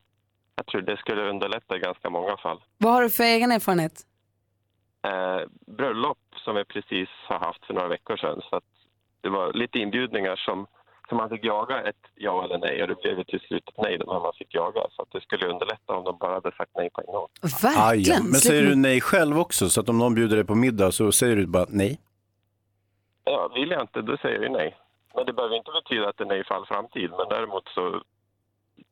Jag 0.57 0.67
tror 0.67 0.81
det 0.81 0.97
skulle 0.97 1.31
underlätta 1.31 1.77
i 1.77 1.79
ganska 1.79 2.11
många 2.11 2.37
fall. 2.37 2.61
Vad 2.79 2.93
har 2.93 3.03
du 3.03 3.11
för 3.11 3.25
egen 3.25 3.53
erfarenhet? 3.53 4.07
Eh, 5.07 5.41
bröllop 5.67 6.19
som 6.45 6.57
vi 6.57 6.65
precis 6.65 7.09
har 7.29 7.39
haft 7.39 7.67
för 7.67 7.75
några 7.75 7.89
veckor 7.89 8.17
sedan. 8.17 8.41
Så 8.51 8.61
det 9.21 9.29
var 9.29 9.53
lite 9.53 9.79
inbjudningar 9.79 10.37
som, 10.37 10.67
som 11.09 11.17
man 11.17 11.29
fick 11.29 11.45
jaga 11.45 11.83
ett 11.83 11.97
ja 12.15 12.45
eller 12.45 12.59
nej 12.59 12.83
och 12.83 12.89
det 12.89 12.95
blev 13.03 13.19
ju 13.19 13.25
till 13.25 13.41
slut 13.41 13.69
ett 13.69 13.83
nej 13.83 13.99
när 13.99 14.07
man 14.07 14.33
fick 14.39 14.55
jaga. 14.55 14.81
Så 14.91 15.03
att 15.03 15.09
det 15.13 15.21
skulle 15.21 15.47
underlätta 15.47 15.93
om 15.93 16.05
de 16.05 16.19
bara 16.19 16.35
hade 16.35 16.53
sagt 16.53 16.71
nej 16.77 16.91
på 16.91 17.01
en 17.01 17.07
gång. 17.07 17.29
Aj, 17.77 18.03
ja. 18.09 18.17
Men 18.23 18.35
säger 18.35 18.63
du 18.63 18.75
nej 18.75 19.01
själv 19.01 19.39
också? 19.39 19.69
Så 19.69 19.81
att 19.81 19.89
om 19.89 19.99
någon 19.99 20.15
bjuder 20.15 20.37
dig 20.37 20.45
på 20.45 20.55
middag 20.55 20.93
så 20.93 21.13
säger 21.13 21.37
du 21.37 21.47
bara 21.47 21.67
nej? 21.69 22.01
Ja, 23.25 23.51
vill 23.55 23.71
jag 23.71 23.81
inte, 23.81 24.03
då 24.03 24.17
säger 24.17 24.39
vi 24.39 24.49
nej. 24.49 24.77
Men 25.15 25.27
det 25.27 25.33
behöver 25.33 25.57
inte 25.57 25.71
betyda 25.83 26.09
att 26.09 26.17
det 26.19 26.25
är 26.25 26.29
nej 26.29 26.45
för 26.45 26.55
all 26.55 26.67
framtid. 26.67 27.11
Men 27.11 27.29
däremot 27.29 27.69
så, 27.69 27.87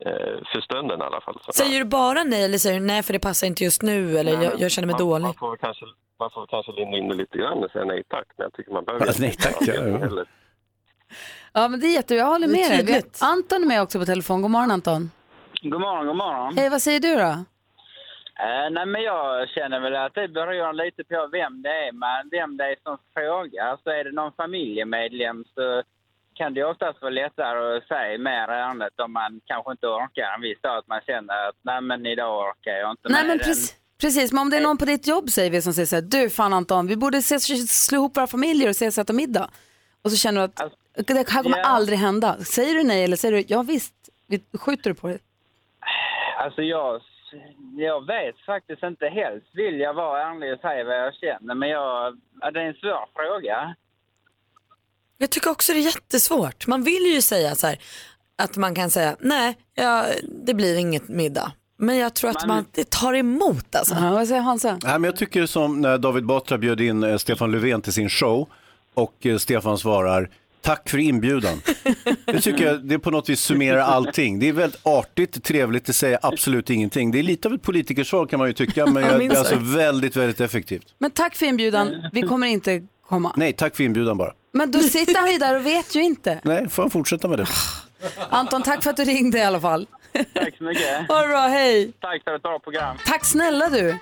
eh, 0.05 0.35
för 0.51 0.61
stunden 0.61 0.99
i 0.99 1.03
alla 1.03 1.21
fall. 1.21 1.39
Så 1.41 1.51
säger 1.53 1.79
du 1.79 1.85
bara 1.85 2.23
nej 2.23 2.43
eller 2.45 2.57
säger 2.57 2.79
du 2.79 2.85
nej 2.85 3.03
för 3.03 3.13
det 3.13 3.19
passar 3.19 3.47
inte 3.47 3.63
just 3.63 3.81
nu 3.81 4.17
eller 4.17 4.37
Nej, 4.37 4.45
jag, 4.45 4.59
jag 4.59 4.71
känner 4.71 4.85
mig 4.85 4.93
man, 4.93 5.07
dålig? 5.07 5.23
Man 5.23 5.33
får 5.33 5.57
kanske, 5.57 5.85
man 6.19 6.31
får 6.31 6.41
väl 6.41 6.47
kanske 6.47 6.71
linda 6.71 6.97
in 6.97 7.07
det 7.07 7.15
lite 7.15 7.37
grann 7.37 7.63
och 7.63 7.71
säga 7.71 7.85
nej 7.85 8.03
tack. 8.07 8.27
Men 8.37 8.43
jag 8.43 8.53
tycker 8.53 8.71
man 8.71 8.85
behöver 8.85 9.05
Ja, 9.07 9.13
nej 9.19 9.35
tack, 9.39 9.57
ja, 9.61 9.73
ja. 9.73 10.25
Ja, 11.53 11.67
men 11.67 11.79
det 11.79 11.87
är 11.87 11.93
jätte, 11.93 12.15
jag 12.15 12.25
håller 12.25 12.47
med 12.47 12.71
dig. 12.71 12.83
Vi-. 12.85 13.01
Anton 13.21 13.63
är 13.63 13.67
med 13.67 13.81
också 13.81 13.99
på 13.99 14.05
telefon. 14.05 14.41
God 14.41 14.51
morgon 14.51 14.71
Anton. 14.71 15.11
God 15.61 15.81
morgon, 15.81 16.07
god 16.07 16.15
morgon. 16.15 16.57
Hej, 16.57 16.69
vad 16.69 16.81
säger 16.81 16.99
du 16.99 17.15
då? 17.15 17.31
Eh, 18.39 18.69
nej, 18.71 18.85
men 18.85 19.01
jag 19.01 19.49
känner 19.49 19.79
väl 19.79 19.95
att 19.95 20.13
det 20.15 20.27
beror 20.27 20.73
lite 20.73 21.03
på 21.03 21.27
vem 21.31 21.61
det 21.61 21.69
är, 21.87 21.91
men 21.91 22.29
vem 22.31 22.57
det 22.57 22.63
är 22.63 22.75
som 22.83 22.97
frågar. 23.13 23.77
Så 23.83 23.89
är 23.89 24.03
det 24.03 24.11
någon 24.11 24.31
familjemedlem 24.31 25.43
så 25.55 25.83
kan 26.35 26.53
det 26.53 26.63
oftast 26.63 27.01
vara 27.01 27.11
lättare 27.11 27.77
att 27.77 27.87
säga 27.87 28.17
mer 28.17 28.47
ärligt 28.47 28.99
om 29.05 29.13
man 29.13 29.41
kanske 29.45 29.71
inte 29.71 29.87
orkar 29.87 30.33
en 30.35 30.41
viss 30.41 30.61
dag. 30.61 30.77
Att 30.77 30.87
man 30.87 31.01
känner 31.07 31.47
att 31.49 31.55
nej 31.61 31.81
men 31.81 32.05
idag 32.05 32.47
orkar 32.47 32.71
jag 32.71 32.91
inte 32.91 33.09
Nej 33.09 33.21
med 33.21 33.27
men 33.27 33.37
den. 33.37 33.47
precis, 33.47 33.75
precis, 34.01 34.31
men 34.31 34.41
om 34.41 34.49
det 34.49 34.57
är 34.57 34.61
någon 34.61 34.77
på 34.77 34.85
ditt 34.85 35.07
jobb 35.07 35.29
säger 35.29 35.51
vi 35.51 35.61
som 35.61 35.73
säger 35.73 35.85
så 35.85 35.95
här, 35.95 36.01
du 36.01 36.29
fan 36.29 36.53
Anton, 36.53 36.87
vi 36.87 36.95
borde 36.97 37.17
ses, 37.17 37.43
slå 37.87 37.95
ihop 37.97 38.17
våra 38.17 38.27
familjer 38.27 38.67
och 38.67 38.71
ses 38.79 38.97
och 38.97 39.01
äta 39.01 39.13
middag. 39.13 39.49
Och 40.03 40.11
så 40.11 40.17
känner 40.17 40.41
du 40.41 40.45
att 40.45 40.73
det 40.95 41.13
här 41.13 41.43
kommer 41.43 41.57
ja. 41.57 41.63
aldrig 41.63 41.99
hända. 41.99 42.37
Säger 42.37 42.75
du 42.75 42.83
nej 42.83 43.03
eller 43.03 43.17
säger 43.17 43.37
du, 43.37 43.43
ja 43.47 43.63
visst, 43.63 43.93
vi 44.27 44.43
skjuter 44.57 44.89
du 44.89 44.93
på 44.93 45.07
det? 45.07 45.19
Alltså 46.37 46.61
jag, 46.61 47.01
jag 47.77 48.07
vet 48.07 48.39
faktiskt 48.45 48.83
inte. 48.83 49.05
Helst 49.05 49.47
vill 49.53 49.79
jag 49.79 49.93
vara 49.93 50.21
ärlig 50.21 50.53
och 50.53 50.59
säga 50.59 50.83
vad 50.83 50.97
jag 50.97 51.13
känner, 51.13 51.55
men 51.55 51.69
jag, 51.69 52.17
ja, 52.41 52.51
det 52.51 52.61
är 52.61 52.65
en 52.65 52.73
svår 52.73 53.05
fråga. 53.15 53.75
Jag 55.17 55.29
tycker 55.29 55.49
också 55.49 55.73
det 55.73 55.79
är 55.79 55.85
jättesvårt. 55.95 56.67
Man 56.67 56.83
vill 56.83 57.05
ju 57.13 57.21
säga 57.21 57.55
så 57.55 57.67
här 57.67 57.79
att 58.35 58.57
man 58.57 58.75
kan 58.75 58.89
säga 58.89 59.15
nej, 59.19 59.57
ja, 59.73 60.05
det 60.45 60.53
blir 60.53 60.77
inget 60.77 61.07
middag. 61.07 61.51
Men 61.77 61.97
jag 61.97 62.13
tror 62.13 62.29
att 62.29 62.47
man, 62.47 62.65
det 62.71 62.89
tar 62.89 63.13
emot 63.13 63.75
alltså. 63.75 63.95
Ja, 63.95 64.11
vad 64.11 64.27
säger 64.27 64.41
Hansa? 64.41 64.79
Nej, 64.83 64.99
men 64.99 65.03
jag 65.03 65.15
tycker 65.15 65.45
som 65.45 65.81
när 65.81 65.97
David 65.97 66.25
Batra 66.25 66.57
bjöd 66.57 66.81
in 66.81 67.03
eh, 67.03 67.17
Stefan 67.17 67.51
Löfven 67.51 67.81
till 67.81 67.93
sin 67.93 68.09
show 68.09 68.49
och 68.93 69.25
eh, 69.25 69.37
Stefan 69.37 69.77
svarar 69.77 70.29
Tack 70.63 70.89
för 70.89 70.97
inbjudan. 70.97 71.61
Det 72.25 72.41
tycker 72.41 72.65
jag, 72.65 72.85
det 72.85 72.99
på 72.99 73.11
något 73.11 73.29
vis 73.29 73.41
summerar 73.41 73.79
allting. 73.79 74.39
Det 74.39 74.49
är 74.49 74.53
väldigt 74.53 74.79
artigt, 74.83 75.43
trevligt, 75.43 75.85
det 75.85 75.93
säger 75.93 76.19
absolut 76.21 76.69
ingenting. 76.69 77.11
Det 77.11 77.19
är 77.19 77.23
lite 77.23 77.47
av 77.47 77.53
ett 77.53 77.61
politikersvar 77.61 78.25
kan 78.25 78.39
man 78.39 78.47
ju 78.47 78.53
tycka, 78.53 78.85
men 78.85 79.03
Ja, 79.03 79.11
jag, 79.11 79.19
det 79.19 79.25
är 79.25 79.39
alltså 79.39 79.55
väldigt, 79.59 80.15
väldigt 80.15 80.41
effektivt. 80.41 80.85
Men 80.97 81.11
tack 81.11 81.35
för 81.35 81.45
inbjudan, 81.45 82.09
vi 82.11 82.21
kommer 82.21 82.47
inte 82.47 82.81
komma. 83.07 83.33
Nej, 83.37 83.53
tack 83.53 83.75
för 83.75 83.83
inbjudan 83.83 84.17
bara. 84.17 84.33
Men 84.51 84.71
då 84.71 84.79
sitter 84.79 85.19
han 85.19 85.31
ju 85.31 85.37
där 85.37 85.55
och 85.59 85.65
vet 85.65 85.95
ju 85.95 86.03
inte. 86.03 86.39
Nej, 86.43 86.69
får 86.69 86.83
han 86.83 86.89
fortsätta 86.89 87.27
med 87.27 87.37
det. 87.39 87.47
Anton, 88.29 88.61
tack 88.63 88.83
för 88.83 88.89
att 88.89 88.97
du 88.97 89.03
ringde 89.03 89.37
i 89.37 89.43
alla 89.43 89.61
fall. 89.61 89.87
Tack 90.33 90.57
så 90.57 90.63
mycket. 90.63 91.07
Ha 91.07 91.21
det 91.21 91.27
bra, 91.27 91.47
hej. 91.47 91.91
Tack 91.99 92.23
för 92.23 92.35
ett 92.35 92.41
bra 92.41 92.59
program. 92.59 92.97
Tack 93.05 93.25
snälla 93.25 93.69
du. 93.69 93.97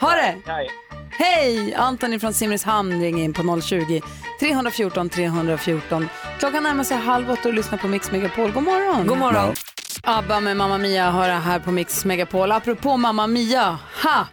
Ha 0.00 0.10
det. 0.10 0.36
Hej. 0.46 0.68
Hej! 1.10 1.74
Anton 1.74 2.20
från 2.20 2.34
Simrishamn 2.34 3.00
ringer 3.00 3.24
in 3.24 3.32
på 3.32 3.60
020 3.60 4.00
314 4.40 5.08
314. 5.08 6.08
Klockan 6.38 6.62
närmar 6.62 6.84
sig 6.84 6.96
halv 6.96 7.30
åtta 7.30 7.48
och 7.48 7.54
lyssnar 7.54 7.78
på 7.78 7.88
Mix 7.88 8.10
Megapol. 8.12 8.50
God 8.52 8.62
morgon! 8.62 9.06
God 9.06 9.18
morgon. 9.18 9.54
ABBA 10.02 10.40
med 10.40 10.56
Mamma 10.56 10.78
Mia 10.78 11.10
hör 11.10 11.28
här 11.28 11.58
på 11.60 11.70
Mix 11.72 12.04
Megapol. 12.04 12.52
Apropå 12.52 12.96
Mamma 12.96 13.26
Mia, 13.26 13.78
ha! 14.04 14.26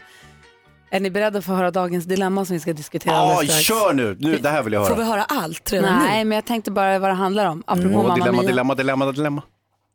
Är 0.92 1.00
ni 1.00 1.12
beredda 1.12 1.42
för 1.42 1.52
att 1.54 1.58
höra 1.60 1.72
dagens 1.72 2.06
dilemma 2.06 2.46
som 2.46 2.54
vi 2.54 2.60
ska 2.60 2.74
diskutera 2.74 3.14
Ja, 3.14 3.42
kör 3.46 3.94
nu. 3.94 4.16
nu! 4.20 4.38
Det 4.38 4.50
här 4.50 4.64
vill 4.64 4.74
jag 4.74 4.80
höra. 4.82 4.90
Får 4.90 5.02
vi 5.02 5.04
höra 5.10 5.24
allt 5.24 5.72
redan 5.74 5.94
nu? 6.00 6.06
Nej, 6.06 6.26
men 6.26 6.36
jag 6.36 6.46
tänkte 6.46 6.72
bara 6.72 7.00
vad 7.00 7.10
det 7.10 7.14
handlar 7.14 7.46
om. 7.46 7.64
Apropå 7.68 7.90
Åh, 7.98 8.02
Mamma 8.04 8.16
dilemma, 8.16 8.42
Mia. 8.42 8.48
dilemma, 8.50 8.76
dilemma, 8.76 9.12
dilemma. 9.12 9.42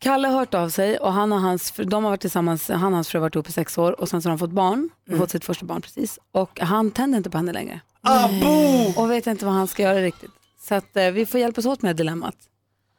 Kalle 0.00 0.28
har 0.28 0.38
hört 0.38 0.54
av 0.54 0.68
sig 0.68 0.98
och 0.98 1.12
han 1.12 1.32
och 1.32 1.40
hans, 1.40 1.72
de 1.76 2.04
har 2.04 2.10
varit 2.10 2.20
tillsammans, 2.20 2.68
han 2.68 2.84
och 2.84 2.92
hans 2.92 3.08
fru 3.08 3.18
har 3.18 3.20
varit 3.20 3.34
ihop 3.34 3.48
i 3.48 3.52
sex 3.52 3.78
år 3.78 4.00
och 4.00 4.08
sen 4.08 4.22
så 4.22 4.28
har 4.28 4.30
de 4.36 4.38
fått 4.38 4.50
barn, 4.50 4.88
Mm. 5.08 5.20
fått 5.20 5.30
sitt 5.30 5.44
första 5.44 5.66
barn 5.66 5.82
precis. 5.82 6.18
Och 6.32 6.60
han 6.60 6.90
tänder 6.90 7.16
inte 7.18 7.30
på 7.30 7.36
henne 7.38 7.52
längre. 7.52 7.80
Abo! 8.02 8.92
Och 9.02 9.10
vet 9.10 9.26
inte 9.26 9.44
vad 9.44 9.54
han 9.54 9.66
ska 9.68 9.82
göra 9.82 9.98
riktigt. 10.02 10.30
Så 10.68 10.74
att 10.74 10.96
eh, 10.96 11.10
vi 11.10 11.26
får 11.26 11.40
hjälpas 11.40 11.66
åt 11.66 11.82
med 11.82 11.96
dilemmat. 11.96 12.34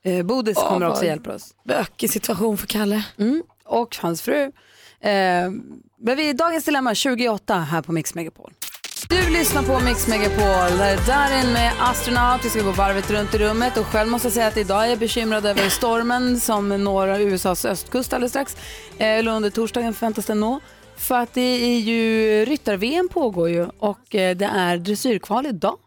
Eh, 0.03 0.25
Bodis 0.25 0.57
Åh, 0.57 0.69
kommer 0.69 0.89
också 0.89 1.05
hjälpa 1.05 1.35
oss. 1.35 1.53
Bökig 1.65 2.09
situation 2.09 2.57
för 2.57 2.67
Kalle. 2.67 3.05
Mm. 3.17 3.43
Och 3.65 3.97
hans 4.01 4.21
fru. 4.21 4.43
Eh, 4.99 5.11
men 5.99 6.17
vi, 6.17 6.33
dagens 6.33 6.65
dilemma 6.65 6.95
28 6.95 7.59
här 7.59 7.81
på 7.81 7.91
Mix 7.91 8.13
Megapol. 8.15 8.53
Du 9.09 9.29
lyssnar 9.29 9.63
på 9.63 9.79
Mix 9.79 10.07
Megapol. 10.07 10.77
Darin 11.07 11.53
med 11.53 11.73
Astronaut. 11.79 12.45
Vi 12.45 12.49
ska 12.49 12.61
gå 12.61 12.71
varvet 12.71 13.11
runt 13.11 13.33
i 13.33 13.37
rummet. 13.37 13.77
Och 13.77 13.85
själv 13.85 14.09
måste 14.09 14.25
jag 14.25 14.33
säga 14.33 14.47
att 14.47 14.57
idag 14.57 14.85
är 14.85 14.89
jag 14.89 14.99
bekymrad 14.99 15.45
över 15.45 15.69
stormen 15.69 16.39
som 16.39 16.69
når 16.83 17.19
USAs 17.21 17.65
östkust 17.65 18.13
alldeles 18.13 18.31
strax. 18.31 18.55
Eh, 18.97 19.07
Eller 19.07 19.31
under 19.31 19.49
torsdagen 19.49 19.93
förväntas 19.93 20.25
den 20.25 20.39
nå. 20.39 20.59
För 20.97 21.15
att 21.15 21.33
det 21.33 21.41
är 21.41 21.79
ju 21.79 22.45
ryttar-VM 22.45 23.09
pågår 23.09 23.49
ju 23.49 23.67
och 23.79 24.15
eh, 24.15 24.35
det 24.37 24.45
är 24.45 24.77
dressyrkval 24.77 25.45
idag. 25.45 25.77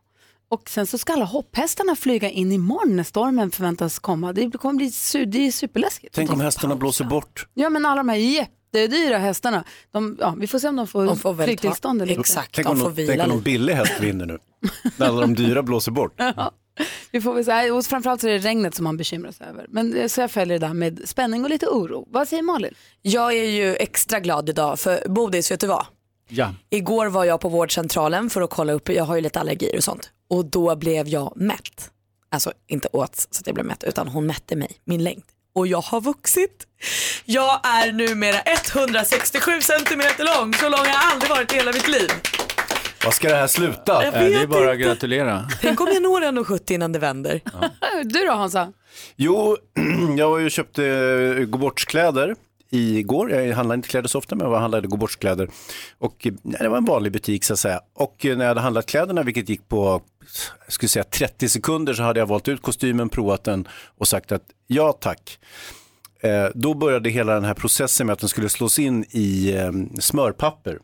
Och 0.48 0.70
sen 0.70 0.86
så 0.86 0.98
ska 0.98 1.12
alla 1.12 1.24
hopphästarna 1.24 1.96
flyga 1.96 2.30
in 2.30 2.52
imorgon 2.52 2.96
när 2.96 3.02
stormen 3.04 3.50
förväntas 3.50 3.98
komma. 3.98 4.32
Det 4.32 4.50
kommer 4.50 4.74
bli 4.74 4.92
det 5.26 5.46
är 5.46 5.50
superläskigt. 5.50 6.14
Tänk 6.14 6.32
om 6.32 6.40
hästarna 6.40 6.76
blåser 6.76 7.04
bort. 7.04 7.46
Ja 7.54 7.70
men 7.70 7.86
alla 7.86 7.96
de 7.96 8.08
här 8.08 8.16
jättedyra 8.78 9.18
hästarna, 9.18 9.64
de, 9.92 10.16
ja, 10.20 10.34
vi 10.38 10.46
får 10.46 10.58
se 10.58 10.68
om 10.68 10.76
de 10.76 10.86
får, 10.86 11.06
De 11.06 11.16
får 11.16 11.44
flygtillstånd 11.44 12.02
eller 12.02 12.12
inte. 12.12 12.20
Exakt, 12.20 12.54
Tänk 12.54 12.66
de 12.66 12.70
om, 12.70 12.76
får 12.76 12.84
någon, 12.84 12.96
tänk 12.96 13.08
vila 13.08 13.24
om 13.24 13.28
någon 13.30 13.42
billig 13.42 13.74
häst 13.74 13.92
vinner 14.00 14.26
nu. 14.26 14.38
När 14.96 15.06
alla 15.06 15.20
de 15.20 15.34
dyra 15.34 15.62
blåser 15.62 15.92
bort. 15.92 16.20
Vi 17.10 17.20
får 17.20 17.34
väl 17.34 17.44
säga, 17.44 17.74
och 17.74 17.84
framförallt 17.84 18.20
så 18.20 18.28
är 18.28 18.32
det 18.32 18.38
regnet 18.38 18.74
som 18.74 18.84
man 18.84 18.96
bekymrar 18.96 19.32
sig 19.32 19.46
över. 19.46 19.66
Men 19.68 19.96
eh, 19.96 20.06
så 20.06 20.20
jag 20.20 20.30
följer 20.30 20.58
det 20.58 20.66
där 20.66 20.74
med 20.74 21.00
spänning 21.04 21.44
och 21.44 21.50
lite 21.50 21.66
oro. 21.66 22.08
Vad 22.10 22.28
säger 22.28 22.42
Malin? 22.42 22.74
Jag 23.02 23.32
är 23.32 23.50
ju 23.50 23.76
extra 23.76 24.20
glad 24.20 24.48
idag 24.48 24.80
för 24.80 25.08
Bodis, 25.08 25.50
vet 25.50 25.60
du 25.60 25.66
vad? 25.66 25.86
Ja. 26.28 26.54
Igår 26.70 27.06
var 27.06 27.24
jag 27.24 27.40
på 27.40 27.48
vårdcentralen 27.48 28.30
för 28.30 28.42
att 28.42 28.50
kolla 28.50 28.72
upp, 28.72 28.88
jag 28.88 29.04
har 29.04 29.14
ju 29.14 29.20
lite 29.20 29.40
allergier 29.40 29.76
och 29.76 29.84
sånt. 29.84 30.10
Och 30.28 30.44
då 30.44 30.76
blev 30.76 31.08
jag 31.08 31.32
mätt. 31.36 31.90
Alltså 32.28 32.52
inte 32.66 32.88
åt 32.92 33.16
så 33.16 33.40
att 33.40 33.46
jag 33.46 33.54
blev 33.54 33.66
mätt 33.66 33.84
utan 33.84 34.08
hon 34.08 34.26
mätte 34.26 34.56
mig, 34.56 34.70
min 34.84 35.04
längd. 35.04 35.22
Och 35.54 35.66
jag 35.66 35.80
har 35.80 36.00
vuxit. 36.00 36.66
Jag 37.24 37.60
är 37.66 37.92
numera 37.92 38.36
167 38.40 39.60
centimeter 39.60 40.24
lång, 40.24 40.54
så 40.54 40.68
lång 40.68 40.78
har 40.78 40.86
jag 40.86 41.12
aldrig 41.12 41.30
varit 41.30 41.52
i 41.52 41.56
hela 41.56 41.72
mitt 41.72 41.88
liv. 41.88 42.08
Vad 43.04 43.14
ska 43.14 43.28
det 43.28 43.36
här 43.36 43.46
sluta? 43.46 44.04
Jag 44.04 44.12
det 44.14 44.34
är 44.34 44.46
bara 44.46 44.72
att 44.72 44.78
gratulera. 44.78 45.48
Tänk 45.60 45.80
om 45.80 45.86
jag 45.92 46.02
når 46.02 46.20
1,70 46.20 46.72
innan 46.72 46.92
det 46.92 46.98
vänder. 46.98 47.40
Du 48.04 48.26
då 48.26 48.32
Hansa? 48.32 48.72
Jo, 49.16 49.56
jag 50.16 50.30
var 50.30 50.38
ju 50.38 50.44
och 50.44 50.50
köpte 50.50 50.84
eh, 50.86 51.44
gå 51.44 51.58
bort-kläder 51.58 52.34
igår. 52.78 53.30
Jag 53.30 53.56
handlar 53.56 53.74
inte 53.74 53.88
kläder 53.88 54.08
så 54.08 54.18
ofta, 54.18 54.36
men 54.36 54.50
jag 54.50 54.60
handlade 54.60 54.88
gå 54.88 54.96
bort-kläder. 54.96 55.48
Och 55.98 56.26
eh, 56.26 56.32
nej, 56.42 56.58
det 56.60 56.68
var 56.68 56.76
en 56.76 56.84
vanlig 56.84 57.12
butik 57.12 57.44
så 57.44 57.52
att 57.52 57.58
säga. 57.58 57.80
Och 57.94 58.26
eh, 58.26 58.36
när 58.36 58.44
jag 58.44 58.50
hade 58.50 58.60
handlat 58.60 58.86
kläderna, 58.86 59.22
vilket 59.22 59.48
gick 59.48 59.68
på 59.68 60.02
jag 60.64 60.72
skulle 60.72 60.88
säga 60.88 61.04
30 61.04 61.48
sekunder, 61.48 61.94
så 61.94 62.02
hade 62.02 62.20
jag 62.20 62.26
valt 62.26 62.48
ut 62.48 62.62
kostymen, 62.62 63.08
provat 63.08 63.44
den 63.44 63.68
och 63.98 64.08
sagt 64.08 64.32
att 64.32 64.42
ja 64.66 64.92
tack. 64.92 65.38
Eh, 66.20 66.46
då 66.54 66.74
började 66.74 67.10
hela 67.10 67.34
den 67.34 67.44
här 67.44 67.54
processen 67.54 68.06
med 68.06 68.12
att 68.14 68.18
den 68.18 68.28
skulle 68.28 68.48
slås 68.48 68.78
in 68.78 69.04
i 69.10 69.54
eh, 69.56 69.72
smörpapper 70.00 70.78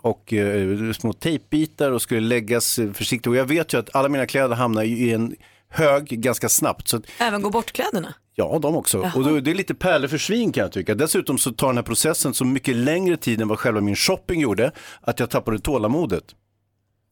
och 0.00 0.32
eh, 0.32 0.92
små 0.92 1.12
tejpbitar 1.12 1.90
och 1.90 2.02
skulle 2.02 2.20
läggas 2.20 2.80
försiktigt. 2.94 3.26
Och 3.26 3.36
jag 3.36 3.44
vet 3.44 3.74
ju 3.74 3.78
att 3.78 3.96
alla 3.96 4.08
mina 4.08 4.26
kläder 4.26 4.56
hamnar 4.56 4.82
i 4.82 5.12
en 5.12 5.36
hög 5.68 6.04
ganska 6.06 6.48
snabbt. 6.48 6.88
Så 6.88 6.96
att, 6.96 7.02
Även 7.18 7.42
gå 7.42 7.50
bort 7.50 7.72
kläderna 7.72 8.14
ja, 8.34 8.58
de 8.62 8.76
också. 8.76 8.98
Jaha. 8.98 9.32
Och 9.32 9.42
det 9.42 9.50
är 9.50 9.54
lite 9.54 9.74
pärlor 9.74 10.08
för 10.08 10.18
svin 10.18 10.52
kan 10.52 10.62
jag 10.62 10.72
tycka. 10.72 10.94
Dessutom 10.94 11.38
så 11.38 11.52
tar 11.52 11.66
den 11.66 11.76
här 11.76 11.82
processen 11.82 12.34
så 12.34 12.44
mycket 12.44 12.76
längre 12.76 13.16
tid 13.16 13.40
än 13.40 13.48
vad 13.48 13.58
själva 13.58 13.80
min 13.80 13.96
shopping 13.96 14.40
gjorde 14.40 14.72
att 15.00 15.20
jag 15.20 15.30
tappade 15.30 15.58
tålamodet. 15.58 16.24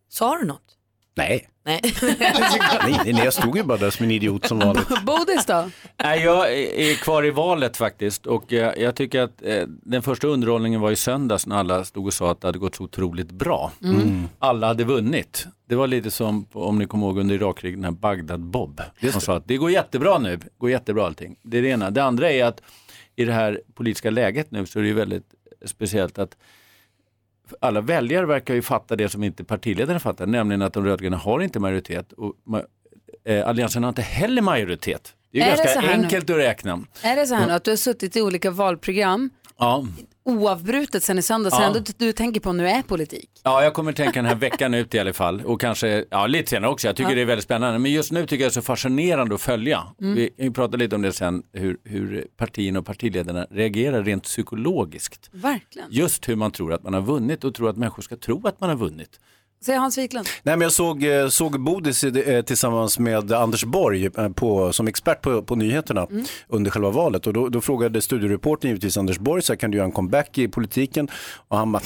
Sa 0.09 0.39
du 0.39 0.47
något? 0.47 0.79
Nej, 1.15 1.49
Nej. 1.65 1.81
nej, 2.83 3.13
nej, 3.13 3.25
jag 3.25 3.33
stod 3.33 3.57
ju 3.57 3.63
bara 3.63 3.79
där 3.79 3.91
som 3.91 4.05
en 4.05 4.11
idiot 4.11 4.47
som 4.47 4.59
vanligt. 4.59 4.89
Bodis 5.07 5.47
då? 5.47 5.71
Nej, 6.03 6.23
jag 6.23 6.53
är 6.59 6.95
kvar 6.95 7.27
i 7.27 7.31
valet 7.31 7.77
faktiskt 7.77 8.27
och 8.27 8.53
eh, 8.53 8.83
jag 8.83 8.95
tycker 8.95 9.21
att 9.21 9.43
eh, 9.43 9.63
den 9.67 10.03
första 10.03 10.27
underhållningen 10.27 10.81
var 10.81 10.91
i 10.91 10.97
söndags 10.97 11.47
när 11.47 11.57
alla 11.57 11.85
stod 11.85 12.07
och 12.07 12.15
sa 12.15 12.31
att 12.31 12.41
det 12.41 12.49
hade 12.49 12.59
gått 12.59 12.75
så 12.75 12.85
otroligt 12.85 13.31
bra. 13.31 13.73
Mm. 13.83 14.29
Alla 14.39 14.67
hade 14.67 14.85
vunnit. 14.85 15.47
Det 15.69 15.75
var 15.75 15.87
lite 15.87 16.11
som, 16.11 16.47
om 16.53 16.79
ni 16.79 16.87
kommer 16.87 17.07
ihåg 17.07 17.19
under 17.19 17.35
Irakkriget, 17.35 17.79
den 17.79 17.85
här 17.85 18.01
Bagdad-Bob. 18.01 18.81
Som 19.13 19.21
sa 19.21 19.37
att 19.37 19.49
det 19.49 19.57
går 19.57 19.71
jättebra 19.71 20.19
nu, 20.19 20.41
går 20.59 20.71
jättebra 20.71 21.07
allting. 21.07 21.37
Det 21.43 21.59
är 21.59 21.63
det 21.63 21.69
ena. 21.69 21.91
Det 21.91 22.05
andra 22.05 22.31
är 22.31 22.45
att 22.45 22.63
i 23.17 23.25
det 23.25 23.33
här 23.33 23.61
politiska 23.75 24.11
läget 24.11 24.51
nu 24.51 24.67
så 24.67 24.79
är 24.79 24.83
det 24.83 24.89
ju 24.89 24.95
väldigt 24.95 25.35
speciellt 25.65 26.19
att 26.19 26.37
alla 27.61 27.81
väljare 27.81 28.27
verkar 28.27 28.55
ju 28.55 28.63
fatta 28.63 28.97
det 28.97 29.09
som 29.09 29.25
inte 29.25 29.45
partiledarna 29.45 30.01
fattar, 30.01 30.27
nämligen 30.27 30.63
att 30.63 30.73
de 30.73 30.85
rödgröna 30.85 31.17
har 31.17 31.41
inte 31.41 31.61
majoritet 31.61 32.13
och 32.13 32.35
eh, 33.25 33.49
alliansen 33.49 33.83
har 33.83 33.89
inte 33.89 34.03
heller 34.03 34.43
majoritet. 34.43 35.15
Det 35.33 35.41
är, 35.41 35.47
Är 35.47 35.51
det 35.57 35.57
ganska 35.65 35.81
nu? 35.81 35.89
enkelt 36.03 36.31
att 36.31 36.37
räkna. 36.37 36.81
Är 37.03 37.17
det 37.17 37.27
så 37.27 37.35
här 37.35 37.47
nu 37.47 37.53
att 37.53 37.65
du 37.65 37.71
har 37.71 37.77
suttit 37.77 38.17
i 38.17 38.23
olika 38.23 38.51
valprogram 38.51 39.31
Ja. 39.59 39.87
Oavbrutet 40.25 41.03
sen 41.03 41.19
i 41.19 41.23
söndags, 41.23 41.57
Ja. 41.59 41.65
ändå 41.65 41.81
du 41.99 42.13
tänker 42.13 42.41
på 42.41 42.53
nu 42.53 42.69
är 42.69 42.83
politik? 42.83 43.31
Ja, 43.43 43.63
jag 43.63 43.75
kommer 43.75 43.93
tänka 43.93 44.13
den 44.13 44.27
här 44.27 44.35
veckan 44.35 44.75
ut 44.75 44.95
i 44.95 44.99
alla 44.99 45.13
fall 45.13 45.41
och 45.41 45.61
kanske 45.61 46.05
ja, 46.11 46.27
lite 46.27 46.51
senare 46.51 46.71
också. 46.71 46.87
Jag 46.87 46.97
tycker 46.97 47.11
Ja. 47.11 47.15
det 47.17 47.21
är 47.21 47.27
väldigt 47.27 47.45
spännande. 47.45 47.79
Men 47.79 47.93
just 47.93 48.13
nu 48.13 48.27
tycker 48.27 48.45
jag 48.45 48.51
det 48.51 48.53
är 48.53 48.61
så 48.61 48.63
fascinerande 48.63 49.35
att 49.35 49.41
följa. 49.41 49.83
Mm. 50.01 50.15
Vi, 50.15 50.31
vi 50.37 50.51
pratar 50.51 50.79
lite 50.79 50.97
om 50.97 51.03
det 51.03 51.13
sen, 51.13 51.43
hur, 51.53 51.77
hur 51.85 52.27
partierna 52.37 52.79
och 52.79 52.87
partiledarna 52.87 53.47
reagerar 53.51 54.05
rent 54.05 54.23
psykologiskt. 54.25 55.31
Verkligen. 55.33 55.89
Just 55.91 56.29
hur 56.29 56.37
man 56.37 56.51
tror 56.51 56.73
att 56.73 56.83
man 56.83 56.95
har 56.95 57.01
vunnit 57.01 57.45
och 57.45 57.55
tror 57.55 57.71
att 57.71 57.77
människor 57.77 58.03
ska 58.03 58.17
tro 58.17 58.47
att 58.47 58.61
man 58.61 58.69
har 58.71 58.77
vunnit. 58.77 59.21
Säger 59.65 59.79
Hans 59.79 59.99
Wiklund. 59.99 60.27
Nej, 60.43 60.57
men 60.57 60.61
jag 60.63 60.73
såg, 60.73 61.05
eh, 61.05 61.29
såg 61.29 61.61
Bodis 61.61 62.05
eh, 62.05 62.43
tillsammans 62.43 62.99
med 62.99 63.33
Anders 63.33 63.65
Borg 63.65 64.05
eh, 64.19 64.29
på, 64.29 64.73
som 64.73 64.89
expert 64.89 65.21
på, 65.23 65.43
på 65.43 65.57
nyheterna 65.57 66.07
Mm. 66.11 66.25
under 66.49 66.71
själva 66.71 66.91
valet. 66.91 67.27
Och 67.27 67.33
då, 67.33 67.49
då 67.49 67.61
frågade 67.61 68.03
studioreportern 68.03 68.69
givetvis 68.69 68.97
Anders 68.97 69.19
Borg, 69.19 69.43
så 69.43 69.53
här, 69.53 69.59
kan 69.59 69.71
du 69.71 69.77
göra 69.77 69.87
en 69.87 69.93
comeback 69.93 70.39
i 70.39 70.49
politiken? 70.49 71.09
Och 71.49 71.57
han 71.59 71.73
bara, 71.73 71.83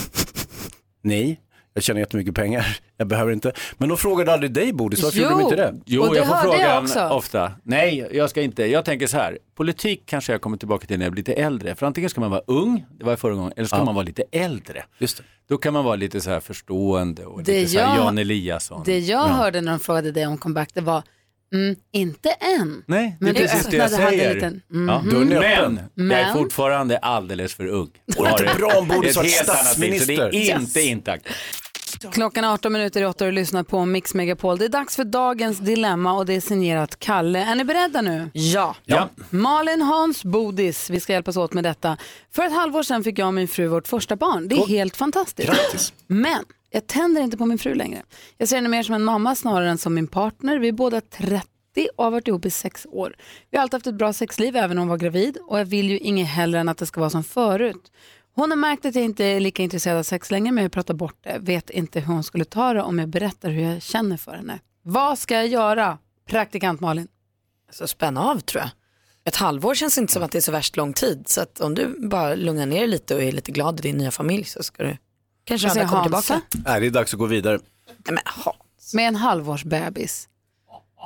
nej, 1.02 1.40
jag 1.76 1.82
tjänar 1.82 2.00
jättemycket 2.00 2.34
pengar, 2.34 2.78
jag 2.96 3.06
behöver 3.08 3.32
inte. 3.32 3.52
Men 3.78 3.88
då 3.88 3.96
frågade 3.96 4.32
aldrig 4.32 4.52
dig 4.52 4.72
Bodis, 4.72 5.02
varför 5.02 5.18
gjorde 5.18 5.30
de 5.30 5.40
inte 5.40 5.56
det? 5.56 5.74
Jo, 5.86 6.16
jag 6.16 6.26
får 6.26 6.36
frågan 6.36 7.10
ofta. 7.12 7.52
Nej, 7.62 8.08
jag 8.12 8.30
ska 8.30 8.42
inte. 8.42 8.64
Jag 8.66 8.84
tänker 8.84 9.06
så 9.06 9.16
här, 9.16 9.38
politik 9.56 10.02
kanske 10.06 10.32
jag 10.32 10.40
kommer 10.40 10.56
tillbaka 10.56 10.86
till 10.86 10.98
när 10.98 11.06
jag 11.06 11.12
blir 11.12 11.20
lite 11.20 11.32
äldre. 11.32 11.74
För 11.74 11.86
antingen 11.86 12.10
ska 12.10 12.20
man 12.20 12.30
vara 12.30 12.42
ung, 12.46 12.84
det 12.98 13.04
var 13.04 13.12
jag 13.12 13.18
förra 13.18 13.34
gången, 13.34 13.52
eller 13.56 13.66
ska 13.66 13.76
Ja. 13.76 13.84
man 13.84 13.94
vara 13.94 14.04
lite 14.04 14.24
äldre. 14.32 14.84
Just 14.98 15.16
det. 15.16 15.22
Då 15.48 15.58
kan 15.58 15.72
man 15.72 15.84
vara 15.84 15.96
lite 15.96 16.20
så 16.20 16.30
här 16.30 16.40
förstående 16.40 17.24
och 17.26 17.42
Det 17.42 17.52
lite 17.60 17.70
så 17.70 17.78
här 17.78 17.96
jag- 17.96 18.04
Jan 18.04 18.18
Eliasson. 18.18 18.82
Det 18.84 18.98
jag 18.98 19.28
Ja. 19.28 19.32
hörde 19.32 19.60
när 19.60 19.72
de 19.72 19.80
frågade 19.80 20.12
dig 20.12 20.26
om 20.26 20.38
comeback, 20.38 20.68
det 20.74 20.80
var 20.80 21.02
mm, 21.54 21.76
inte 21.92 22.28
än. 22.30 22.82
Nej, 22.86 23.16
det 23.20 23.24
Men 23.24 23.36
är 23.36 23.40
du 23.40 23.46
precis 23.46 23.66
det 23.66 23.76
jag 23.76 23.84
öppnade, 23.84 24.02
hade 24.04 24.16
en 24.16 24.20
säger. 24.20 24.34
liten, 24.34 24.62
ja. 24.68 25.00
mhm. 25.02 25.28
Men, 25.28 25.80
Men- 25.94 26.18
jag 26.18 26.28
är 26.28 26.32
fortfarande 26.34 26.98
alldeles 26.98 27.54
för 27.54 27.66
ung. 27.66 27.90
Och 28.18 28.24
det 28.24 28.30
är 28.30 28.42
inte 28.42 28.54
bra 28.58 28.72
om 28.78 28.88
Bodis 28.88 29.14
Det 29.14 29.20
är 29.20 29.22
var 29.22 29.28
ett 29.28 29.36
helt 29.36 29.48
annat 29.48 29.78
liv, 29.78 29.98
så 29.98 30.06
Det 30.06 30.12
är 30.14 30.16
statsminister. 30.16 30.60
inte 30.62 30.80
inte 30.82 31.12
aktuellt. 31.12 31.36
Klockan 32.12 32.44
är 32.44 32.52
18 32.52 32.72
minuter 32.72 33.02
i 33.02 33.06
8 33.06 33.24
och 33.24 33.30
du 33.30 33.34
lyssnar 33.34 33.62
på 33.62 33.84
Mix 33.84 34.14
Megapol. 34.14 34.58
Det 34.58 34.64
är 34.64 34.68
dags 34.68 34.96
för 34.96 35.04
dagens 35.04 35.58
dilemma 35.58 36.12
och 36.12 36.26
det 36.26 36.34
är 36.34 36.40
signerat 36.40 36.98
Kalle. 36.98 37.38
Är 37.38 37.54
ni 37.54 37.64
beredda 37.64 38.00
nu? 38.02 38.30
Ja. 38.32 38.76
Ja. 38.84 39.08
Malin, 39.30 39.82
Hans, 39.82 40.24
Bodis, 40.24 40.90
vi 40.90 41.00
ska 41.00 41.12
hjälpas 41.12 41.36
åt 41.36 41.52
med 41.54 41.64
detta. 41.64 41.96
För 42.34 42.42
ett 42.42 42.52
halvår 42.52 42.82
sedan 42.82 43.04
fick 43.04 43.18
jag 43.18 43.26
och 43.26 43.34
min 43.34 43.48
fru 43.48 43.66
vårt 43.66 43.88
första 43.88 44.16
barn. 44.16 44.48
Det 44.48 44.54
är 44.56 44.66
helt 44.66 44.96
fantastiskt. 44.96 45.48
Grattis. 45.48 45.92
Men 46.06 46.44
jag 46.70 46.86
tänder 46.86 47.22
inte 47.22 47.36
på 47.36 47.46
min 47.46 47.58
fru 47.58 47.74
längre. 47.74 48.02
Jag 48.38 48.48
ser 48.48 48.56
henne 48.56 48.68
mer 48.68 48.82
som 48.82 48.94
en 48.94 49.04
mamma 49.04 49.34
snarare 49.34 49.70
än 49.70 49.78
som 49.78 49.94
min 49.94 50.06
partner. 50.06 50.58
Vi 50.58 50.68
är 50.68 50.72
båda 50.72 51.00
30 51.00 51.48
och 51.96 52.04
har 52.04 52.10
varit 52.10 52.28
ihop 52.28 52.44
i 52.44 52.50
sex 52.50 52.86
år. 52.90 53.16
Vi 53.50 53.56
har 53.58 53.62
alltid 53.62 53.74
haft 53.74 53.86
ett 53.86 53.94
bra 53.94 54.12
sexliv 54.12 54.56
även 54.56 54.78
om 54.78 54.82
hon 54.82 54.88
var 54.88 54.96
gravid 54.96 55.38
och 55.48 55.60
jag 55.60 55.64
vill 55.64 55.90
ju 55.90 55.98
inget 55.98 56.28
hellre 56.28 56.60
än 56.60 56.68
att 56.68 56.78
det 56.78 56.86
ska 56.86 57.00
vara 57.00 57.10
som 57.10 57.24
förut. 57.24 57.92
Hon 58.36 58.50
har 58.50 58.56
märkt 58.56 58.84
att 58.84 58.94
jag 58.94 59.04
inte 59.04 59.24
är 59.24 59.40
lika 59.40 59.62
intresserad 59.62 59.98
av 59.98 60.02
sex 60.02 60.30
längre 60.30 60.52
men 60.52 60.62
jag 60.62 60.72
pratar 60.72 60.94
bort 60.94 61.16
det. 61.24 61.38
Vet 61.40 61.70
inte 61.70 62.00
hur 62.00 62.06
hon 62.06 62.24
skulle 62.24 62.44
ta 62.44 62.72
det 62.72 62.82
om 62.82 62.98
jag 62.98 63.08
berättar 63.08 63.50
hur 63.50 63.62
jag 63.62 63.82
känner 63.82 64.16
för 64.16 64.32
henne. 64.32 64.58
Vad 64.82 65.18
ska 65.18 65.34
jag 65.34 65.46
göra? 65.46 65.98
Praktikant 66.28 66.80
Malin. 66.80 67.08
Så 67.72 67.86
spänna 67.86 68.22
av 68.22 68.40
tror 68.40 68.60
jag. 68.62 68.70
Ett 69.24 69.36
halvår 69.36 69.74
känns 69.74 69.98
inte 69.98 70.12
som 70.12 70.22
att 70.22 70.32
det 70.32 70.38
är 70.38 70.42
så 70.42 70.52
värst 70.52 70.76
lång 70.76 70.92
tid. 70.92 71.28
Så 71.28 71.40
att 71.40 71.60
om 71.60 71.74
du 71.74 72.08
bara 72.08 72.34
lugnar 72.34 72.66
ner 72.66 72.78
dig 72.78 72.88
lite 72.88 73.14
och 73.14 73.22
är 73.22 73.32
lite 73.32 73.52
glad 73.52 73.80
i 73.80 73.82
din 73.82 73.96
nya 73.96 74.10
familj 74.10 74.44
så 74.44 74.62
ska 74.62 74.82
du 74.82 74.96
kanske 75.44 75.70
säger 75.70 75.88
komma 75.88 76.02
tillbaka. 76.02 76.40
Nej, 76.64 76.80
det 76.80 76.86
är 76.86 76.90
dags 76.90 77.14
att 77.14 77.18
gå 77.18 77.26
vidare. 77.26 77.58
Med 78.94 79.08
en 79.08 79.16
halvårsbebis. 79.16 80.28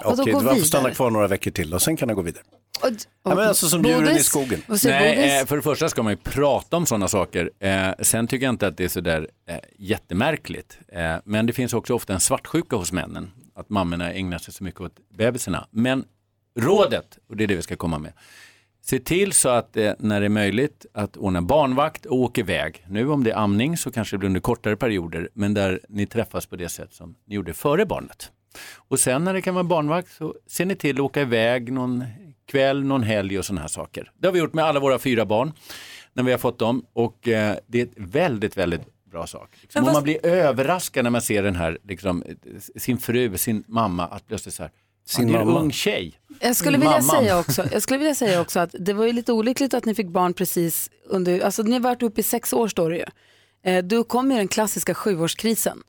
Vadå, 0.05 0.23
Okej, 0.23 0.33
gå 0.33 0.41
du 0.41 0.47
får 0.47 0.57
stanna 0.57 0.91
kvar 0.91 1.11
några 1.11 1.29
veckor 1.29 1.51
till 1.51 1.75
och 1.75 1.83
sen 1.83 1.97
kan 1.97 2.09
jag 2.09 2.17
gå 2.17 2.23
vidare. 2.23 2.45
Och, 2.83 2.89
Ja, 3.23 3.35
men 3.35 3.49
alltså 3.49 3.69
som 3.69 3.85
djuren 3.85 4.17
i 4.17 4.23
skogen. 4.23 4.63
Nej, 4.85 5.41
eh, 5.41 5.47
för 5.47 5.57
det 5.57 5.63
första 5.63 5.89
ska 5.89 6.03
man 6.03 6.13
ju 6.13 6.17
prata 6.17 6.77
om 6.77 6.87
sådana 6.87 7.09
saker. 7.09 7.51
Eh, 7.61 7.91
sen 8.03 8.27
tycker 8.27 8.47
jag 8.47 8.53
inte 8.53 8.67
att 8.67 8.77
det 8.77 8.85
är 8.85 8.89
sådär 8.89 9.29
eh, 9.49 9.57
jättemärkligt. 9.79 10.79
Eh, 10.89 11.17
men 11.25 11.47
det 11.47 11.53
finns 11.53 11.75
också 11.75 11.95
ofta 11.95 12.13
en 12.15 12.21
svartsjuka 12.21 12.77
hos 12.77 12.93
männen. 12.93 13.31
Att 13.55 13.71
mammorna 13.71 14.13
ägnar 14.13 14.39
sig 14.39 14.55
så 14.55 14.65
mycket 14.65 14.81
åt 14.81 14.97
bebisarna. 15.19 15.67
Men 15.71 16.05
rådet, 16.59 17.19
och 17.29 17.37
det 17.37 17.45
är 17.45 17.49
det 17.49 17.57
vi 17.57 17.63
ska 17.63 17.77
komma 17.77 17.99
med. 17.99 18.13
Se 18.83 18.99
till 18.99 19.33
så 19.33 19.49
att 19.49 19.77
när 19.99 20.21
det 20.21 20.27
är 20.27 20.31
möjligt 20.31 20.87
att 20.95 21.17
ordna 21.17 21.43
barnvakt 21.43 22.07
och 22.07 22.17
åka 22.17 22.41
iväg. 22.41 22.85
Nu 22.89 23.11
om 23.11 23.25
det 23.25 23.31
är 23.31 23.37
amning 23.37 23.77
så 23.77 23.91
kanske 23.91 24.15
det 24.15 24.19
blir 24.19 24.27
under 24.27 24.41
kortare 24.41 24.77
perioder. 24.77 25.29
Men 25.35 25.55
där 25.55 25.81
ni 25.89 26.07
träffas 26.07 26.47
på 26.47 26.57
det 26.57 26.69
sätt 26.69 26.93
som 26.93 27.15
ni 27.27 27.35
gjorde 27.35 27.55
före 27.55 27.87
barnet. 27.87 28.31
Och 28.89 29.01
sen 29.01 29.25
när 29.25 29.35
det 29.35 29.43
kan 29.43 29.55
vara 29.55 29.65
barnvakt 29.65 30.13
så 30.13 30.35
ser 30.47 30.65
ni 30.65 30.77
till 30.77 30.97
att 30.97 31.01
åka 31.01 31.21
iväg 31.21 31.73
någon 31.73 32.05
kväll, 32.51 32.85
någon 32.85 33.03
helg 33.03 33.39
och 33.39 33.45
sådana 33.45 33.61
här 33.61 33.69
saker. 33.69 34.11
Det 34.19 34.27
har 34.29 34.33
vi 34.33 34.39
gjort 34.39 34.55
med 34.55 34.65
alla 34.65 34.81
våra 34.81 34.99
fyra 34.99 35.25
barn 35.27 35.53
när 36.13 36.23
vi 36.23 36.31
har 36.31 36.39
fått 36.39 36.59
dem 36.59 36.85
och 36.93 37.29
eh, 37.29 37.57
det 37.67 37.81
är 37.81 37.85
ett 37.85 37.93
väldigt, 37.97 38.57
väldigt 38.57 38.81
bra 39.11 39.27
sak. 39.27 39.51
Liksom, 39.63 39.85
vad- 39.85 39.93
man 39.95 40.03
blir 40.03 40.27
överraskad 40.27 41.05
när 41.05 41.11
man 41.11 41.23
ser 41.23 41.43
den 41.43 41.57
här, 41.57 41.79
liksom, 41.89 42.23
eh, 42.23 42.35
sin 42.77 42.99
fru, 42.99 43.39
sin 43.39 43.65
mamma, 43.67 44.07
att 44.07 44.27
plötsligt 44.27 44.55
så 44.55 44.63
här, 44.63 44.73
Sin 45.07 45.25
"Fan, 45.25 45.33
det 45.33 45.39
är 45.39 45.41
en 45.41 45.47
mamma." 45.47 45.61
ung 45.61 45.73
tjej. 45.73 46.13
Jag 46.41 46.57
skulle, 46.57 46.79
vilja 46.79 46.91
Mamman. 46.91 47.03
säga 47.23 47.39
också, 47.39 47.67
jag 47.73 47.83
skulle 47.83 47.99
vilja 47.99 48.15
säga 48.15 48.41
också 48.41 48.61
att 48.61 48.75
det 48.79 48.93
var 48.93 49.07
ju 49.07 49.13
lite 49.13 49.33
olyckligt 49.33 49.75
att 49.75 49.85
ni 49.85 49.95
fick 49.95 50.09
barn 50.09 50.35
precis 50.35 50.91
under, 51.07 51.41
alltså 51.41 51.63
ni 51.63 51.73
har 51.73 51.81
varit 51.81 52.03
uppe 52.03 52.21
i 52.21 52.25
sex 52.25 52.53
år 52.53 52.69
står 52.69 52.91
det 52.91 52.97
ju. 52.97 53.05
Eh, 53.73 53.85
då 53.85 54.05
kom 54.05 54.31
ju 54.31 54.37
den 54.37 54.49
klassiska 54.49 54.95
sjuårskrisen. 54.95 55.83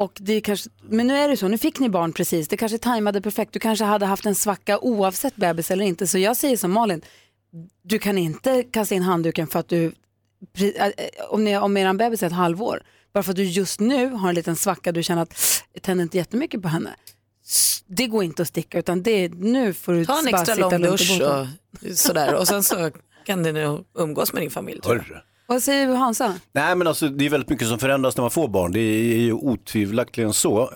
Och 0.00 0.12
det 0.20 0.32
är 0.32 0.40
kanske, 0.40 0.70
men 0.82 1.06
nu 1.06 1.16
är 1.16 1.28
det 1.28 1.36
så, 1.36 1.48
nu 1.48 1.58
fick 1.58 1.78
ni 1.78 1.88
barn 1.88 2.12
precis, 2.12 2.48
det 2.48 2.56
kanske 2.56 2.78
tajmade 2.78 3.20
perfekt, 3.20 3.52
du 3.52 3.58
kanske 3.58 3.84
hade 3.84 4.06
haft 4.06 4.26
en 4.26 4.34
svacka 4.34 4.78
oavsett 4.78 5.36
bebis 5.36 5.70
eller 5.70 5.84
inte. 5.84 6.06
Så 6.06 6.18
jag 6.18 6.36
säger 6.36 6.56
som 6.56 6.72
Malin, 6.72 7.02
du 7.82 7.98
kan 7.98 8.18
inte 8.18 8.62
kasta 8.62 8.94
in 8.94 9.02
handduken 9.02 9.46
för 9.46 9.58
att 9.58 9.68
du, 9.68 9.92
pre- 10.56 10.92
äh, 10.96 11.24
om, 11.28 11.44
ni, 11.44 11.56
om 11.56 11.76
er 11.76 11.92
bebis 11.92 12.22
är 12.22 12.26
ett 12.26 12.32
halvår, 12.32 12.82
bara 13.12 13.22
för 13.22 13.30
att 13.30 13.36
du 13.36 13.44
just 13.44 13.80
nu 13.80 14.10
har 14.10 14.28
en 14.28 14.34
liten 14.34 14.56
svacka, 14.56 14.92
du 14.92 15.02
känner 15.02 15.22
att 15.22 15.62
jag 15.72 15.82
tänder 15.82 16.02
inte 16.02 16.16
jättemycket 16.16 16.62
på 16.62 16.68
henne. 16.68 16.90
Det 17.86 18.06
går 18.06 18.24
inte 18.24 18.42
att 18.42 18.48
sticka 18.48 18.78
utan 18.78 19.02
det 19.02 19.28
nu 19.28 19.74
får 19.74 19.92
du 19.92 20.04
Ta 20.04 20.18
en 20.18 20.24
bara 20.24 20.38
extra 20.40 20.54
sitta 20.54 20.68
lång 20.78 20.82
dusch 20.82 21.20
och 21.22 21.46
sådär. 21.96 22.34
Och 22.34 22.48
sen 22.48 22.62
så 22.62 22.90
kan 23.26 23.42
du 23.42 23.84
umgås 23.98 24.32
med 24.32 24.42
din 24.42 24.50
familj. 24.50 24.80
tror 24.80 24.96
jag. 24.96 25.02
Hörru. 25.02 25.20
Vad 25.50 25.62
säger 25.62 25.86
du 25.86 25.94
Hansa? 25.94 26.34
Nej 26.52 26.76
men 26.76 26.86
alltså 26.86 27.08
det 27.08 27.26
är 27.26 27.30
väldigt 27.30 27.48
mycket 27.50 27.68
som 27.68 27.78
förändras 27.78 28.16
när 28.16 28.22
man 28.22 28.30
får 28.30 28.48
barn. 28.48 28.72
Det 28.72 28.80
är 28.80 29.16
ju 29.16 29.32
otvivelaktigt 29.32 30.24
eh, 30.24 30.30
så. 30.32 30.70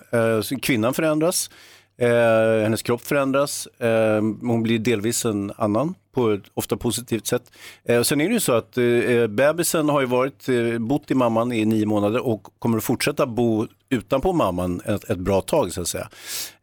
Kvinnan 0.62 0.94
förändras, 0.94 1.50
eh, 1.98 2.62
hennes 2.62 2.82
kropp 2.82 3.02
förändras, 3.02 3.66
eh, 3.66 4.22
hon 4.40 4.62
blir 4.62 4.78
delvis 4.78 5.24
en 5.24 5.52
annan 5.56 5.94
på 6.14 6.30
ett 6.30 6.42
ofta 6.54 6.76
positivt 6.76 7.26
sätt. 7.26 7.42
Eh, 7.84 8.02
sen 8.02 8.20
är 8.20 8.28
det 8.28 8.34
ju 8.34 8.40
så 8.40 8.52
att 8.52 8.78
eh, 8.78 9.26
bebisen 9.26 9.88
har 9.88 10.00
ju 10.00 10.06
varit, 10.06 10.48
eh, 10.48 10.78
bott 10.78 11.10
i 11.10 11.14
mamman 11.14 11.52
i 11.52 11.64
nio 11.64 11.86
månader 11.86 12.26
och 12.26 12.42
kommer 12.58 12.78
att 12.78 12.84
fortsätta 12.84 13.26
bo 13.26 13.66
utanpå 13.90 14.32
mamman 14.32 14.80
ett, 14.84 15.10
ett 15.10 15.18
bra 15.18 15.40
tag 15.40 15.72
så 15.72 15.80
att 15.80 15.88
säga. 15.88 16.08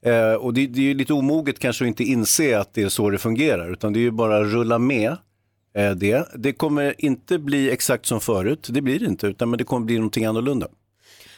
Eh, 0.02 0.34
och 0.34 0.54
det, 0.54 0.68
det 0.68 0.80
är 0.80 0.84
ju 0.84 0.94
lite 0.94 1.14
omoget 1.14 1.60
kanske 1.60 1.86
att 1.86 1.88
inte 1.88 2.04
inse 2.04 2.60
att 2.60 2.74
det 2.74 2.84
är 2.84 2.90
så 2.90 3.10
det 3.10 3.18
fungerar 3.18 3.74
utan 3.74 3.94
det 3.94 4.00
är 4.00 4.02
ju 4.02 4.12
bara 4.12 4.38
att 4.38 4.54
rulla 4.54 4.80
med 4.80 5.18
det. 5.74 6.28
Det 6.36 6.54
kommer 6.54 6.96
inte 6.98 7.40
bli 7.40 7.72
exakt 7.72 8.06
som 8.06 8.22
förut, 8.22 8.68
det 8.72 8.82
blir 8.82 9.00
det 9.00 9.06
inte, 9.06 9.28
utan 9.28 9.50
men 9.50 9.58
det 9.58 9.64
kommer 9.64 9.86
bli 9.86 9.96
någonting 9.96 10.26
annorlunda. 10.26 10.68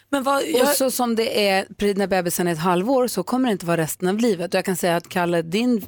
Men 0.10 0.24
vad, 0.24 0.44
Och 0.62 0.68
så 0.68 0.92
som 0.92 1.16
det 1.16 1.48
är 1.50 1.94
när 1.94 2.08
bebisen 2.08 2.48
är 2.48 2.52
ett 2.52 2.60
halvår 2.60 3.08
så 3.08 3.24
kommer 3.24 3.50
det 3.50 3.52
inte 3.52 3.66
vara 3.66 3.78
resten 3.78 4.08
av 4.08 4.18
livet. 4.18 4.54
Och 4.54 4.58
jag 4.58 4.66
kan 4.66 4.76
säga 4.76 4.96
att 4.96 5.10
Kalle, 5.10 5.42
din, 5.42 5.86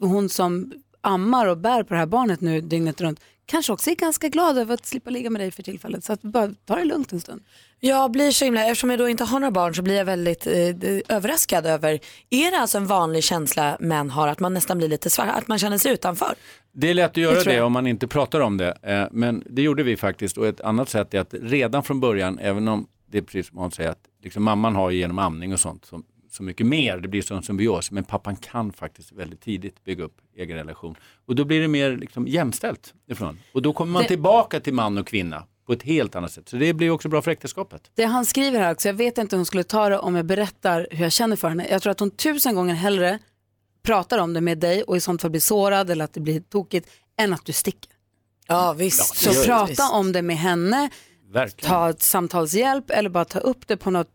hon 0.00 0.28
som 0.28 0.72
ammar 1.00 1.46
och 1.46 1.58
bär 1.58 1.82
på 1.82 1.94
det 1.94 2.00
här 2.00 2.06
barnet 2.06 2.40
nu 2.40 2.60
dygnet 2.60 3.00
runt, 3.00 3.20
kanske 3.46 3.72
också 3.72 3.90
är 3.90 3.94
ganska 3.94 4.28
glad 4.28 4.58
över 4.58 4.74
att 4.74 4.86
slippa 4.86 5.10
ligga 5.10 5.30
med 5.30 5.40
dig 5.40 5.50
för 5.50 5.62
tillfället. 5.62 6.04
Så 6.04 6.12
att 6.12 6.22
bara 6.22 6.50
ta 6.64 6.76
det 6.76 6.84
lugnt 6.84 7.12
en 7.12 7.20
stund. 7.20 7.42
Jag 7.80 8.10
blir 8.10 8.30
så 8.30 8.44
himla, 8.44 8.64
eftersom 8.64 8.90
jag 8.90 8.98
då 8.98 9.08
inte 9.08 9.24
har 9.24 9.40
några 9.40 9.50
barn 9.50 9.74
så 9.74 9.82
blir 9.82 9.96
jag 9.96 10.04
väldigt 10.04 10.46
eh, 10.46 11.16
överraskad 11.16 11.66
över, 11.66 12.00
är 12.30 12.50
det 12.50 12.58
alltså 12.58 12.78
en 12.78 12.86
vanlig 12.86 13.24
känsla 13.24 13.76
män 13.80 14.10
har 14.10 14.28
att 14.28 14.40
man 14.40 14.54
nästan 14.54 14.78
blir 14.78 14.88
lite 14.88 15.10
svart, 15.10 15.28
att 15.28 15.48
man 15.48 15.58
känner 15.58 15.78
sig 15.78 15.92
utanför? 15.92 16.34
Det 16.72 16.90
är 16.90 16.94
lätt 16.94 17.10
att 17.10 17.16
göra 17.16 17.44
det, 17.44 17.60
om 17.60 17.72
man 17.72 17.86
inte 17.86 18.06
pratar 18.08 18.40
om 18.40 18.56
det. 18.56 18.78
Eh, 18.82 19.04
Men 19.10 19.42
det 19.50 19.62
gjorde 19.62 19.82
vi 19.82 19.96
faktiskt. 19.96 20.38
Och 20.38 20.46
ett 20.46 20.60
annat 20.60 20.88
sätt 20.88 21.14
är 21.14 21.20
att 21.20 21.34
redan 21.42 21.82
från 21.82 22.00
början, 22.00 22.38
även 22.38 22.68
om 22.68 22.86
det 23.10 23.18
är 23.18 23.22
precis 23.22 23.48
som 23.48 23.58
Hans 23.58 23.74
säger, 23.74 23.90
att 23.90 24.04
liksom 24.22 24.42
mamman 24.42 24.76
har 24.76 24.90
genom 24.90 25.18
amning 25.18 25.52
och 25.52 25.60
sånt 25.60 25.84
som, 25.84 26.04
så 26.36 26.42
mycket 26.42 26.66
mer, 26.66 26.98
det 26.98 27.08
blir 27.08 27.22
som 27.22 27.36
en 27.36 27.42
symbios. 27.42 27.90
Men 27.90 28.04
pappan 28.04 28.36
kan 28.36 28.72
faktiskt 28.72 29.12
väldigt 29.12 29.40
tidigt 29.40 29.84
bygga 29.84 30.04
upp 30.04 30.16
egen 30.36 30.56
relation. 30.56 30.94
Och 31.26 31.34
då 31.34 31.44
blir 31.44 31.60
det 31.60 31.68
mer 31.68 31.96
liksom 31.96 32.26
jämställt 32.28 32.94
ifrån. 33.10 33.38
Och 33.52 33.62
då 33.62 33.72
kommer 33.72 33.92
man 33.92 34.02
Det- 34.02 34.08
tillbaka 34.08 34.60
till 34.60 34.74
man 34.74 34.98
och 34.98 35.06
kvinna 35.06 35.44
på 35.66 35.72
ett 35.72 35.82
helt 35.82 36.16
annat 36.16 36.32
sätt. 36.32 36.48
Så 36.48 36.56
det 36.56 36.72
blir 36.74 36.90
också 36.90 37.08
bra 37.08 37.22
för 37.22 37.30
äktenskapet. 37.30 37.90
Det 37.94 38.04
han 38.04 38.26
skriver 38.26 38.58
här 38.60 38.72
också, 38.72 38.88
jag 38.88 38.94
vet 38.94 39.18
inte 39.18 39.36
hur 39.36 39.38
hon 39.38 39.46
skulle 39.46 39.64
ta 39.64 39.88
det 39.88 39.98
om 39.98 40.14
jag 40.16 40.26
berättar 40.26 40.86
hur 40.90 41.02
jag 41.02 41.12
känner 41.12 41.36
för 41.36 41.48
henne. 41.48 41.66
Jag 41.70 41.82
tror 41.82 41.90
att 41.90 42.00
hon 42.00 42.10
tusen 42.10 42.54
gånger 42.54 42.74
hellre 42.74 43.18
pratar 43.82 44.18
om 44.18 44.32
det 44.34 44.40
med 44.40 44.58
dig 44.58 44.82
och 44.82 44.96
i 44.96 45.00
sånt 45.00 45.22
fall 45.22 45.30
blir 45.30 45.40
sårad 45.40 45.90
eller 45.90 46.04
att 46.04 46.12
det 46.12 46.20
blir 46.20 46.40
tokigt 46.40 46.88
än 47.18 47.32
att 47.32 47.44
du 47.44 47.52
sticker. 47.52 47.90
Ja 48.48 48.72
visst. 48.72 49.16
Så 49.16 49.30
Ja, 49.30 49.42
prata 49.46 49.66
visst. 49.66 49.92
om 49.92 50.12
det 50.12 50.22
med 50.22 50.36
henne, 50.36 50.90
Verkligen. 51.36 51.70
ta 51.70 51.92
samtalshjälp 51.98 52.90
eller 52.90 53.10
bara 53.10 53.24
ta 53.24 53.38
upp 53.38 53.66
det 53.66 53.76
på 53.76 53.90
något 53.90 54.08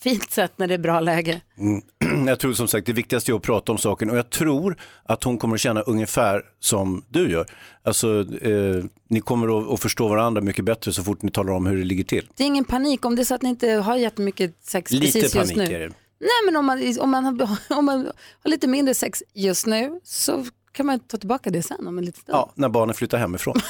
fint 0.00 0.30
sätt 0.30 0.52
när 0.56 0.66
det 0.66 0.74
är 0.74 0.78
bra 0.78 1.00
läge. 1.00 1.40
Mm. 1.58 1.82
Jag 2.26 2.38
tror 2.38 2.52
som 2.52 2.68
sagt 2.68 2.86
det 2.86 2.92
viktigaste 2.92 3.32
är 3.32 3.36
att 3.36 3.42
prata 3.42 3.72
om 3.72 3.78
saken 3.78 4.10
och 4.10 4.16
jag 4.16 4.30
tror 4.30 4.76
att 5.04 5.24
hon 5.24 5.38
kommer 5.38 5.54
att 5.54 5.60
känna 5.60 5.80
ungefär 5.80 6.42
som 6.60 7.04
du 7.08 7.30
gör. 7.30 7.46
Alltså, 7.82 8.24
eh, 8.42 8.84
ni 9.08 9.20
kommer 9.20 9.60
att, 9.60 9.72
att 9.72 9.80
förstå 9.80 10.08
varandra 10.08 10.40
mycket 10.40 10.64
bättre 10.64 10.92
så 10.92 11.02
fort 11.02 11.22
ni 11.22 11.30
talar 11.30 11.52
om 11.52 11.66
hur 11.66 11.76
det 11.76 11.84
ligger 11.84 12.04
till. 12.04 12.28
Det 12.36 12.42
är 12.42 12.46
ingen 12.46 12.64
panik 12.64 13.04
om 13.04 13.16
det 13.16 13.22
är 13.22 13.24
så 13.24 13.34
att 13.34 13.42
ni 13.42 13.48
inte 13.48 13.70
har 13.70 13.96
jättemycket 13.96 14.54
sex 14.64 14.90
Lite 14.90 15.04
precis 15.04 15.22
just 15.22 15.34
panik 15.34 15.56
nu. 15.56 15.76
är 15.76 15.80
det. 15.80 15.94
Nej 16.20 16.30
men 16.44 16.56
om 16.56 16.66
man, 16.66 16.98
om, 17.00 17.10
man 17.10 17.48
om 17.70 17.84
man 17.84 17.98
har 18.42 18.50
lite 18.50 18.66
mindre 18.66 18.94
sex 18.94 19.22
just 19.34 19.66
nu 19.66 20.00
så 20.04 20.44
kan 20.72 20.86
man 20.86 21.00
ta 21.00 21.16
tillbaka 21.16 21.50
det 21.50 21.62
sen 21.62 21.86
om 21.86 21.98
en 21.98 22.04
liten 22.04 22.20
stund. 22.22 22.36
Ja, 22.38 22.50
när 22.54 22.68
barnen 22.68 22.94
flyttar 22.94 23.18
hemifrån. 23.18 23.56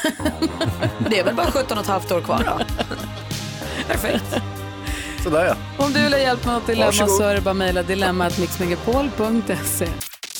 Det 1.11 1.19
är 1.19 1.25
väl 1.25 1.35
bara 1.35 1.51
17 1.51 1.79
och 1.79 1.85
ett 1.85 1.91
halvt 1.91 2.13
år 2.13 2.21
kvar? 2.21 2.43
Perfekt. 3.89 4.25
Sådär 5.25 5.45
ja. 5.47 5.85
Om 5.85 5.93
du 5.93 6.03
vill 6.03 6.13
ha 6.13 6.21
hjälp 6.21 6.45
med 6.45 6.55
något 6.55 6.67
dilemma 6.67 6.87
Varsågod. 6.87 7.11
så 7.17 7.23
är 7.23 7.35
det 7.35 7.41
bara 7.41 7.51
att 7.51 7.57
mejla 7.57 7.83
dilemmatmixmegapol.se. 7.83 9.89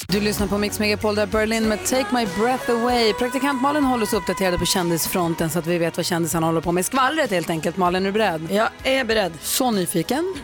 Du 0.09 0.21
lyssnar 0.21 0.47
på 0.47 0.59
Mix 0.59 0.79
Megapol 0.79 1.15
där 1.15 1.27
Berlin 1.27 1.69
med 1.69 1.87
Take 1.87 2.07
My 2.15 2.27
Breath 2.39 2.71
Away. 2.71 3.13
Praktikant 3.13 3.63
Malin 3.63 3.85
håller 3.85 4.03
oss 4.05 4.13
uppdaterade 4.13 4.59
på 4.59 4.65
kändisfronten 4.65 5.51
så 5.51 5.59
att 5.59 5.67
vi 5.67 5.79
vet 5.79 5.97
vad 5.97 6.07
kändisarna 6.07 6.47
håller 6.47 6.61
på 6.61 6.73
med. 6.73 6.85
Skvallret 6.87 7.31
helt 7.31 7.51
enkelt. 7.51 7.77
Malin, 7.77 8.03
är 8.03 8.07
du 8.07 8.13
beredd? 8.13 8.49
Jag 8.51 8.69
är 8.83 9.05
beredd. 9.05 9.33
Så 9.43 9.71
nyfiken. 9.71 10.35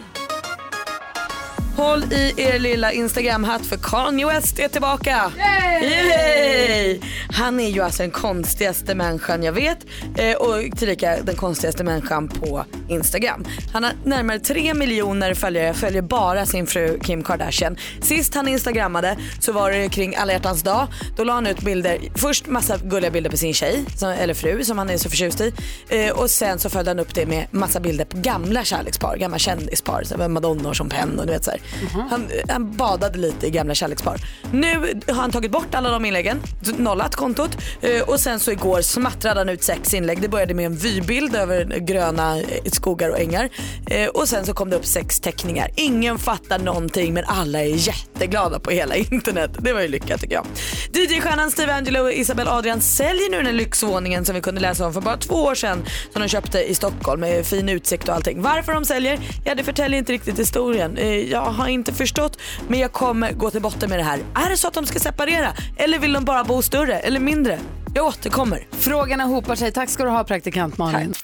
Håll 1.78 2.12
i 2.12 2.34
er 2.36 2.58
lilla 2.58 2.92
Instagram-hatt 2.92 3.66
för 3.66 3.76
Kanye 3.76 4.26
West 4.26 4.58
är 4.58 4.68
tillbaka. 4.68 5.32
Yay! 5.82 7.00
Han 7.30 7.60
är 7.60 7.68
ju 7.68 7.80
alltså 7.80 8.02
den 8.02 8.10
konstigaste 8.10 8.94
människan 8.94 9.42
jag 9.42 9.52
vet 9.52 9.78
eh, 10.16 10.36
och 10.36 10.78
tillika 10.78 11.16
den 11.22 11.36
konstigaste 11.36 11.84
människan 11.84 12.28
på 12.28 12.64
Instagram. 12.88 13.44
Han 13.72 13.84
har 13.84 13.92
närmare 14.04 14.38
3 14.38 14.74
miljoner 14.74 15.34
följare, 15.34 15.74
följer 15.74 16.02
bara 16.02 16.46
sin 16.46 16.66
fru 16.66 16.98
Kim 17.02 17.22
Kardashian. 17.22 17.76
Sist 18.00 18.34
han 18.34 18.48
instagrammade 18.48 19.16
så 19.40 19.52
var 19.52 19.70
det 19.70 19.88
kring 19.88 20.16
alla 20.16 20.32
hjärtans 20.32 20.62
dag. 20.62 20.86
Då 21.16 21.24
la 21.24 21.32
han 21.32 21.46
ut 21.46 21.60
bilder, 21.60 21.98
först 22.14 22.46
massa 22.46 22.78
gulliga 22.78 23.10
bilder 23.10 23.30
på 23.30 23.36
sin 23.36 23.54
tjej, 23.54 23.84
som, 23.96 24.08
eller 24.08 24.34
fru 24.34 24.64
som 24.64 24.78
han 24.78 24.90
är 24.90 24.96
så 24.96 25.10
förtjust 25.10 25.40
i. 25.40 25.52
Eh, 25.88 26.10
och 26.10 26.30
sen 26.30 26.58
så 26.58 26.70
följde 26.70 26.90
han 26.90 26.98
upp 26.98 27.14
det 27.14 27.26
med 27.26 27.46
massa 27.50 27.80
bilder 27.80 28.04
på 28.04 28.16
gamla 28.18 28.64
kärlekspar, 28.64 29.16
gamla 29.16 29.38
kändispar, 29.38 30.02
så 30.04 30.68
och 30.68 30.76
Sean 30.76 30.88
Penn 30.88 31.18
och 31.18 31.26
du 31.26 31.32
vet 31.32 31.44
så 31.44 31.50
här. 31.50 31.60
Mm-hmm. 31.68 32.08
Han, 32.10 32.30
han 32.48 32.76
badade 32.76 33.18
lite 33.18 33.46
i 33.46 33.50
gamla 33.50 33.74
kärlekspar. 33.74 34.20
Nu 34.52 35.00
har 35.06 35.14
han 35.14 35.30
tagit 35.30 35.50
bort 35.50 35.74
alla 35.74 35.90
de 35.90 36.04
inläggen, 36.04 36.40
nollat 36.78 37.16
kontot 37.16 37.56
eh, 37.80 38.02
och 38.02 38.20
sen 38.20 38.40
så 38.40 38.50
igår 38.50 38.82
smattrade 38.82 39.40
han 39.40 39.48
ut 39.48 39.62
sex 39.62 39.94
inlägg. 39.94 40.22
Det 40.22 40.28
började 40.28 40.54
med 40.54 40.66
en 40.66 40.76
vybild 40.76 41.36
över 41.36 41.78
gröna 41.78 42.38
eh, 42.38 42.44
skogar 42.72 43.10
och 43.10 43.18
ängar 43.20 43.48
eh, 43.86 44.08
och 44.08 44.28
sen 44.28 44.46
så 44.46 44.54
kom 44.54 44.70
det 44.70 44.76
upp 44.76 44.86
sex 44.86 45.20
teckningar. 45.20 45.70
Ingen 45.76 46.18
fattar 46.18 46.58
någonting 46.58 47.14
men 47.14 47.24
alla 47.24 47.60
är 47.60 47.88
jätteglada 47.88 48.58
på 48.58 48.70
hela 48.70 48.96
internet. 49.10 49.50
Det 49.58 49.72
var 49.72 49.80
ju 49.80 49.88
lyckat 49.88 50.20
tycker 50.20 50.34
jag. 50.34 50.46
DJ-stjärnan 50.92 51.50
Steve 51.50 51.74
Angelo 51.74 52.00
och 52.00 52.12
Isabel 52.12 52.48
Adrian 52.48 52.80
säljer 52.80 53.30
nu 53.30 53.36
den 53.36 53.46
här 53.46 53.52
lyxvåningen 53.52 54.24
som 54.24 54.34
vi 54.34 54.40
kunde 54.40 54.60
läsa 54.60 54.86
om 54.86 54.92
för 54.92 55.00
bara 55.00 55.16
två 55.16 55.34
år 55.34 55.54
sedan 55.54 55.84
som 56.12 56.22
de 56.22 56.28
köpte 56.28 56.62
i 56.70 56.74
Stockholm 56.74 57.20
med 57.20 57.46
fin 57.46 57.68
utsikt 57.68 58.08
och 58.08 58.14
allting. 58.14 58.42
Varför 58.42 58.72
de 58.72 58.84
säljer? 58.84 59.18
Ja 59.44 59.54
det 59.54 59.64
förtäljer 59.64 59.98
inte 59.98 60.12
riktigt 60.12 60.38
historien. 60.38 60.98
Jag 61.30 61.40
har 61.58 61.68
inte 61.68 61.92
förstått 61.92 62.40
men 62.68 62.80
jag 62.80 62.92
kommer 62.92 63.32
gå 63.32 63.50
till 63.50 63.62
botten 63.62 63.90
med 63.90 63.98
det 63.98 64.02
här. 64.02 64.18
Är 64.46 64.50
det 64.50 64.56
så 64.56 64.68
att 64.68 64.74
de 64.74 64.86
ska 64.86 64.98
separera 64.98 65.52
eller 65.76 65.98
vill 65.98 66.12
de 66.12 66.24
bara 66.24 66.44
bo 66.44 66.62
större 66.62 66.98
eller 66.98 67.20
mindre? 67.20 67.58
Jag 67.94 68.06
återkommer. 68.06 68.66
Frågorna 68.70 69.24
hopar 69.24 69.54
sig. 69.54 69.72
Tack 69.72 69.90
ska 69.90 70.04
du 70.04 70.10
ha 70.10 70.24
praktikant 70.24 70.78
Malin. 70.78 71.14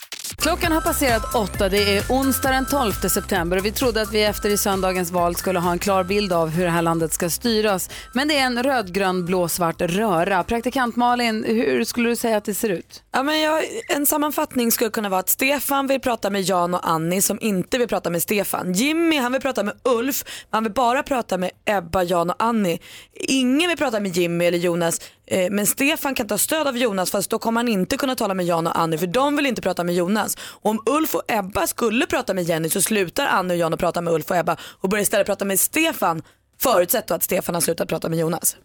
Klockan 0.44 0.72
har 0.72 0.80
passerat 0.80 1.34
åtta. 1.34 1.68
Det 1.68 1.96
är 1.96 2.04
onsdag 2.08 2.50
den 2.50 2.66
12 2.66 2.92
september 2.92 3.56
och 3.56 3.66
vi 3.66 3.72
trodde 3.72 4.02
att 4.02 4.12
vi 4.12 4.22
efter 4.22 4.50
i 4.50 4.56
söndagens 4.56 5.10
val 5.10 5.36
skulle 5.36 5.58
ha 5.58 5.72
en 5.72 5.78
klar 5.78 6.04
bild 6.04 6.32
av 6.32 6.48
hur 6.48 6.64
det 6.64 6.70
här 6.70 6.82
landet 6.82 7.12
ska 7.12 7.30
styras. 7.30 7.90
Men 8.12 8.28
det 8.28 8.36
är 8.36 8.46
en 8.46 8.62
rödgrön 8.62 9.24
blåsvart 9.24 9.80
röra. 9.80 10.44
Praktikant 10.44 10.96
Malin, 10.96 11.44
hur 11.44 11.84
skulle 11.84 12.08
du 12.08 12.16
säga 12.16 12.36
att 12.36 12.44
det 12.44 12.54
ser 12.54 12.68
ut? 12.68 13.02
Ja, 13.12 13.22
men 13.22 13.40
jag, 13.40 13.62
en 13.88 14.06
sammanfattning 14.06 14.72
skulle 14.72 14.90
kunna 14.90 15.08
vara 15.08 15.20
att 15.20 15.28
Stefan 15.28 15.86
vill 15.86 16.00
prata 16.00 16.30
med 16.30 16.42
Jan 16.42 16.74
och 16.74 16.88
Annie 16.88 17.22
som 17.22 17.38
inte 17.40 17.78
vill 17.78 17.88
prata 17.88 18.10
med 18.10 18.22
Stefan. 18.22 18.72
Jimmy 18.72 19.18
han 19.18 19.32
vill 19.32 19.42
prata 19.42 19.62
med 19.62 19.74
Ulf, 19.84 20.24
men 20.50 20.56
han 20.56 20.64
vill 20.64 20.72
bara 20.72 21.02
prata 21.02 21.38
med 21.38 21.50
Ebba, 21.64 22.02
Jan 22.02 22.30
och 22.30 22.36
Annie. 22.38 22.78
Ingen 23.14 23.68
vill 23.68 23.78
prata 23.78 24.00
med 24.00 24.16
Jimmy 24.16 24.44
eller 24.44 24.58
Jonas, 24.58 25.00
men 25.50 25.66
Stefan 25.66 26.14
kan 26.14 26.28
ta 26.28 26.38
stöd 26.38 26.66
av 26.66 26.76
Jonas 26.76 27.10
fast 27.10 27.30
då 27.30 27.38
kommer 27.38 27.60
han 27.60 27.68
inte 27.68 27.96
kunna 27.96 28.14
tala 28.14 28.34
med 28.34 28.46
Jan 28.46 28.66
och 28.66 28.78
Annie 28.78 28.98
för 28.98 29.06
de 29.06 29.36
vill 29.36 29.46
inte 29.46 29.62
prata 29.62 29.84
med 29.84 29.94
Jonas. 29.94 30.36
Och 30.40 30.70
om 30.70 30.82
Ulf 30.86 31.14
och 31.14 31.22
Ebba 31.28 31.66
skulle 31.66 32.06
prata 32.06 32.34
med 32.34 32.44
Jenny 32.44 32.68
så 32.68 32.82
slutar 32.82 33.26
Annie 33.26 33.54
och 33.54 33.58
Jan 33.58 33.74
att 33.74 33.80
prata 33.80 34.00
med 34.00 34.12
Ulf 34.12 34.30
och 34.30 34.36
Ebba 34.36 34.56
och 34.62 34.88
börjar 34.88 35.02
istället 35.02 35.26
prata 35.26 35.44
med 35.44 35.60
Stefan 35.60 36.22
Förutsatt 36.60 37.08
då 37.08 37.14
att 37.14 37.22
Stefan 37.22 37.54
har 37.54 37.62
slutat 37.62 37.88
prata 37.88 38.08
med 38.08 38.18
Jonas. 38.18 38.56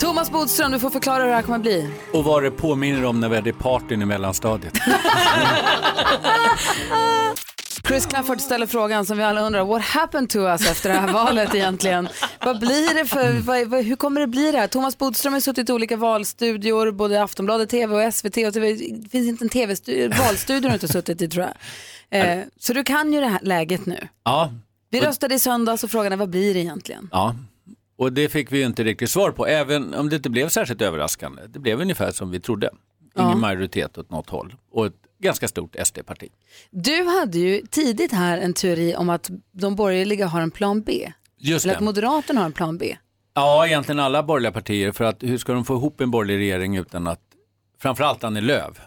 Thomas 0.00 0.30
Bodström, 0.30 0.72
du 0.72 0.78
får 0.78 0.90
förklara 0.90 1.22
hur 1.22 1.28
det 1.28 1.34
här 1.34 1.42
kommer 1.42 1.58
bli. 1.58 1.90
Och 2.12 2.24
vad 2.24 2.42
det 2.42 2.50
påminner 2.50 3.04
om 3.04 3.20
när 3.20 3.28
vi 3.28 3.36
hade 3.36 3.52
partyn 3.52 4.02
i 4.02 4.04
mellanstadiet. 4.04 4.72
Chris 7.88 8.06
Clafford 8.06 8.40
ställer 8.40 8.66
frågan 8.66 9.06
som 9.06 9.16
vi 9.18 9.22
alla 9.24 9.40
undrar, 9.40 9.64
what 9.64 9.82
happened 9.82 10.30
to 10.30 10.38
us 10.38 10.70
efter 10.70 10.88
det 10.88 10.94
här 10.94 11.12
valet 11.12 11.54
egentligen? 11.54 12.08
Vad 12.44 12.58
blir 12.60 12.94
det 12.94 13.04
för, 13.04 13.32
vad, 13.40 13.66
vad, 13.66 13.84
hur 13.84 13.96
kommer 13.96 14.20
det 14.20 14.26
bli 14.26 14.50
det 14.52 14.58
här? 14.58 14.66
Thomas 14.66 14.98
Bodström 14.98 15.32
har 15.32 15.40
suttit 15.40 15.70
i 15.70 15.72
olika 15.72 15.96
valstudior, 15.96 16.90
både 16.92 17.22
Aftonbladet 17.22 17.68
TV 17.70 18.06
och 18.06 18.14
SVT 18.14 18.36
och 18.36 18.54
TV. 18.54 18.72
Det 18.72 19.08
finns 19.08 19.28
inte 19.28 19.44
en 19.44 19.48
TV 19.48 19.74
valstudio 20.18 20.68
du 20.68 20.74
inte 20.74 20.88
suttit 20.88 21.22
i 21.22 21.28
tror 21.28 21.46
jag. 22.10 22.28
Eh, 22.38 22.42
så 22.58 22.72
du 22.72 22.84
kan 22.84 23.12
ju 23.12 23.20
det 23.20 23.26
här 23.26 23.40
läget 23.42 23.86
nu. 23.86 24.08
Ja, 24.24 24.52
Vi 24.90 25.00
röstade 25.00 25.34
i 25.34 25.38
söndags 25.38 25.84
och 25.84 25.90
frågan 25.90 26.12
är 26.12 26.16
vad 26.16 26.30
blir 26.30 26.54
det 26.54 26.60
egentligen? 26.60 27.08
ja. 27.12 27.34
Och 27.96 28.12
det 28.12 28.28
fick 28.28 28.52
vi 28.52 28.58
ju 28.58 28.64
inte 28.66 28.84
riktigt 28.84 29.10
svar 29.10 29.30
på, 29.30 29.46
även 29.46 29.94
om 29.94 30.08
det 30.08 30.16
inte 30.16 30.30
blev 30.30 30.48
särskilt 30.48 30.82
överraskande. 30.82 31.42
Det 31.48 31.58
blev 31.58 31.80
ungefär 31.80 32.10
som 32.10 32.30
vi 32.30 32.40
trodde. 32.40 32.70
Ingen 33.18 33.30
Ja. 33.30 33.36
majoritet 33.36 33.98
åt 33.98 34.10
något 34.10 34.30
håll 34.30 34.54
och 34.72 34.86
ett 34.86 34.92
ganska 35.22 35.48
stort 35.48 35.76
SD-parti. 35.84 36.28
Du 36.70 37.04
hade 37.04 37.38
ju 37.38 37.62
tidigt 37.70 38.12
här 38.12 38.38
en 38.38 38.54
teori 38.54 38.94
om 38.96 39.10
att 39.10 39.30
de 39.52 39.76
borgerliga 39.76 40.26
har 40.26 40.40
en 40.40 40.50
plan 40.50 40.82
B. 40.82 41.12
Just 41.38 41.64
Eller 41.64 41.74
det. 41.74 41.78
att 41.78 41.84
Moderaterna 41.84 42.40
har 42.40 42.46
en 42.46 42.52
plan 42.52 42.78
B. 42.78 42.96
Ja, 43.34 43.66
egentligen 43.66 43.98
alla 44.00 44.22
borgerliga 44.22 44.52
partier. 44.52 44.92
För 44.92 45.04
att 45.04 45.22
hur 45.22 45.38
ska 45.38 45.52
de 45.52 45.64
få 45.64 45.74
ihop 45.74 46.00
en 46.00 46.10
borgerlig 46.10 46.38
regering 46.38 46.76
utan 46.76 47.06
att, 47.06 47.20
framförallt 47.78 48.24
Annie 48.24 48.40
Lööf, 48.40 48.80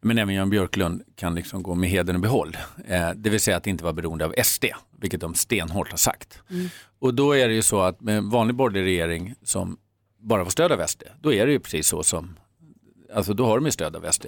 men 0.00 0.18
även 0.18 0.34
Jan 0.34 0.50
Björklund 0.50 1.02
kan 1.16 1.34
liksom 1.34 1.62
gå 1.62 1.74
med 1.74 1.90
heden 1.90 2.16
i 2.16 2.18
behåll. 2.18 2.56
Eh, 2.88 3.10
det 3.16 3.30
vill 3.30 3.40
säga 3.40 3.56
att 3.56 3.66
inte 3.66 3.84
vara 3.84 3.92
beroende 3.92 4.24
av 4.24 4.34
SD, 4.44 4.64
vilket 5.00 5.20
de 5.20 5.34
stenhårt 5.34 5.90
har 5.90 5.98
sagt. 5.98 6.38
Och 6.98 7.14
då 7.14 7.36
är 7.36 7.48
det 7.48 7.54
ju 7.54 7.62
så 7.62 7.80
att 7.80 8.00
med 8.00 8.18
en 8.18 8.30
vanlig 8.30 8.56
borgerlig 8.56 8.82
regering 8.82 9.34
som 9.42 9.78
bara 10.20 10.44
får 10.44 10.50
stöd 10.50 10.72
av 10.72 10.86
SD, 10.86 11.02
då 11.20 11.32
är 11.32 11.46
det 11.46 11.52
ju 11.52 11.60
precis 11.60 11.88
så 11.88 12.02
som 12.02 12.38
Alltså 13.14 13.34
då 13.34 13.46
har 13.46 13.54
de 13.54 13.64
ju 13.64 13.72
stöd 13.72 13.96
av 13.96 14.12
SD. 14.12 14.26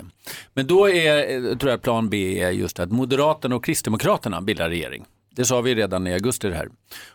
Men 0.55 0.67
då 0.67 0.91
är, 0.91 1.47
eh, 1.47 1.57
tror 1.57 1.71
jag 1.71 1.83
plan 1.83 2.09
B 2.09 2.41
är 2.41 2.51
just 2.51 2.81
att 2.81 2.93
Moderaterna 2.93 3.57
och 3.57 3.65
Kristdemokraterna 3.65 4.41
bildar 4.41 4.69
regering. 4.69 5.05
Det 5.31 5.45
sa 5.45 5.61
vi 5.61 5.75
redan 5.75 6.07
i 6.07 6.13
augusti 6.13 6.49
det 6.49 6.55
här. 6.55 6.69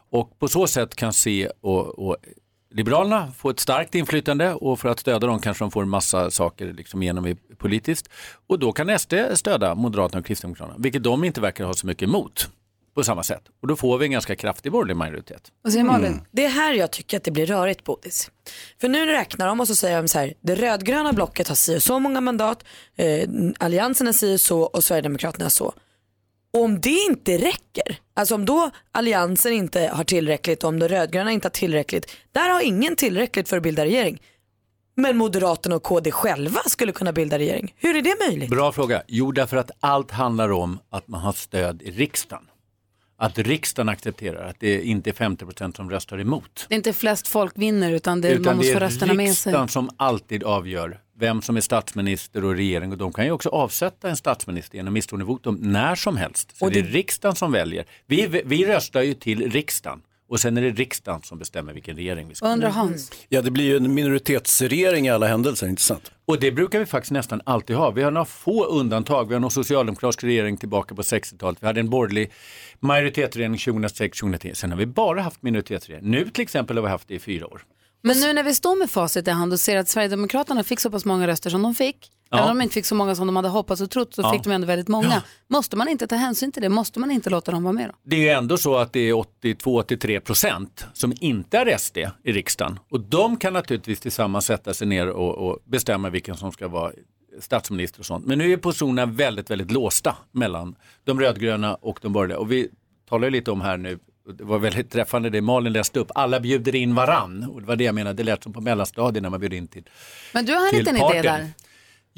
Och 0.09 0.39
på 0.39 0.47
så 0.47 0.67
sätt 0.67 0.95
kan 0.95 1.13
C 1.13 1.49
och, 1.61 1.99
och 1.99 2.17
Liberalerna 2.71 3.31
få 3.31 3.49
ett 3.49 3.59
starkt 3.59 3.95
inflytande 3.95 4.53
och 4.53 4.79
för 4.79 4.89
att 4.89 4.99
stödja 4.99 5.27
dem 5.27 5.39
kanske 5.39 5.63
de 5.63 5.71
får 5.71 5.81
en 5.81 5.89
massa 5.89 6.31
saker 6.31 6.73
liksom 6.73 7.01
igenom 7.03 7.35
politiskt. 7.57 8.09
Och 8.47 8.59
då 8.59 8.71
kan 8.71 8.99
SD 8.99 9.13
stödja 9.33 9.75
Moderaterna 9.75 10.19
och 10.19 10.25
Kristdemokraterna, 10.25 10.75
vilket 10.77 11.03
de 11.03 11.23
inte 11.23 11.41
verkar 11.41 11.65
ha 11.65 11.73
så 11.73 11.87
mycket 11.87 12.09
emot 12.09 12.49
på 12.95 13.03
samma 13.03 13.23
sätt. 13.23 13.43
Och 13.61 13.67
då 13.67 13.75
får 13.75 13.97
vi 13.97 14.05
en 14.05 14.11
ganska 14.11 14.35
kraftig 14.35 14.71
borgerlig 14.71 14.95
majoritet. 14.95 15.51
Vad 15.61 15.73
säger 15.73 15.85
Malin? 15.85 16.21
Det 16.31 16.45
är 16.45 16.49
här 16.49 16.73
jag 16.73 16.91
tycker 16.91 17.17
att 17.17 17.23
det 17.23 17.31
blir 17.31 17.45
rörigt 17.45 17.83
Bodis. 17.83 18.31
För 18.81 18.89
nu 18.89 19.05
räknar 19.05 19.47
de 19.47 19.59
och 19.59 19.67
så 19.67 19.75
säger 19.75 19.97
de 19.97 20.07
så 20.07 20.19
här, 20.19 20.33
det 20.41 20.55
rödgröna 20.55 21.13
blocket 21.13 21.47
har 21.47 21.55
si 21.55 21.77
och 21.77 21.83
så 21.83 21.99
många 21.99 22.21
mandat, 22.21 22.63
eh, 22.95 23.29
alliansen 23.59 24.07
är 24.07 24.11
si 24.11 24.35
och 24.35 24.39
så 24.39 24.61
och 24.61 24.83
Sverigedemokraterna 24.83 25.49
så. 25.49 25.73
Och 26.53 26.61
om 26.61 26.81
det 26.81 27.05
inte 27.09 27.37
räcker, 27.37 27.99
alltså 28.13 28.35
om 28.35 28.45
då 28.45 28.71
alliansen 28.91 29.53
inte 29.53 29.91
har 29.93 30.03
tillräckligt 30.03 30.63
och 30.63 30.69
om 30.69 30.79
de 30.79 30.87
rödgröna 30.87 31.31
inte 31.31 31.45
har 31.45 31.51
tillräckligt, 31.51 32.11
där 32.31 32.49
har 32.49 32.61
ingen 32.61 32.95
tillräckligt 32.95 33.49
för 33.49 33.57
att 33.57 33.63
bilda 33.63 33.85
regering. 33.85 34.21
Men 34.95 35.17
Moderaterna 35.17 35.75
och 35.75 35.83
KD 35.83 36.11
själva 36.11 36.59
skulle 36.65 36.91
kunna 36.91 37.11
bilda 37.13 37.37
regering. 37.37 37.73
Hur 37.77 37.95
är 37.95 38.01
det 38.01 38.15
möjligt? 38.29 38.49
Bra 38.49 38.71
fråga. 38.71 39.03
Jo, 39.07 39.31
därför 39.31 39.57
att 39.57 39.71
allt 39.79 40.11
handlar 40.11 40.51
om 40.51 40.79
att 40.89 41.07
man 41.07 41.21
har 41.21 41.33
stöd 41.33 41.81
i 41.81 41.91
riksdagen. 41.91 42.43
Att 43.17 43.37
riksdagen 43.37 43.89
accepterar 43.89 44.49
att 44.49 44.55
det 44.59 44.81
inte 44.81 45.09
är 45.09 45.13
50% 45.13 45.75
som 45.75 45.89
röstar 45.89 46.19
emot. 46.19 46.65
Det 46.69 46.75
är 46.75 46.77
inte 46.77 46.93
flest 46.93 47.27
folk 47.27 47.53
vinner 47.57 47.91
utan 47.91 48.21
det, 48.21 48.29
man 48.29 48.41
Utan 48.41 48.57
måste 48.57 48.69
det 48.71 48.73
få 48.73 48.85
är 48.85 48.87
rösterna 48.89 49.13
med 49.13 49.25
sig. 49.35 49.51
riksdagen 49.51 49.67
som 49.67 49.89
alltid 49.97 50.43
avgör 50.43 50.99
vem 51.19 51.41
som 51.41 51.57
är 51.57 51.61
statsminister 51.61 52.45
och 52.45 52.55
regering 52.55 52.91
och 52.91 52.97
de 52.97 53.13
kan 53.13 53.25
ju 53.25 53.31
också 53.31 53.49
avsätta 53.49 54.09
en 54.09 54.17
statsminister 54.17 54.75
genom 54.77 54.93
misstroendevotum 54.93 55.55
när 55.61 55.95
som 55.95 56.17
helst. 56.17 56.57
Så 56.57 56.65
Och 56.65 56.71
det... 56.71 56.81
det- 56.81 56.87
är 56.87 56.91
riksdagen 56.91 57.35
som 57.35 57.51
väljer. 57.51 57.85
Vi, 58.07 58.41
vi 58.45 58.65
röstar 58.65 59.01
ju 59.01 59.13
till 59.13 59.51
riksdagen 59.51 60.01
och 60.29 60.39
sen 60.39 60.57
är 60.57 60.61
det 60.61 60.69
riksdagen 60.69 61.21
som 61.21 61.39
bestämmer 61.39 61.73
vilken 61.73 61.95
regering 61.95 62.27
vi 62.27 62.35
ska 62.35 62.45
Vad 62.45 62.53
undrar 62.53 62.69
Hans? 62.69 63.11
Ja, 63.29 63.41
det 63.41 63.51
blir 63.51 63.65
ju 63.65 63.77
en 63.77 63.93
minoritetsregering 63.93 65.07
i 65.07 65.09
alla 65.09 65.27
händelser, 65.27 65.67
inte 65.67 65.81
sant? 65.81 66.11
Och 66.25 66.39
det 66.39 66.51
brukar 66.51 66.79
vi 66.79 66.85
faktiskt 66.85 67.11
nästan 67.11 67.41
alltid 67.45 67.75
ha. 67.75 67.91
Vi 67.91 68.03
har 68.03 68.11
några 68.11 68.25
få 68.25 68.65
undantag. 68.65 69.27
Vi 69.27 69.33
har 69.33 69.41
någon 69.41 69.51
socialdemokratisk 69.51 70.23
regering 70.23 70.57
tillbaka 70.57 70.95
på 70.95 71.01
60-talet. 71.01 71.57
Vi 71.63 71.67
hade 71.67 71.79
en 71.79 71.89
borgerlig 71.89 72.31
majoritetsregering 72.79 73.55
2006-2010. 73.55 74.53
Sen 74.53 74.71
har 74.71 74.77
vi 74.77 74.85
bara 74.85 75.21
haft 75.21 75.43
minoritetsregering. 75.43 76.11
Nu 76.11 76.29
till 76.29 76.43
exempel 76.43 76.77
har 76.77 76.83
vi 76.83 76.89
haft 76.89 77.07
det 77.07 77.15
i 77.15 77.19
fyra 77.19 77.47
år. 77.47 77.61
Men 78.01 78.19
nu 78.19 78.33
när 78.33 78.43
vi 78.43 78.55
står 78.55 78.75
med 78.75 78.89
facit 78.89 79.27
i 79.27 79.31
hand 79.31 79.53
och 79.53 79.59
ser 79.59 79.77
att 79.77 79.89
Sverigedemokraterna 79.89 80.63
fick 80.63 80.79
så 80.79 80.91
pass 80.91 81.05
många 81.05 81.27
röster 81.27 81.49
som 81.49 81.61
de 81.61 81.75
fick, 81.75 82.11
Ja. 82.29 82.37
även 82.37 82.49
om 82.51 82.57
de 82.57 82.63
inte 82.63 82.73
fick 82.73 82.85
så 82.85 82.95
många 82.95 83.15
som 83.15 83.27
de 83.27 83.35
hade 83.35 83.47
hoppats 83.49 83.81
och 83.81 83.91
trott 83.91 84.13
så 84.13 84.21
Ja. 84.21 84.31
fick 84.31 84.43
de 84.43 84.51
ändå 84.51 84.67
väldigt 84.67 84.87
många. 84.87 85.23
Måste 85.47 85.75
man 85.75 85.87
inte 85.87 86.07
ta 86.07 86.15
hänsyn 86.15 86.51
till 86.51 86.61
det? 86.61 86.69
Måste 86.69 86.99
man 86.99 87.11
inte 87.11 87.29
låta 87.29 87.51
dem 87.51 87.63
vara 87.63 87.73
med 87.73 87.89
då? 87.89 87.93
Det 88.03 88.15
är 88.15 88.19
ju 88.19 88.29
ändå 88.29 88.57
så 88.57 88.75
att 88.77 88.93
det 88.93 88.99
är 89.09 89.13
82-83 89.13 90.19
procent 90.19 90.85
som 90.93 91.13
inte 91.21 91.57
är 91.57 91.77
SD 91.77 91.97
i 92.23 92.31
riksdagen. 92.31 92.79
Och 92.89 92.99
de 92.99 93.37
kan 93.37 93.53
naturligtvis 93.53 93.99
tillsammans 93.99 94.45
sätta 94.45 94.73
sig 94.73 94.87
ner 94.87 95.07
och, 95.09 95.35
och 95.49 95.59
bestämma 95.65 96.09
vilken 96.09 96.37
som 96.37 96.51
ska 96.51 96.67
vara 96.67 96.91
statsminister 97.39 97.99
och 97.99 98.05
sånt. 98.05 98.25
Men 98.25 98.37
nu 98.37 98.53
är 98.53 98.57
positionerna 98.57 99.05
väldigt, 99.05 99.49
väldigt 99.49 99.71
låsta 99.71 100.15
mellan 100.31 100.75
de 101.03 101.19
rödgröna 101.19 101.75
och 101.75 101.99
de 102.01 102.13
borgerliga. 102.13 102.37
Och 102.37 102.51
vi 102.51 102.69
talar 103.09 103.27
ju 103.27 103.31
lite 103.31 103.51
om 103.51 103.61
här 103.61 103.77
nu, 103.77 103.99
det 104.37 104.43
var 104.43 104.59
väldigt 104.59 104.91
träffande 104.91 105.29
det 105.29 105.41
Malin 105.41 105.73
läste 105.73 105.99
upp, 105.99 106.11
alla 106.15 106.39
bjuder 106.39 106.75
in 106.75 106.95
varann. 106.95 107.43
Och 107.43 107.61
det 107.61 107.67
var 107.67 107.75
det 107.75 107.83
jag 107.83 107.95
menade, 107.95 108.13
det 108.17 108.23
lät 108.23 108.43
som 108.43 108.53
på 108.53 108.61
mellanstadiet 108.61 109.23
när 109.23 109.29
man 109.29 109.39
bjöd 109.39 109.53
in 109.53 109.67
till 109.67 109.83
Men 110.33 110.45
du 110.45 110.53
har 110.53 110.73
en 110.73 110.79
liten 110.79 110.95
idé 110.95 111.21
där. 111.21 111.49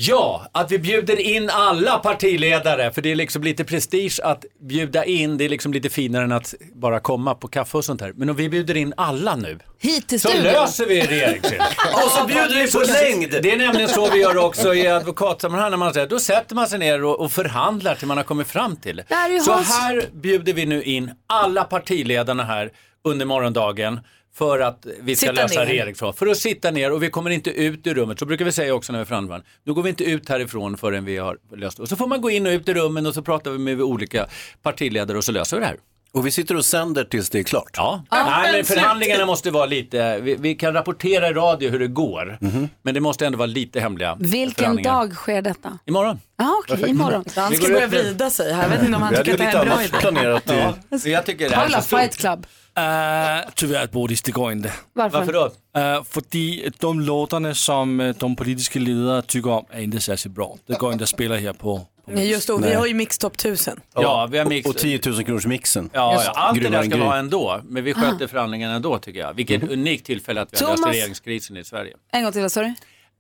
Ja, 0.08 0.48
att 0.52 0.72
vi 0.72 0.80
bjuder 0.80 1.20
in 1.20 1.50
alla 1.50 1.98
partiledare, 2.00 2.92
för 2.92 3.02
det 3.02 3.12
är 3.12 3.16
liksom 3.16 3.44
lite 3.44 3.64
prestige 3.64 4.20
att 4.24 4.46
bjuda 4.62 5.06
in, 5.06 5.38
det 5.38 5.46
är 5.46 5.50
liksom 5.50 5.74
lite 5.74 5.90
finare 5.90 6.24
än 6.24 6.32
att 6.32 6.54
bara 6.76 7.00
komma 7.00 7.36
på 7.36 7.48
kaffe 7.48 7.78
och 7.78 7.86
sånt 7.86 8.02
här. 8.02 8.14
Men 8.16 8.30
om 8.30 8.36
vi 8.36 8.50
bjuder 8.50 8.78
in 8.78 8.94
alla 8.98 9.36
nu, 9.36 9.60
Hit 9.80 10.08
till 10.08 10.22
så 10.22 10.28
studion. 10.30 10.44
löser 10.54 10.86
vi 10.86 11.02
regeringsbildning. 11.02 11.68
Och 12.06 12.12
så 12.12 12.26
bjuder 12.28 12.56
vi 12.66 12.72
på 12.72 12.80
längd. 12.80 13.44
Det 13.44 13.52
är 13.52 13.58
nämligen 13.58 13.90
så 13.90 14.10
vi 14.12 14.20
gör 14.20 14.38
också 14.38 14.74
i 14.76 14.88
advokatsammanhang, 14.88 15.70
när 15.72 15.78
man 15.78 15.94
säger, 15.94 16.08
då 16.08 16.20
sätter 16.20 16.56
man 16.56 16.68
sig 16.68 16.80
ner 16.80 17.04
och, 17.04 17.20
och 17.20 17.32
förhandlar 17.32 17.96
till 17.96 18.08
man 18.08 18.18
har 18.18 18.24
kommit 18.24 18.48
fram 18.48 18.76
till 18.76 18.96
det. 18.96 19.04
Här 19.10 19.40
Så 19.40 19.52
Hans- 19.52 19.70
här 19.80 20.04
bjuder 20.14 20.54
vi 20.54 20.66
nu 20.66 20.84
in 20.84 21.12
alla 21.28 21.64
partiledarna 21.64 22.44
här 22.44 22.70
under 23.04 23.26
morgondagen 23.26 24.00
för 24.38 24.60
att 24.60 24.86
vi 25.02 25.16
ska 25.16 25.28
Sitta 25.30 25.42
lösa 25.42 25.66
regeringsfrågan. 25.66 26.14
För 26.14 26.28
att 26.28 26.38
sitta 26.38 26.72
ner 26.72 26.92
och 26.92 27.04
vi 27.04 27.10
kommer 27.10 27.30
inte 27.30 27.50
ut 27.50 27.88
ur 27.88 27.94
rummet. 27.94 28.20
Så 28.20 28.26
brukar 28.26 28.46
vi 28.46 28.52
säga 28.52 28.74
också 28.76 28.92
när 28.92 29.00
vi 29.00 29.06
förhandlar. 29.06 29.44
Nu 29.64 29.74
går 29.74 29.84
vi 29.84 29.90
inte 29.90 30.04
ut 30.04 30.30
härifrån 30.30 30.78
förrän 30.78 31.06
vi 31.06 31.18
har 31.18 31.38
löst 31.58 31.78
det. 31.78 31.84
Och 31.84 31.90
så 31.90 31.96
får 31.96 32.08
man 32.08 32.22
gå 32.22 32.30
in 32.32 32.46
och 32.48 32.52
ut 32.52 32.70
i 32.70 32.74
rummen 32.74 33.06
och 33.06 33.14
så 33.14 33.22
pratar 33.22 33.52
vi 33.52 33.58
med 33.58 33.82
olika 33.82 34.28
partiledare 34.62 35.18
och 35.18 35.24
så 35.24 35.32
löser 35.32 35.58
vi 35.58 35.62
det 35.62 35.68
här. 35.68 35.78
Och 36.12 36.26
vi 36.28 36.32
sitter 36.32 36.56
och 36.56 36.66
sänder 36.66 37.04
tills 37.04 37.30
det 37.30 37.40
är 37.40 37.44
klart. 37.44 37.70
Ja, 37.74 38.04
Nej, 38.12 38.52
men 38.52 38.64
förhandlingarna 38.66 39.26
måste 39.26 39.52
vara 39.52 39.66
lite, 39.66 40.20
vi, 40.20 40.36
vi 40.36 40.56
kan 40.56 40.74
rapportera 40.74 41.28
i 41.30 41.34
radio 41.34 41.70
hur 41.70 41.80
det 41.80 41.88
går, 41.88 42.38
men 42.82 42.94
det 42.94 43.00
måste 43.00 43.26
ändå 43.26 43.38
vara 43.38 43.46
lite 43.46 43.80
hemliga 43.80 44.18
Vilken 44.20 44.84
dag 44.84 45.14
sker 45.14 45.42
detta? 45.42 45.80
Imorgon. 45.86 46.20
Ja, 46.38 46.62
okej, 46.70 46.90
imorgon. 46.90 47.24
Han 47.36 47.52
Vi 47.52 47.58
ska 47.58 47.74
börja 47.74 47.88
vrida 47.88 48.30
sig 48.30 48.54
här. 48.54 48.64
Jag 48.64 48.70
vet 48.70 48.80
inte 48.84 48.96
om 48.96 49.02
han 49.02 49.16
tycker 49.16 49.32
att 49.32 49.38
det 49.38 49.44
här 49.44 49.56
är 49.56 49.60
en 49.62 49.68
bra 49.70 49.84
idé. 49.84 49.98
planerat. 50.00 50.52
i- 50.52 50.54
Ja, 50.90 50.98
jag 51.10 51.26
tycker 51.26 51.50
det 51.50 51.56
här 51.56 51.66
är 51.66 51.70
så 51.70 51.82
stort. 51.82 52.00
Fight 52.00 52.16
Club. 52.18 52.46
Uh, 52.78 53.50
tyvärr 53.56 53.88
Bodis, 53.88 54.22
det 54.22 54.32
går 54.32 54.52
inte. 54.52 54.74
Varför? 54.94 55.18
Varför 55.18 55.34
då? 55.34 55.46
Uh, 55.80 56.04
fordi 56.04 56.72
de 56.80 57.00
låtarna 57.00 57.54
som 57.54 58.00
uh, 58.00 58.16
de 58.20 58.36
politiska 58.36 58.80
ledare 58.80 59.22
tycker 59.22 59.50
om 59.50 59.66
är 59.70 59.82
inte 59.82 60.02
särskilt 60.02 60.36
bra. 60.36 60.58
Det 60.68 60.80
går 60.80 60.94
inte 60.94 61.04
att 61.04 61.10
spela 61.10 61.36
här 61.38 61.54
på, 61.54 61.88
Nej, 62.08 62.30
just 62.30 62.48
det, 62.48 62.58
vi 62.62 62.74
har 62.74 62.86
ju 62.86 62.94
Mix 62.94 63.18
Top 63.18 63.36
1000. 63.36 63.80
Ja, 63.94 64.28
vi 64.32 64.38
har 64.38 64.46
mix. 64.46 64.70
och 64.70 64.78
10 64.78 65.00
000 65.06 65.24
kronors 65.24 65.46
mixen. 65.46 65.90
Ja, 65.94 66.24
ja, 66.26 66.32
allt 66.36 66.62
det 66.62 66.70
där 66.70 66.84
ska 66.84 66.90
Gry. 66.90 67.00
vara 67.00 67.18
ändå, 67.18 67.62
men 67.66 67.84
vi 67.84 67.94
sköter 67.94 68.28
förhandlingarna 68.28 68.76
ändå 68.76 69.00
tycker 69.00 69.20
jag. 69.20 69.34
Vilket 69.34 69.64
unikt 69.64 70.06
tillfälle 70.06 70.42
att 70.42 70.54
vi 70.54 70.66
har 70.66 70.72
löst 70.72 70.84
Thomas- 70.84 70.92
regeringskrisen 70.92 71.58
i 71.58 71.64
Sverige. 71.64 71.94
En 72.12 72.24
gång 72.24 72.32
till, 72.32 72.42
vad 72.42 72.52
sa 72.52 72.62
du? 72.62 72.74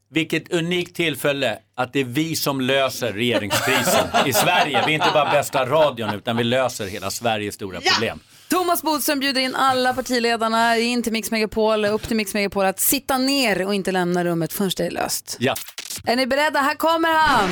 Vilket 0.10 0.53
unikt 0.53 0.95
tillfälle 0.95 1.60
att 1.76 1.93
det 1.93 1.99
är 1.99 2.03
vi 2.03 2.36
som 2.36 2.62
löser 2.62 3.14
regeringskrisen 3.14 4.08
i 4.26 4.34
Sverige. 4.34 4.84
Vi 4.86 4.91
är 4.91 4.95
inte 4.95 5.10
bara 5.14 5.32
bästa 5.32 5.66
radion 5.66 6.14
utan 6.14 6.38
vi 6.38 6.43
löser 6.43 6.88
hela 6.88 7.12
Sveriges 7.12 7.55
stora 7.55 7.80
problem. 7.82 8.20
Thomas 8.49 8.83
Bodström 8.83 9.19
bjuder 9.19 9.41
in 9.41 9.55
alla 9.55 9.93
partiledarna 9.93 10.77
in 10.77 11.03
till 11.03 11.11
Mix 11.13 11.31
Megapol, 11.31 11.85
upp 11.85 12.07
till 12.07 12.17
Mix 12.17 12.33
Megapol 12.33 12.65
att 12.65 12.79
sitta 12.79 13.17
ner 13.17 13.65
och 13.65 13.75
inte 13.75 13.91
lämna 13.91 14.23
rummet 14.23 14.53
förrän 14.53 14.71
det 14.77 14.85
är 14.85 14.91
löst. 14.91 15.37
Ja. 15.39 15.55
Är 16.03 16.15
ni 16.15 16.27
beredda? 16.27 16.59
Här 16.59 16.75
kommer 16.75 17.09
han! 17.09 17.49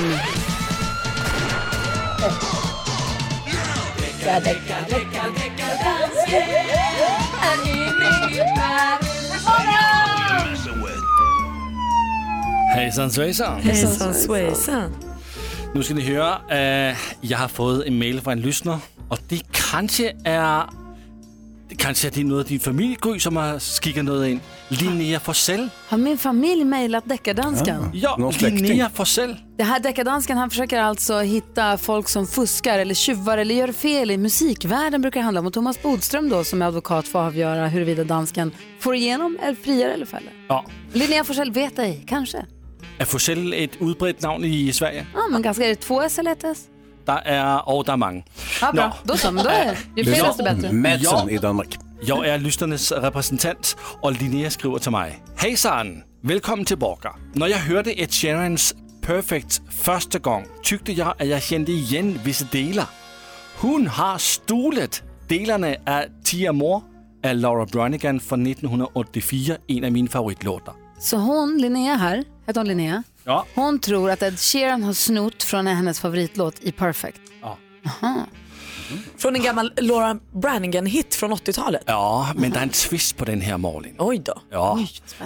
Hejsan 12.76 13.12
svejsan. 13.12 13.62
Hejsan 13.62 14.14
svejsan. 14.14 14.96
Nu 15.74 15.84
ska 15.84 15.94
ni 15.94 16.02
höra, 16.02 16.40
äh, 16.90 16.98
jag 17.22 17.38
har 17.38 17.48
fått 17.48 17.86
en 17.86 18.00
mail 18.00 18.22
från 18.22 18.34
en 18.34 18.42
lyssnare 18.42 18.80
och 19.10 19.20
det 19.30 19.42
kanske 19.52 20.16
är 20.26 20.64
kanske 21.76 22.08
är 22.08 22.12
det 22.12 22.24
något 22.24 22.44
av 22.46 22.50
din 22.50 22.60
familj 22.60 22.98
Gry, 23.02 23.20
som 23.20 23.36
har 23.36 23.60
skickat 23.60 24.06
något 24.06 24.28
in. 24.28 24.40
Linnea 24.68 25.20
Forsell. 25.20 25.70
Har 25.88 25.98
min 25.98 26.18
familj 26.18 26.66
mejlat 26.66 27.10
deckardansken? 27.10 27.92
Ja, 27.94 28.32
Linnea 28.40 28.90
Forsell. 28.90 29.36
Det 29.58 29.64
här 29.64 29.80
deckardansken, 29.80 30.38
han 30.38 30.50
försöker 30.50 30.80
alltså 30.80 31.20
hitta 31.20 31.78
folk 31.78 32.10
som 32.10 32.28
fuskar 32.28 32.80
eller 32.80 32.94
tjuvar 32.94 33.38
eller 33.38 33.56
gör 33.56 33.72
fel 33.72 34.12
i 34.12 34.18
musikvärlden 34.18 35.02
brukar 35.02 35.20
det 35.20 35.24
handla 35.24 35.40
om. 35.40 35.48
Och 35.48 35.54
Thomas 35.54 35.82
Bodström 35.82 36.30
då 36.30 36.44
som 36.44 36.62
är 36.62 36.66
advokat 36.66 37.08
får 37.08 37.20
avgöra 37.20 37.68
huruvida 37.68 38.04
dansken 38.04 38.52
får 38.80 38.96
igenom, 38.96 39.38
eller 39.44 39.56
friar 39.56 39.90
eller 39.90 40.06
fäller. 40.06 40.34
Ja. 40.48 40.66
Linnea 40.94 41.24
Forsell 41.24 41.52
vet 41.52 41.80
ej, 41.80 42.04
kanske. 42.08 42.46
Är 42.98 43.06
Forsell 43.06 43.54
ett 43.54 43.72
utbrett 43.82 44.22
namn 44.22 44.46
i 44.46 44.74
Sverige? 44.74 45.06
Ja, 45.14 45.22
men 45.32 45.42
ganska, 45.42 45.66
är 45.66 45.70
det 45.70 45.76
två 45.76 46.02
S 46.02 46.20
eller 46.20 46.32
ett 46.32 46.44
S? 46.44 46.68
Der 47.08 47.20
er, 47.26 47.58
och 47.68 47.86
der 47.86 47.94
er 47.94 47.98
mange. 47.98 48.24
Ja, 48.62 48.72
bra. 48.72 48.92
Då 49.08 49.18
så, 49.18 49.32
men 49.32 49.44
då 49.44 49.50
är 49.50 49.66
det. 49.66 49.78
Ju 49.98 50.04
fler 50.04 50.24
desto 50.24 50.44
bättre. 50.44 50.72
Madsen 50.72 51.30
i 51.30 51.38
Danmark. 51.38 51.78
Jag 52.08 52.28
är 52.28 52.38
lyssnarnas 52.38 52.92
repræsentant, 52.92 53.76
og 54.02 54.12
Linnea 54.14 54.50
skriver 54.50 54.78
til 54.78 54.92
mig. 54.92 55.22
Hejsan, 55.38 56.04
velkommen 56.24 56.66
tilbage. 56.66 57.10
Når 57.36 57.48
jeg 57.48 57.60
hørte 57.60 58.02
Ed 58.02 58.08
Sheerans 58.08 58.76
Perfect 59.02 59.62
første 59.72 60.20
gang, 60.20 60.48
tykte 60.64 60.94
jeg, 60.98 61.14
at 61.20 61.30
jeg 61.30 61.42
kendte 61.42 61.72
igen 61.72 62.22
visse 62.26 62.48
deler. 62.54 62.86
Hun 63.56 63.88
har 63.88 64.18
stulet 64.18 65.04
delerne 65.30 65.90
af 65.90 66.08
Tia 66.26 66.52
Mor 66.52 66.84
af 67.24 67.42
Laura 67.42 67.66
Branigan 67.66 68.20
fra 68.20 68.36
1984, 68.36 69.58
en 69.68 69.84
af 69.84 69.92
mine 69.92 70.10
favoritlåter. 70.10 70.72
Så 71.00 71.18
hon, 71.18 71.58
Linnea 71.62 71.96
här, 71.96 72.24
heter 72.48 72.60
hon 72.60 72.68
Linnea? 72.68 73.04
Ja. 73.24 73.46
Hon 73.56 73.80
tror 73.80 74.12
att 74.12 74.22
Ed 74.22 74.40
Sheeran 74.40 74.84
har 74.84 74.94
snott 74.94 75.44
från 75.44 75.68
hennes 75.68 76.00
favoritlåt 76.00 76.56
i 76.62 76.72
Perfect. 76.72 77.22
Ja. 77.42 77.58
Aha. 77.86 78.26
Från 79.18 79.36
en 79.36 79.44
gammal 79.44 79.74
Laura 79.78 80.20
Branigan-hit 80.34 81.16
från 81.16 81.34
80-talet. 81.34 81.84
Ja, 81.86 82.30
men 82.36 82.52
der 82.52 82.58
er 82.60 82.64
en 82.64 82.70
twist 82.70 83.18
på 83.18 83.26
den 83.26 83.42
her, 83.42 83.58
Malin. 83.58 83.96
Oj 84.00 84.18
då. 84.20 84.34
Ja. 84.52 84.80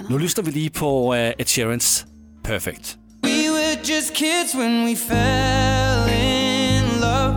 Nu 0.08 0.18
lyssnar 0.18 0.44
vi 0.44 0.50
lige 0.50 0.70
på 0.70 1.14
uh, 1.14 1.18
Ed 1.18 1.48
Sheerans 1.48 2.04
Perfect. 2.42 2.96
We 3.22 3.50
were 3.50 3.76
just 3.84 4.14
kids 4.14 4.54
when 4.54 4.84
we 4.86 4.96
fell 4.96 6.08
in 6.08 7.00
love, 7.00 7.34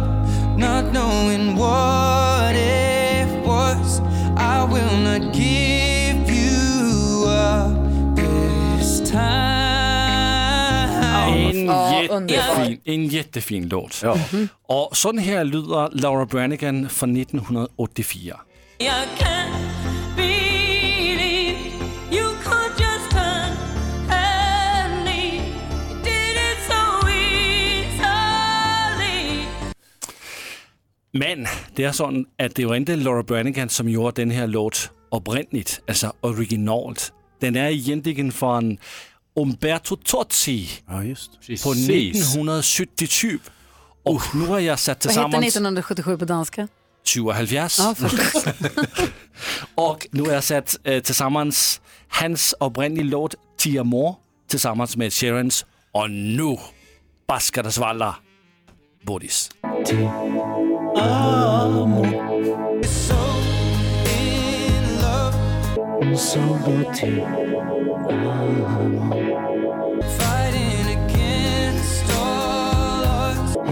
not 0.57 0.91
knowing 0.93 1.57
what 1.57 2.55
it 2.55 3.45
was. 3.45 3.99
I 4.37 4.63
will 4.73 4.97
not 5.03 5.33
give 5.35 6.29
you 6.29 7.27
up 7.27 8.15
this 8.15 9.11
time. 9.11 9.52
En, 11.69 12.27
jättefin, 12.27 12.79
en 12.85 13.07
jättefin 13.07 13.69
låt. 13.69 14.03
Och 14.67 14.97
sådan 14.97 15.19
her 15.19 15.43
lyder 15.43 15.89
Laura 15.91 16.25
Branigan 16.25 16.89
fra 16.89 17.07
1984. 17.07 18.35
I 18.79 18.85
can't 19.17 19.53
believe 20.15 21.59
you 22.11 22.35
could 22.43 22.71
just 22.79 23.09
turn 23.11 23.57
and 24.09 25.05
leave. 25.05 25.43
You 25.89 25.95
did 26.03 26.35
it 26.35 26.57
so 26.67 27.07
easily. 27.07 28.03
Men 31.13 31.47
det 31.77 31.85
er 31.85 31.91
sådan, 31.91 32.25
at 32.39 32.57
det 32.57 32.67
var 32.67 32.75
ikke 32.75 32.95
Laura 32.95 33.21
Branigan, 33.23 33.69
som 33.69 33.87
gjorde 33.87 34.21
den 34.21 34.31
her 34.31 34.45
låt 34.45 34.91
oprindeligt, 35.11 35.81
altså 35.87 36.11
originalt. 36.21 37.13
Den 37.41 37.55
er 37.55 37.67
egentligen 37.67 38.31
fra 38.31 38.57
en 38.57 38.77
Umberto 39.35 39.95
Tozzi 39.95 40.69
Ja, 40.87 41.03
just. 41.03 41.31
på 41.31 41.37
Precis. 41.47 42.15
1977. 42.17 43.39
Och 44.03 44.21
nu 44.35 44.45
har 44.45 44.59
jag 44.59 44.79
sat 44.79 45.05
Vad 45.05 45.13
heter 45.13 45.19
tillsammans 45.21 45.45
1977 45.47 46.17
på 46.17 46.25
danska? 46.25 46.67
77. 47.05 47.71
Ja. 47.77 47.95
Och 49.75 50.07
nu 50.11 50.21
har 50.21 50.33
jag 50.33 50.43
sat 50.43 50.75
äh, 50.83 51.01
tillsammans 51.01 51.81
hans 52.07 52.55
oprindelige 52.59 53.09
låt 53.11 53.35
Tia 53.57 53.83
Mor 53.83 54.15
tillsammans 54.49 54.97
med 54.97 55.13
Sharons. 55.13 55.65
Och 55.91 56.11
nu 56.11 56.57
bara 57.27 57.39
ska 57.39 57.63
det 57.63 57.71
svalla 57.71 58.15
Bodis. 59.03 59.49
Fighting 66.93 69.22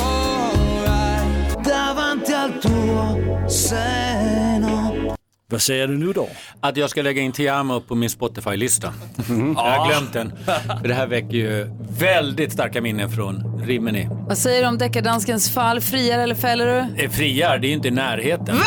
Davanti 1.62 2.32
al 2.32 2.58
tuo 2.58 3.46
sei. 3.46 3.95
Vad 5.48 5.62
säger 5.62 5.88
du 5.88 5.98
nu 5.98 6.12
då? 6.12 6.28
Att 6.60 6.76
jag 6.76 6.90
ska 6.90 7.02
lägga 7.02 7.22
in 7.22 7.32
Tiamo 7.32 7.80
på 7.80 7.94
min 7.94 8.10
Spotify-lista. 8.10 8.92
Jag 9.28 9.34
har 9.62 9.88
glömt 9.88 10.12
den. 10.12 10.32
För 10.80 10.88
det 10.88 10.94
här 10.94 11.06
väcker 11.06 11.36
ju 11.36 11.66
väldigt 11.98 12.52
starka 12.52 12.80
minnen 12.80 13.10
från 13.10 13.62
Rimini. 13.66 14.08
Vad 14.28 14.38
säger 14.38 14.62
du 14.62 14.68
om 14.68 14.78
deckardanskens 14.78 15.54
fall? 15.54 15.80
Friar 15.80 16.18
eller 16.18 16.34
fäller 16.34 16.66
du? 16.66 17.02
Eh, 17.04 17.10
Friar, 17.10 17.58
det 17.58 17.66
är 17.66 17.68
ju 17.68 17.74
inte 17.74 17.88
i 17.88 17.90
närheten. 17.90 18.58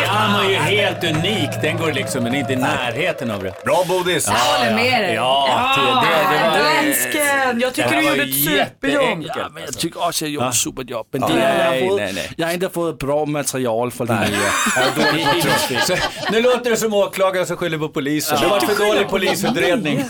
Tiamo 0.00 0.38
är 0.38 0.48
ju 0.50 0.56
helt 0.56 1.04
unik. 1.04 1.50
Den 1.62 1.76
går 1.76 1.92
liksom, 1.92 2.24
men 2.24 2.34
inte 2.34 2.52
i 2.52 2.56
närheten 2.56 3.30
av 3.30 3.42
det. 3.42 3.54
Bra 3.64 3.84
Bodis! 3.88 4.28
Ja, 4.28 4.34
håller 4.58 4.74
med 4.74 5.02
dig. 5.02 5.14
Ja, 5.14 5.74
det, 5.76 5.82
det, 6.08 6.36
det 6.36 6.50
var... 6.50 6.84
Dansken! 6.84 7.60
Jag 7.60 7.74
tycker 7.74 7.88
Det 7.90 7.94
här 7.96 8.02
du 8.02 8.08
gjorde 8.08 8.22
ett 8.22 8.34
superjobb. 8.44 8.58
jätteenkelt, 9.00 9.32
Ja, 9.36 9.48
men 9.48 9.60
jag 9.62 9.66
alltså. 9.66 9.80
tycker 9.80 9.98
också 9.98 10.08
att 10.08 10.20
jag 10.20 10.30
gjorde 10.30 10.46
ett 10.48 10.54
superjobb. 10.54 11.06
Men 11.12 11.20
Ja. 11.22 11.28
det 11.28 11.40
är, 11.42 11.64
jag, 11.64 11.70
Nej, 11.70 11.82
har 11.82 11.88
fått, 11.88 11.98
nej, 12.00 12.12
nej. 12.12 12.30
jag 12.36 12.46
har 12.46 12.54
inte 12.54 12.68
fått 12.68 12.98
bra 12.98 13.26
material 13.26 13.90
för 13.90 14.06
Linnea. 14.06 15.80
Så, 15.86 15.94
nu 16.32 16.40
låter 16.42 16.70
det 16.70 16.76
som 16.76 16.94
åklagare 16.94 17.46
som 17.46 17.56
skyller 17.56 17.78
på 17.78 17.88
polisen. 17.88 18.38
Det 18.40 18.46
var 18.48 18.60
för 18.60 18.86
dålig 18.88 19.08
polisutredning. 19.08 20.04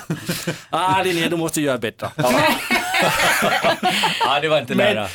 ah, 0.71 1.03
Linnea, 1.03 1.29
du 1.29 1.37
måste 1.37 1.61
göra 1.61 1.79
bättre. 1.79 2.11
Ja, 4.21 4.41
det 4.43 4.49
var 4.49 4.61
inte 4.61 4.75
nära. 4.75 5.09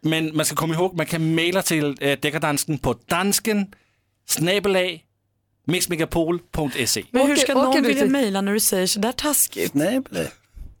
Men, 0.00 0.24
men 0.26 0.36
man 0.36 0.46
ska 0.46 0.56
komma 0.56 0.74
ihåg, 0.74 0.96
man 0.96 1.06
kan 1.06 1.34
mejla 1.34 1.62
till 1.62 1.96
äh, 2.00 2.18
Deckardansken 2.18 2.78
på 2.78 2.94
dansken 3.06 3.66
snabelag 4.28 5.00
mixmegapol.se. 5.66 7.02
Men 7.10 7.22
hur 7.26 7.32
Åker- 7.32 7.42
ska 7.42 7.52
åker 7.52 7.62
någon 7.80 7.82
vilja 7.82 8.06
mejla 8.06 8.40
när 8.40 8.52
du 8.52 8.60
säger 8.60 8.86
sådär 8.86 9.12
taskigt? 9.12 9.74
Nej, 9.74 10.00
nej. 10.10 10.28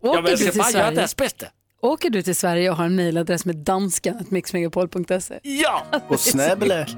Ja, 0.02 0.10
Åker 0.10 0.22
men 0.22 0.30
jag 0.30 0.38
ska 0.40 0.52
bara 0.62 0.70
göra 0.70 0.90
deras 0.90 1.16
bästa. 1.16 1.46
Åker 1.82 2.10
du 2.10 2.22
till 2.22 2.36
Sverige 2.36 2.70
och 2.70 2.76
har 2.76 2.84
en 2.84 2.96
mejladress 2.96 3.44
med 3.44 3.56
dansken, 3.56 4.26
mixmegapol.se? 4.30 5.38
Ja! 5.42 5.86
Och 6.08 6.20
snäbble. 6.20 6.86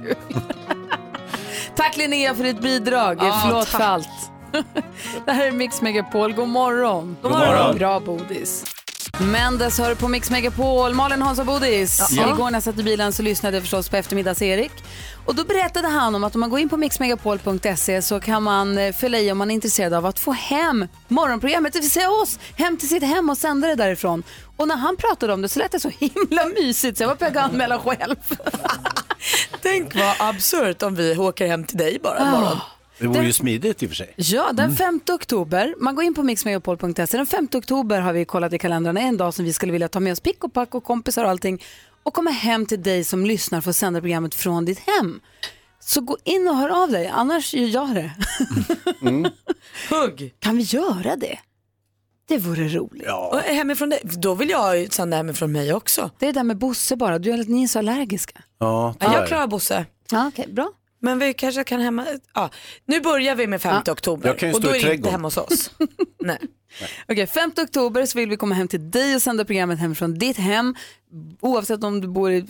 Tack 1.76 1.96
Linnea 1.96 2.34
för 2.34 2.44
ditt 2.44 2.60
bidrag. 2.60 3.18
Ja, 3.20 3.40
Förlåt 3.44 3.70
tack. 3.70 3.80
för 3.80 3.88
allt. 3.88 4.08
Det 5.24 5.32
här 5.32 5.46
är 5.46 5.52
Mix 5.52 5.82
Megapol. 5.82 6.32
God 6.32 6.48
morgon. 6.48 7.16
God 7.22 7.30
morgon. 7.32 7.78
Bra 7.78 8.00
bodis. 8.00 8.73
Mendes 9.20 9.78
hör 9.78 9.94
på 9.94 10.08
Mix 10.08 10.30
Megapol. 10.30 10.94
Malin 10.94 11.22
Hansa 11.22 11.44
Bodis. 11.44 12.08
Ja. 12.10 12.34
Igår 12.34 12.44
när 12.44 12.52
jag 12.52 12.62
satt 12.62 12.78
i 12.78 12.82
bilen 12.82 13.12
så 13.12 13.22
lyssnade 13.22 13.56
jag 13.56 13.62
förstås 13.62 13.88
på 13.88 13.96
eftermiddags-Erik. 13.96 14.72
Och 15.24 15.34
då 15.34 15.44
berättade 15.44 15.88
han 15.88 16.14
om 16.14 16.24
att 16.24 16.34
om 16.34 16.40
man 16.40 16.50
går 16.50 16.58
in 16.58 16.68
på 16.68 16.76
mixmegapol.se 16.76 18.02
så 18.02 18.20
kan 18.20 18.42
man 18.42 18.78
eh, 18.78 18.92
fylla 18.92 19.18
i 19.18 19.32
om 19.32 19.38
man 19.38 19.50
är 19.50 19.54
intresserad 19.54 19.94
av 19.94 20.06
att 20.06 20.18
få 20.18 20.32
hem 20.32 20.88
morgonprogrammet, 21.08 21.72
det 21.72 21.80
vill 21.80 21.90
säga 21.90 22.10
oss, 22.10 22.38
hem 22.56 22.76
till 22.76 22.88
sitt 22.88 23.02
hem 23.02 23.30
och 23.30 23.38
sända 23.38 23.68
det 23.68 23.74
därifrån. 23.74 24.22
Och 24.56 24.68
när 24.68 24.76
han 24.76 24.96
pratade 24.96 25.32
om 25.32 25.42
det 25.42 25.48
så 25.48 25.58
lät 25.58 25.72
det 25.72 25.80
så 25.80 25.90
himla 25.98 26.46
mysigt 26.46 26.98
så 26.98 27.02
jag 27.02 27.08
var 27.08 27.14
på 27.14 27.24
väg 27.24 27.36
att 27.36 27.44
anmäla 27.50 27.78
själv. 27.78 28.16
Tänk 29.62 29.94
vad 29.94 30.14
absurt 30.18 30.82
om 30.82 30.94
vi 30.94 31.18
åker 31.18 31.46
hem 31.46 31.64
till 31.64 31.78
dig 31.78 31.98
bara 32.02 32.18
en 32.18 32.30
morgon. 32.30 32.58
Det 32.98 33.06
vore 33.06 33.18
Den- 33.18 33.26
ju 33.26 33.32
smidigt 33.32 33.82
i 33.82 33.86
och 33.86 33.90
för 33.90 33.96
sig. 33.96 34.14
Ja, 34.16 34.52
den 34.52 34.76
5 34.76 35.00
oktober, 35.12 35.74
man 35.78 35.94
går 35.94 36.04
in 36.04 36.14
på 36.14 36.22
mixmegapol.se, 36.22 37.16
den 37.16 37.26
5 37.26 37.48
oktober 37.54 38.00
har 38.00 38.12
vi 38.12 38.24
kollat 38.24 38.52
i 38.52 38.58
kalendrarna, 38.58 39.00
en 39.00 39.16
dag 39.16 39.34
som 39.34 39.44
vi 39.44 39.52
skulle 39.52 39.72
vilja 39.72 39.88
ta 39.88 40.00
med 40.00 40.12
oss 40.12 40.20
pick 40.20 40.44
och 40.44 40.52
pack 40.52 40.74
och 40.74 40.84
kompisar 40.84 41.24
och 41.24 41.30
allting 41.30 41.62
och 42.02 42.14
komma 42.14 42.30
hem 42.30 42.66
till 42.66 42.82
dig 42.82 43.04
som 43.04 43.26
lyssnar 43.26 43.60
för 43.60 43.70
att 43.70 43.76
sända 43.76 44.00
programmet 44.00 44.34
från 44.34 44.64
ditt 44.64 44.78
hem. 44.78 45.20
Så 45.80 46.00
gå 46.00 46.16
in 46.24 46.48
och 46.48 46.56
hör 46.56 46.82
av 46.82 46.90
dig, 46.90 47.06
annars 47.08 47.54
gör 47.54 47.68
jag 47.68 47.94
det. 47.94 48.10
Hugg! 49.90 50.34
Kan 50.38 50.56
vi 50.56 50.62
göra 50.62 51.16
det? 51.16 51.38
Det 52.28 52.38
vore 52.38 52.68
roligt. 52.68 53.06
Och 53.30 53.38
hemifrån 53.40 53.88
dig, 53.90 54.00
då 54.04 54.34
vill 54.34 54.50
jag 54.50 54.92
sända 54.92 55.16
hemifrån 55.16 55.52
mig 55.52 55.72
också. 55.74 56.10
Det 56.18 56.26
är 56.26 56.32
det 56.32 56.38
där 56.40 56.44
med 56.44 56.58
Bosse 56.58 56.96
bara, 56.96 57.18
du 57.18 57.30
är, 57.30 57.44
ni 57.44 57.62
är 57.62 57.66
så 57.68 57.78
allergiska. 57.78 58.42
Ja, 58.58 58.94
Ja, 59.00 59.18
jag 59.18 59.28
klarar 59.28 59.46
Bosse. 59.46 59.86
Ja, 60.10 60.26
okej, 60.28 60.46
bra. 60.52 60.72
Men 61.04 61.18
vi 61.18 61.34
kanske 61.34 61.64
kan 61.64 61.80
hemma... 61.80 62.06
Ja. 62.34 62.50
Nu 62.86 63.00
börjar 63.00 63.34
vi 63.34 63.46
med 63.46 63.62
5 63.62 63.82
oktober 63.90 64.28
Jag 64.28 64.38
kan 64.38 64.48
ju 64.48 64.54
och 64.54 64.62
stå 64.62 64.68
då 64.70 64.76
i 64.76 64.78
är 64.78 64.84
det 64.86 64.94
inte 64.94 65.02
trädgården. 65.08 65.12
hemma 65.12 65.26
hos 65.26 65.36
oss. 65.36 65.70
Nej. 66.24 66.38
Okej, 67.08 67.26
5 67.26 67.50
oktober 67.56 68.06
så 68.06 68.18
vill 68.18 68.28
vi 68.28 68.36
komma 68.36 68.54
hem 68.54 68.68
till 68.68 68.90
dig 68.90 69.14
och 69.14 69.22
sända 69.22 69.44
programmet 69.44 69.78
hemifrån 69.78 70.14
ditt 70.18 70.36
hem. 70.36 70.74
Oavsett 71.40 71.84
om 71.84 72.00
du 72.00 72.08
bor 72.08 72.32
i 72.32 72.46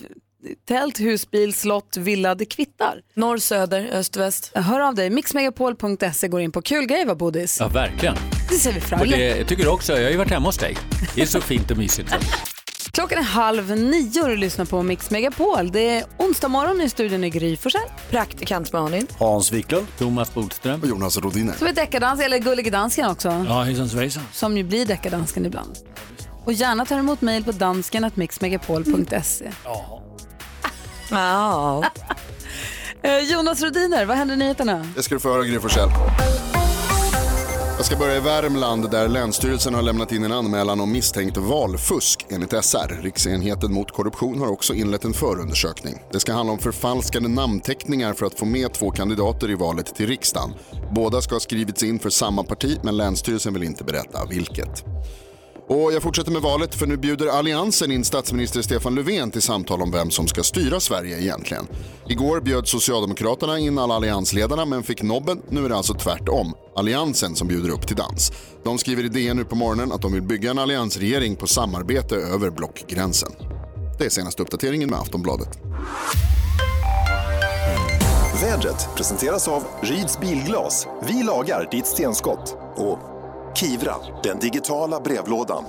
tält, 0.68 1.00
husbil, 1.00 1.54
slott, 1.54 1.96
villa, 1.96 2.34
det 2.34 2.44
kvittar. 2.44 3.00
Norr, 3.14 3.38
söder, 3.38 3.88
öst, 3.92 4.16
väst. 4.16 4.50
Hör 4.54 4.80
av 4.80 4.94
dig, 4.94 5.10
mixmegapol.se 5.10 6.28
går 6.28 6.40
in 6.40 6.52
på 6.52 6.62
kul 6.62 6.86
grej 6.86 7.04
va 7.04 7.14
Bodis? 7.14 7.56
Ja, 7.60 7.68
verkligen. 7.68 8.16
Det 8.48 8.54
ser 8.54 8.72
vi 8.72 8.80
fram 8.80 9.00
Och 9.00 9.06
emot. 9.06 9.18
det 9.18 9.36
jag 9.38 9.48
tycker 9.48 9.68
också, 9.68 9.92
jag 9.92 10.02
har 10.02 10.10
ju 10.10 10.16
varit 10.16 10.30
hemma 10.30 10.48
hos 10.48 10.58
dig. 10.58 10.76
Det 11.14 11.22
är 11.22 11.26
så 11.26 11.40
fint 11.40 11.70
och 11.70 11.76
mysigt. 11.78 12.14
Klockan 12.94 13.18
är 13.18 13.22
halv 13.22 13.70
nio 13.70 14.22
och 14.22 14.28
du 14.28 14.36
lyssnar 14.36 14.64
på 14.64 14.82
Mix 14.82 15.10
Megapol. 15.10 15.72
Det 15.72 15.80
är 15.98 16.04
onsdag 16.18 16.48
morgon 16.48 16.80
i 16.80 16.88
studion 16.88 17.24
i 17.24 17.30
Gry 17.30 17.56
Forssell. 17.56 17.88
Praktikant 18.10 18.72
Malin. 18.72 19.06
Hans 19.18 19.52
Wiklund. 19.52 19.86
Thomas 19.98 20.34
Bodström. 20.34 20.80
Och 20.82 20.88
Jonas 20.88 21.18
Rodiner. 21.18 21.54
Som 21.54 21.66
är 21.66 21.72
deckardans, 21.72 22.20
eller 22.20 22.38
Gullige 22.38 22.70
Dansken 22.70 23.10
också. 23.10 23.44
Ja, 23.48 23.62
hejsan 23.62 23.88
svejsan. 23.88 24.22
Som 24.32 24.56
ju 24.56 24.64
blir 24.64 24.86
deckardansken 24.86 25.46
ibland. 25.46 25.76
Och 26.44 26.52
gärna 26.52 26.84
tar 26.86 26.98
emot 26.98 27.20
mejl 27.20 27.44
på 27.44 27.52
dansken.mixmegapol.se. 27.52 29.50
Ja. 31.10 31.84
Eh, 33.02 33.18
Jonas 33.18 33.62
Rodiner, 33.62 34.04
vad 34.04 34.16
händer 34.16 34.34
i 34.34 34.38
nyheterna? 34.38 34.86
Det 34.96 35.02
ska 35.02 35.14
du 35.14 35.20
få 35.20 35.32
höra 35.32 35.44
Gry 35.44 35.60
Forssell. 35.60 35.88
Jag 37.76 37.86
ska 37.86 37.96
börja 37.96 38.16
i 38.16 38.20
Värmland 38.20 38.90
där 38.90 39.08
Länsstyrelsen 39.08 39.74
har 39.74 39.82
lämnat 39.82 40.12
in 40.12 40.24
en 40.24 40.32
anmälan 40.32 40.80
om 40.80 40.92
misstänkt 40.92 41.36
valfusk 41.36 42.26
enligt 42.30 42.64
SR. 42.64 43.02
Riksenheten 43.02 43.72
mot 43.72 43.90
korruption 43.90 44.38
har 44.38 44.46
också 44.46 44.74
inlett 44.74 45.04
en 45.04 45.12
förundersökning. 45.12 45.94
Det 46.12 46.20
ska 46.20 46.32
handla 46.32 46.52
om 46.52 46.58
förfalskade 46.58 47.28
namnteckningar 47.28 48.14
för 48.14 48.26
att 48.26 48.38
få 48.38 48.44
med 48.44 48.72
två 48.72 48.90
kandidater 48.90 49.50
i 49.50 49.54
valet 49.54 49.94
till 49.94 50.06
riksdagen. 50.06 50.50
Båda 50.94 51.20
ska 51.20 51.34
ha 51.34 51.40
skrivits 51.40 51.82
in 51.82 51.98
för 51.98 52.10
samma 52.10 52.44
parti 52.44 52.78
men 52.82 52.96
Länsstyrelsen 52.96 53.54
vill 53.54 53.62
inte 53.62 53.84
berätta 53.84 54.26
vilket. 54.30 54.84
Och 55.68 55.92
jag 55.92 56.02
fortsätter 56.02 56.32
med 56.32 56.42
valet 56.42 56.74
för 56.74 56.86
nu 56.86 56.96
bjuder 56.96 57.26
Alliansen 57.26 57.90
in 57.90 58.04
statsminister 58.04 58.62
Stefan 58.62 58.94
Löfven 58.94 59.30
till 59.30 59.42
samtal 59.42 59.82
om 59.82 59.90
vem 59.90 60.10
som 60.10 60.26
ska 60.26 60.42
styra 60.42 60.80
Sverige 60.80 61.20
egentligen. 61.20 61.66
Igår 62.08 62.40
bjöd 62.40 62.68
Socialdemokraterna 62.68 63.58
in 63.58 63.78
alla 63.78 63.94
alliansledarna 63.94 64.64
men 64.64 64.82
fick 64.82 65.02
nobben. 65.02 65.42
Nu 65.48 65.64
är 65.64 65.68
det 65.68 65.76
alltså 65.76 65.94
tvärtom. 65.94 66.54
Alliansen 66.76 67.36
som 67.36 67.48
bjuder 67.48 67.70
upp 67.70 67.86
till 67.86 67.96
dans. 67.96 68.32
De 68.64 68.78
skriver 68.78 69.04
i 69.04 69.08
DN 69.08 69.36
nu 69.36 69.44
på 69.44 69.56
morgonen 69.56 69.92
att 69.92 70.02
de 70.02 70.12
vill 70.12 70.22
bygga 70.22 70.50
en 70.50 70.58
alliansregering 70.58 71.36
på 71.36 71.46
samarbete 71.46 72.16
över 72.16 72.50
blockgränsen. 72.50 73.32
Det 73.98 74.04
är 74.04 74.10
senaste 74.10 74.42
uppdateringen 74.42 74.90
med 74.90 74.98
Aftonbladet. 74.98 75.58
Vädret 78.40 78.88
presenteras 78.96 79.48
av 79.48 79.62
Ryds 79.80 80.20
Bilglas. 80.20 80.86
Vi 81.08 81.22
lagar 81.22 81.68
ditt 81.70 81.86
stenskott. 81.86 82.56
Och 82.76 83.13
Kivra, 83.56 83.94
den 84.22 84.38
digitala 84.38 85.00
brevlådan. 85.00 85.64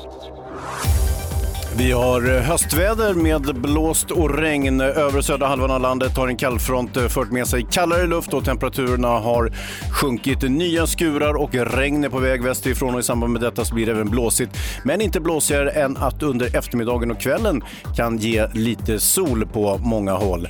Vi 1.78 1.92
har 1.92 2.36
eh, 2.36 2.42
höstväder 2.42 3.14
med 3.14 3.62
blåst 3.62 4.12
och 4.12 4.38
regn. 4.38 4.82
Över 4.82 5.22
södra 5.22 5.48
halvan 5.48 5.72
av 5.72 5.82
landet 5.82 6.18
har 6.18 6.28
en 6.28 6.38
kallfront 6.38 6.98
eh, 6.98 7.08
fört 7.08 7.32
med 7.32 7.48
sig 7.48 7.68
kallare 7.72 8.08
luft 8.08 8.34
och 8.34 8.46
temperaturerna 8.46 9.08
har 9.08 9.52
sjunkit. 9.92 10.42
Nya 10.42 10.88
skurar 10.88 11.34
och 11.34 11.54
regn 11.54 12.04
är 12.04 12.10
på 12.10 12.20
väg 12.20 12.44
västerifrån 12.44 12.94
och 12.94 13.00
i 13.00 13.04
samband 13.04 13.34
med 13.34 13.42
detta 13.42 13.66
så 13.66 13.76
blir 13.76 13.86
det 13.86 13.92
även 13.92 14.10
blåsigt. 14.10 14.58
Men 14.84 15.02
inte 15.02 15.20
blåsigare 15.20 15.72
än 15.72 15.98
att 15.98 16.24
under 16.24 16.56
eftermiddagen 16.58 17.12
och 17.12 17.20
kvällen 17.20 17.64
kan 17.96 18.18
ge 18.18 18.48
lite 18.54 19.00
sol 19.00 19.48
på 19.54 19.78
många 19.78 20.14
håll. 20.14 20.48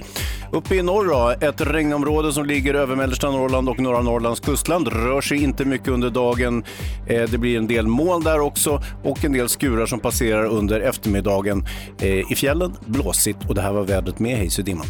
Uppe 0.52 0.76
i 0.76 0.82
norr 0.82 1.06
då, 1.06 1.48
ett 1.48 1.62
regnområde 1.62 2.34
som 2.34 2.46
ligger 2.46 2.74
över 2.74 2.96
mellersta 2.96 3.32
Norrland 3.32 3.70
och 3.70 3.80
norra 3.80 4.02
Norrlands 4.02 4.39
kustland 4.39 4.88
rör 4.88 5.22
sig 5.22 5.43
inte 5.43 5.66
mycket 5.66 5.88
under 5.88 6.10
dagen. 6.10 6.64
Eh, 7.08 7.24
det 7.30 7.38
blir 7.38 7.58
en 7.58 7.68
del 7.68 7.88
moln 7.88 8.24
där 8.24 8.39
också 8.39 8.82
och 9.04 9.26
en 9.26 9.34
del 9.34 9.50
skurar 9.50 9.86
som 9.86 10.00
passerar 10.00 10.46
under 10.46 10.80
eftermiddagen. 10.80 11.66
Eh, 12.00 12.32
I 12.32 12.36
fjällen 12.36 12.76
blåsigt 12.86 13.39
och 13.50 13.56
det 13.56 13.62
här 13.62 13.72
var 13.74 13.84
vädret 13.84 14.20
med 14.20 14.38
Hayes 14.38 14.60
i 14.60 14.62
dimman. 14.62 14.88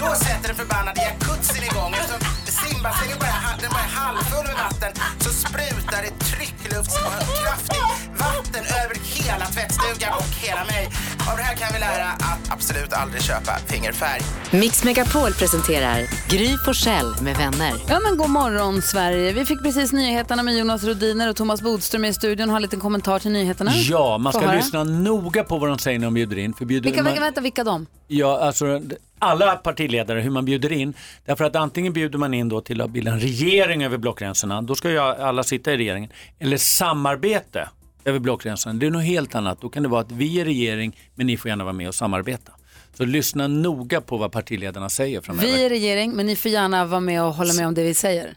Då 0.00 0.06
sätter 0.14 0.48
den 0.48 0.56
förbannade 0.56 1.00
jacuzzin 1.00 1.64
igång. 1.70 1.92
Eftersom 1.92 2.20
simbassängen 2.44 3.18
bara, 3.20 3.38
den 3.62 3.70
bara 3.74 3.86
är 3.90 3.94
halvfull 4.02 4.46
med 4.50 4.56
vatten 4.64 4.92
så 5.24 5.30
sprutar 5.30 6.00
det 6.06 6.14
trycklufts 6.32 6.94
och 7.06 7.12
kraftigt 7.40 8.02
vatten 8.24 8.64
över 8.80 8.96
hela 9.16 9.46
tvättstugan 9.54 10.12
och 10.20 10.30
hela 10.44 10.64
mig. 10.72 10.84
Av 11.30 11.36
det 11.36 11.42
här 11.42 11.56
kan 11.56 11.68
vi 11.72 11.80
lära 11.80 12.08
att 12.08 12.52
absolut 12.52 12.92
aldrig 12.92 13.22
köpa 13.22 13.52
fingerfärg. 13.68 14.20
Mix 14.50 14.84
Megapol 14.84 15.32
presenterar 15.32 15.98
Gry 16.28 16.56
Forssell 16.64 17.14
med 17.22 17.36
vänner. 17.36 17.72
Ja 17.88 18.00
men 18.00 18.16
god 18.16 18.30
morgon 18.30 18.82
Sverige. 18.82 19.32
Vi 19.32 19.44
fick 19.44 19.62
precis 19.62 19.92
nyheterna 19.92 20.42
med 20.42 20.58
Jonas 20.58 20.84
Rodiner 20.84 21.30
och 21.30 21.36
Thomas 21.36 21.62
Bodström 21.62 22.04
i 22.04 22.12
studion. 22.12 22.48
Har 22.48 22.56
en 22.56 22.62
liten 22.62 22.80
kommentar 22.80 23.18
till 23.18 23.30
nyheterna. 23.30 23.72
Ja, 23.74 24.18
man 24.18 24.32
ska 24.32 24.52
lyssna 24.52 24.84
noga 24.84 25.44
på 25.44 25.58
vad 25.58 25.68
de 25.68 25.78
säger 25.78 25.98
när 25.98 26.06
de 26.06 26.14
bjuder 26.14 26.38
in. 26.38 26.54
För 26.54 26.64
bjuder 26.64 26.90
Vilka, 26.90 27.02
man... 27.02 27.14
vänta, 27.14 27.40
vilka 27.40 27.64
de? 27.64 27.86
Ja, 28.08 28.40
alltså 28.40 28.80
alla 29.18 29.56
partiledare, 29.56 30.20
hur 30.20 30.30
man 30.30 30.44
bjuder 30.44 30.72
in. 30.72 30.94
Därför 31.26 31.44
att 31.44 31.56
antingen 31.56 31.92
bjuder 31.92 32.18
man 32.18 32.34
in 32.34 32.48
då 32.48 32.60
till 32.60 32.80
att 32.80 32.90
bilda 32.90 33.10
en 33.10 33.20
regering 33.20 33.84
över 33.84 33.98
blockgränserna, 33.98 34.62
då 34.62 34.74
ska 34.74 34.90
ju 34.90 34.98
alla 34.98 35.42
sitta 35.42 35.72
i 35.72 35.76
regeringen. 35.76 36.10
Eller 36.38 36.56
samarbete 36.56 37.68
över 38.04 38.18
blockgränserna, 38.18 38.74
det 38.74 38.86
är 38.86 38.90
något 38.90 39.04
helt 39.04 39.34
annat. 39.34 39.60
Då 39.60 39.68
kan 39.68 39.82
det 39.82 39.88
vara 39.88 40.00
att 40.00 40.12
vi 40.12 40.40
är 40.40 40.44
regering, 40.44 40.96
men 41.14 41.26
ni 41.26 41.36
får 41.36 41.48
gärna 41.48 41.64
vara 41.64 41.72
med 41.72 41.88
och 41.88 41.94
samarbeta. 41.94 42.52
Så 42.94 43.04
lyssna 43.04 43.48
noga 43.48 44.00
på 44.00 44.16
vad 44.16 44.32
partiledarna 44.32 44.88
säger 44.88 45.20
framöver. 45.20 45.48
Vi 45.48 45.64
är 45.64 45.68
regering, 45.68 46.12
men 46.12 46.26
ni 46.26 46.36
får 46.36 46.50
gärna 46.50 46.84
vara 46.84 47.00
med 47.00 47.24
och 47.24 47.34
hålla 47.34 47.52
med 47.52 47.66
om 47.66 47.74
det 47.74 47.82
vi 47.82 47.94
säger. 47.94 48.34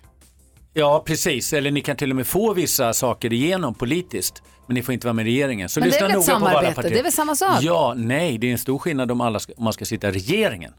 Ja, 0.74 1.04
precis. 1.06 1.54
Eller 1.54 1.72
ni 1.72 1.82
kan 1.82 1.96
till 1.98 2.10
och 2.10 2.16
med 2.16 2.28
få 2.28 2.54
vissa 2.54 2.94
saker 2.94 3.34
igenom 3.34 3.74
politiskt, 3.74 4.44
men 4.68 4.76
ni 4.76 4.84
får 4.84 4.94
inte 4.94 5.08
vara 5.08 5.14
med 5.14 5.28
i 5.28 5.32
regeringen. 5.32 5.70
Så 5.70 5.80
Men 5.80 5.90
det 5.90 5.96
är 5.96 6.08
lyssna 6.08 6.08
väl 6.08 6.16
noga 6.16 6.40
på 6.40 6.46
vad 6.46 6.56
alla 6.56 6.72
partier... 6.72 6.92
Det 6.92 7.00
är 7.00 7.04
väl 7.04 7.12
samma 7.12 7.36
sak? 7.36 7.58
Ja, 7.62 7.94
nej, 7.98 8.38
det 8.38 8.48
är 8.48 8.52
en 8.52 8.58
stor 8.58 8.80
skillnad 8.80 9.12
om, 9.12 9.22
alla 9.22 9.40
ska, 9.40 9.54
om 9.58 9.64
man 9.64 9.74
ska 9.74 9.86
sitta 9.86 10.10
i 10.10 10.12
regeringen. 10.12 10.74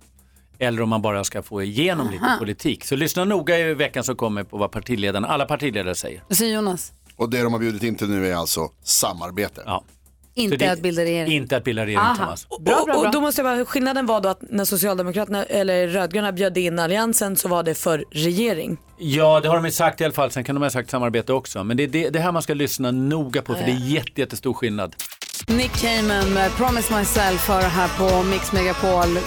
Eller 0.59 0.82
om 0.82 0.89
man 0.89 1.03
bara 1.03 1.24
ska 1.24 1.43
få 1.43 1.62
igenom 1.62 2.11
lite 2.11 2.24
Aha. 2.24 2.39
politik. 2.39 2.84
Så 2.84 2.97
lyssna 2.97 3.24
noga 3.24 3.59
i 3.59 3.74
veckan 3.74 4.05
som 4.05 4.16
kommer 4.16 4.45
på 4.45 4.57
vad 4.57 4.72
partiledarna, 4.72 5.28
alla 5.28 5.45
partiledare 5.45 5.95
säger. 5.95 6.22
Vad 6.28 6.39
säger 6.39 6.55
Jonas? 6.55 6.93
Och 7.16 7.30
det 7.30 7.42
de 7.42 7.52
har 7.52 7.60
bjudit 7.60 7.82
in 7.82 7.94
till 7.96 8.08
nu 8.08 8.28
är 8.30 8.34
alltså 8.36 8.68
samarbete. 8.84 9.62
Ja. 9.66 9.84
Inte 10.34 10.56
det- 10.56 10.72
att 10.72 10.80
bilda 10.80 11.02
regering. 11.02 11.32
Inte 11.32 11.56
att 11.56 11.64
bilda 11.64 11.82
regering, 11.86 11.98
Aha. 12.04 12.14
Thomas. 12.16 12.48
Bra, 12.48 12.58
bra, 12.64 12.74
och, 12.80 12.86
bra. 12.86 12.96
och 12.96 13.10
då 13.12 13.20
måste 13.20 13.42
jag 13.42 13.56
bara, 13.58 13.64
skillnaden 13.64 14.06
var 14.06 14.20
då 14.20 14.28
att 14.28 14.40
när 14.50 14.64
Socialdemokraterna 14.64 15.44
eller 15.44 15.88
rödgröna 15.88 16.32
bjöd 16.32 16.58
in 16.58 16.78
alliansen 16.78 17.36
så 17.36 17.48
var 17.48 17.62
det 17.62 17.74
för 17.74 18.04
regering. 18.10 18.76
Ja, 18.98 19.40
det 19.40 19.48
har 19.48 19.60
de 19.62 19.70
sagt 19.70 20.00
i 20.00 20.04
alla 20.04 20.14
fall. 20.14 20.30
Sen 20.30 20.44
kan 20.44 20.54
de 20.54 20.62
ha 20.62 20.70
sagt 20.70 20.90
samarbete 20.90 21.32
också. 21.32 21.64
Men 21.64 21.76
det 21.76 21.82
är 21.82 21.88
det, 21.88 22.10
det 22.10 22.18
här 22.18 22.32
man 22.32 22.42
ska 22.42 22.54
lyssna 22.54 22.90
noga 22.90 23.42
på, 23.42 23.54
för 23.54 23.64
det 23.64 23.70
är 23.70 23.86
jätte, 23.88 24.20
jättestor 24.20 24.52
skillnad. 24.54 24.94
Nick 25.48 25.72
Cayman 25.72 26.32
med 26.32 26.50
Promise 26.52 26.94
Myself 26.98 27.48
har 27.48 27.62
här 27.62 27.88
på 27.98 28.22
Mix 28.22 28.52
Megapol. 28.52 29.18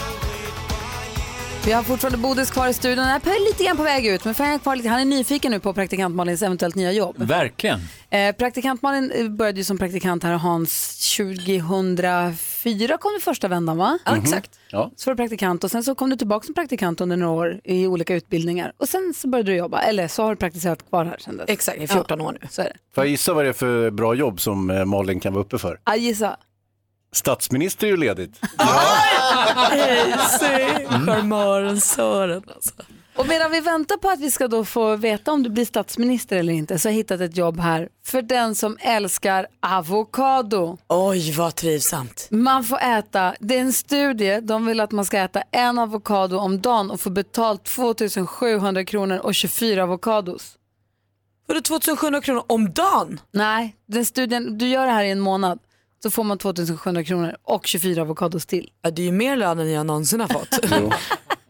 Vi 1.65 1.71
har 1.71 1.83
fortfarande 1.83 2.17
Bodis 2.17 2.51
kvar 2.51 2.67
i 2.67 2.73
studion. 2.73 3.05
Han 3.05 3.21
är 3.21 3.49
lite 3.49 3.63
grann 3.63 3.77
på 3.77 3.83
väg 3.83 4.05
ut, 4.05 4.25
men 4.25 4.33
är, 4.33 4.59
kvar 4.59 4.75
lite. 4.75 4.89
han 4.89 4.99
är 4.99 5.05
nyfiken 5.05 5.51
nu 5.51 5.59
på 5.59 5.73
praktikant 5.73 6.15
Malins 6.15 6.41
eventuellt 6.41 6.75
nya 6.75 6.91
jobb. 6.91 7.15
Verkligen. 7.17 7.79
Eh, 8.09 8.35
praktikant 8.35 8.81
Malin 8.81 9.11
eh, 9.11 9.29
började 9.29 9.57
ju 9.57 9.63
som 9.63 9.77
praktikant 9.77 10.23
här 10.23 10.33
Hans 10.33 10.95
2004 11.17 12.97
kom 12.97 13.13
det 13.13 13.23
första 13.23 13.47
vändan 13.47 13.77
va? 13.77 13.99
Ja, 14.05 14.17
exakt. 14.17 14.59
Ja. 14.69 14.91
Så 14.95 15.09
var 15.09 15.15
du 15.15 15.17
praktikant 15.17 15.63
och 15.63 15.71
sen 15.71 15.83
så 15.83 15.95
kom 15.95 16.09
du 16.09 16.15
tillbaka 16.15 16.45
som 16.45 16.55
praktikant 16.55 17.01
under 17.01 17.17
några 17.17 17.33
år 17.33 17.61
i 17.63 17.87
olika 17.87 18.15
utbildningar 18.15 18.73
och 18.77 18.89
sen 18.89 19.13
så 19.17 19.27
började 19.27 19.51
du 19.51 19.57
jobba, 19.57 19.81
eller 19.81 20.07
så 20.07 20.23
har 20.23 20.29
du 20.29 20.35
praktiserat 20.35 20.89
kvar 20.89 21.05
här 21.05 21.17
sen 21.19 21.37
dess. 21.37 21.49
Exakt, 21.49 21.81
i 21.81 21.87
14 21.87 22.21
år 22.21 22.37
nu. 22.41 22.47
Så 22.51 22.61
är 22.61 22.65
det. 22.65 22.75
Får 22.95 23.03
jag 23.03 23.11
gissa 23.11 23.33
vad 23.33 23.45
det 23.45 23.49
är 23.49 23.53
för 23.53 23.91
bra 23.91 24.13
jobb 24.13 24.41
som 24.41 24.69
eh, 24.69 24.85
Malin 24.85 25.19
kan 25.19 25.33
vara 25.33 25.43
uppe 25.43 25.57
för? 25.57 25.79
Ja, 25.85 25.95
gissa. 25.95 26.37
Statsminister 27.11 27.87
är 27.87 27.91
ju 27.91 27.97
ledigt. 27.97 28.35
Se, 28.35 28.45
charmören 31.05 31.81
Sören 31.81 32.43
alltså. 32.55 32.73
Och 33.19 33.27
medan 33.27 33.51
vi 33.51 33.59
väntar 33.59 33.97
på 33.97 34.09
att 34.09 34.19
vi 34.19 34.31
ska 34.31 34.47
då 34.47 34.65
få 34.65 34.95
veta 34.95 35.31
om 35.31 35.43
du 35.43 35.49
blir 35.49 35.65
statsminister 35.65 36.37
eller 36.37 36.53
inte 36.53 36.79
så 36.79 36.87
har 36.87 36.91
jag 36.91 36.97
hittat 36.97 37.21
ett 37.21 37.37
jobb 37.37 37.59
här 37.59 37.89
för 38.05 38.21
den 38.21 38.55
som 38.55 38.77
älskar 38.81 39.47
avokado. 39.59 40.77
Oj, 40.87 41.31
vad 41.31 41.55
trivsamt. 41.55 42.27
Man 42.31 42.63
får 42.63 42.79
äta, 42.81 43.35
det 43.39 43.57
är 43.57 43.61
en 43.61 43.73
studie, 43.73 44.39
de 44.41 44.65
vill 44.65 44.79
att 44.79 44.91
man 44.91 45.05
ska 45.05 45.17
äta 45.17 45.43
en 45.51 45.79
avokado 45.79 46.37
om 46.37 46.61
dagen 46.61 46.91
och 46.91 47.01
få 47.01 47.09
betalt 47.09 47.63
2700 47.63 48.85
kronor 48.85 49.17
och 49.17 49.35
24 49.35 49.83
avokados. 49.83 50.55
Vadå 51.47 51.61
2700 51.61 52.21
kronor 52.21 52.43
om 52.47 52.73
dagen? 52.73 53.19
Nej, 53.31 53.75
den 53.85 54.05
studien, 54.05 54.57
du 54.57 54.67
gör 54.67 54.85
det 54.85 54.91
här 54.91 55.03
i 55.03 55.11
en 55.11 55.19
månad 55.19 55.59
så 56.03 56.09
får 56.09 56.23
man 56.23 56.37
2700 56.37 57.03
kronor 57.03 57.35
och 57.43 57.67
24 57.67 58.01
avokados 58.01 58.45
till. 58.45 58.69
Ja, 58.81 58.91
det 58.91 59.01
är 59.01 59.05
ju 59.05 59.11
mer 59.11 59.35
lön 59.35 59.59
än 59.59 59.71
jag 59.71 59.85
någonsin 59.85 60.19
har 60.19 60.27
fått. 60.27 60.59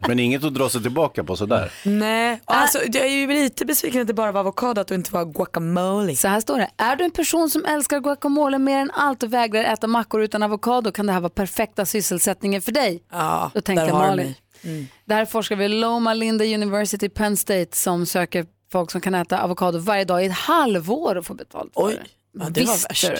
Men 0.08 0.18
inget 0.18 0.44
att 0.44 0.54
dra 0.54 0.68
sig 0.68 0.82
tillbaka 0.82 1.24
på 1.24 1.36
sådär. 1.36 1.72
Nej, 1.84 2.40
alltså, 2.44 2.78
jag 2.78 3.06
är 3.06 3.10
ju 3.10 3.26
lite 3.26 3.64
besviken 3.64 4.00
att 4.00 4.06
det 4.06 4.14
bara 4.14 4.32
var 4.32 4.40
avokado 4.40 4.80
och 4.80 4.90
inte 4.90 5.12
var 5.12 5.24
guacamole. 5.24 6.16
Så 6.16 6.28
här 6.28 6.40
står 6.40 6.58
det. 6.58 6.70
Är 6.76 6.96
du 6.96 7.04
en 7.04 7.10
person 7.10 7.50
som 7.50 7.64
älskar 7.64 8.00
guacamole 8.00 8.58
mer 8.58 8.78
än 8.78 8.90
allt 8.90 9.22
och 9.22 9.32
vägrar 9.32 9.64
äta 9.64 9.86
mackor 9.86 10.22
utan 10.22 10.42
avokado 10.42 10.92
kan 10.92 11.06
det 11.06 11.12
här 11.12 11.20
vara 11.20 11.30
perfekta 11.30 11.86
sysselsättningen 11.86 12.62
för 12.62 12.72
dig. 12.72 13.02
Ja, 13.10 13.50
Då 13.54 13.60
tänker 13.60 13.84
där 13.84 13.92
har 13.92 14.08
Malin. 14.08 14.34
Mm. 14.62 14.86
Det 15.04 15.14
här 15.14 15.22
är 15.22 15.26
forskare 15.26 15.58
vid 15.58 15.70
Loma 15.70 16.14
Linda 16.14 16.44
University 16.44 17.08
Penn 17.08 17.36
State 17.36 17.76
som 17.76 18.06
söker 18.06 18.46
folk 18.72 18.90
som 18.90 19.00
kan 19.00 19.14
äta 19.14 19.42
avokado 19.42 19.78
varje 19.78 20.04
dag 20.04 20.22
i 20.22 20.26
ett 20.26 20.32
halvår 20.32 21.16
och 21.16 21.26
få 21.26 21.34
betalt 21.34 21.74
för 21.74 21.82
Oj, 21.82 21.94
det. 21.94 22.19
Ja, 22.32 22.48
det 22.50 22.64
var 22.64 22.72
Visst, 22.72 22.90
värst. 22.90 23.10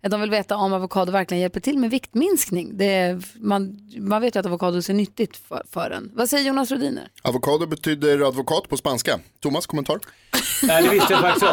Ja, 0.00 0.08
De 0.08 0.20
vill 0.20 0.30
veta 0.30 0.56
om 0.56 0.72
avokado 0.72 1.12
verkligen 1.12 1.40
hjälper 1.40 1.60
till 1.60 1.78
med 1.78 1.90
viktminskning. 1.90 2.76
Det 2.78 2.84
är, 2.94 3.22
man, 3.40 3.78
man 3.98 4.20
vet 4.22 4.36
ju 4.36 4.40
att 4.40 4.46
avokado 4.46 4.76
är 4.78 4.92
nyttigt 4.94 5.36
för, 5.36 5.62
för 5.72 5.90
en. 5.90 6.10
Vad 6.14 6.30
säger 6.30 6.44
Jonas 6.44 6.70
Rhodiner? 6.70 7.08
Avokado 7.22 7.66
betyder 7.66 8.28
advokat 8.28 8.68
på 8.68 8.76
spanska. 8.76 9.18
Thomas, 9.40 9.66
kommentar? 9.66 9.98
Nej, 10.62 10.82
det 10.82 10.88
visste 10.88 11.12
jag 11.12 11.20
faktiskt 11.22 11.46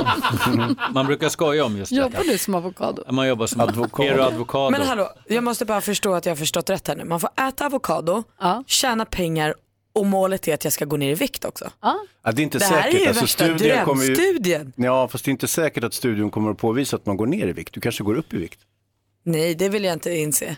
om. 0.48 0.76
Man 0.94 1.06
brukar 1.06 1.30
skoja 1.30 1.66
om 1.66 1.78
just 1.78 1.92
Jobbar 1.92 2.10
detta. 2.10 2.24
du 2.24 2.38
som 2.38 2.56
avokado? 2.56 3.04
Man 3.12 3.28
jobbar 3.28 3.48
som 3.48 3.62
advokat. 3.62 4.20
advokado. 4.20 4.70
Men 4.70 4.82
hallå, 4.82 5.10
jag 5.28 5.44
måste 5.44 5.66
bara 5.66 5.82
förstå 5.82 6.14
att 6.14 6.26
jag 6.26 6.32
har 6.32 6.38
förstått 6.38 6.70
rätt 6.70 6.88
här 6.88 6.96
nu. 6.96 7.04
Man 7.04 7.20
får 7.20 7.30
äta 7.48 7.66
avokado, 7.66 8.24
tjäna 8.68 9.06
pengar 9.06 9.56
och 9.94 10.06
målet 10.06 10.48
är 10.48 10.54
att 10.54 10.64
jag 10.64 10.74
ska 10.74 10.86
gå 10.86 10.98
ner 10.98 11.12
i 11.12 11.14
vikt 11.16 11.46
också. 11.46 11.72
Ja. 11.82 12.00
Ja, 12.24 12.32
det 12.32 12.42
är 12.42 12.44
inte 12.44 12.58
Det 12.58 12.66
här 12.66 12.78
är 12.78 12.82
säkert. 12.84 13.02
ju 13.02 13.08
Alltså, 13.08 13.22
värsta 13.24 13.44
studien 13.46 13.86
kommer 13.86 14.04
ju- 14.04 14.16
drömstudien. 14.16 14.74
Ja, 14.76 15.08
fast 15.08 15.26
det 15.26 15.30
är 15.30 15.32
inte 15.32 15.48
säkert 15.48 15.84
att 15.84 15.94
studien 15.94 16.32
kommer 16.32 16.52
att 16.52 16.58
påvisa 16.58 16.96
att 16.96 17.06
man 17.06 17.18
går 17.18 17.26
ner 17.26 17.48
i 17.48 17.52
vikt. 17.54 17.74
Du 17.74 17.82
kanske 17.82 18.04
går 18.04 18.16
upp 18.16 18.34
i 18.34 18.38
vikt. 18.38 18.60
Nej, 19.26 19.56
det 19.56 19.70
vill 19.70 19.84
jag 19.84 19.94
inte 19.94 20.16
inse. 20.18 20.56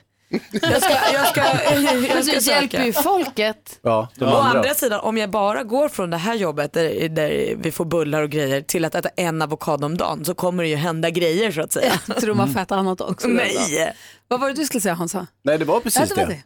Jag 0.51 0.81
ska, 0.83 0.93
jag 1.13 1.27
ska, 1.27 1.41
jag 1.41 2.23
ska 2.25 2.33
du 2.35 2.41
söka. 2.41 2.55
hjälper 2.61 2.85
ju 2.85 2.93
folket. 2.93 3.79
Ja, 3.81 4.07
de 4.15 4.25
Å 4.25 4.27
andra. 4.27 4.59
andra 4.59 4.73
sidan, 4.73 4.99
om 4.99 5.17
jag 5.17 5.29
bara 5.29 5.63
går 5.63 5.89
från 5.89 6.09
det 6.09 6.17
här 6.17 6.35
jobbet 6.35 6.73
där, 6.73 7.09
där 7.09 7.55
vi 7.57 7.71
får 7.71 7.85
bullar 7.85 8.21
och 8.21 8.29
grejer 8.29 8.61
till 8.61 8.85
att 8.85 8.95
äta 8.95 9.09
en 9.15 9.41
avokado 9.41 9.85
om 9.85 9.97
dagen 9.97 10.25
så 10.25 10.33
kommer 10.33 10.63
det 10.63 10.69
ju 10.69 10.75
hända 10.75 11.09
grejer 11.09 11.51
så 11.51 11.61
att 11.61 11.71
säga. 11.71 11.99
Jag 12.07 12.17
tror 12.17 12.35
man 12.35 12.53
får 12.53 12.59
äta 12.59 12.75
annat 12.75 13.01
också. 13.01 13.27
Nej. 13.27 13.93
Vad 14.27 14.39
var 14.39 14.47
det 14.47 14.53
du 14.53 14.65
skulle 14.65 14.81
säga 14.81 14.93
Hansa? 14.93 15.27
Nej, 15.43 15.57
det 15.57 15.65
var 15.65 15.75
Ja, 15.75 15.81
precis 15.81 16.09
det 16.09 16.15
var 16.15 16.25
det. 16.25 16.43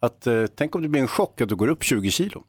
Att, 0.00 0.26
eh, 0.26 0.44
tänk 0.56 0.74
om 0.74 0.82
det 0.82 0.88
blir 0.88 1.00
en 1.02 1.08
chock 1.08 1.40
att 1.40 1.48
du 1.48 1.56
går 1.56 1.68
upp 1.68 1.82
20 1.84 2.10
kilo. 2.10 2.42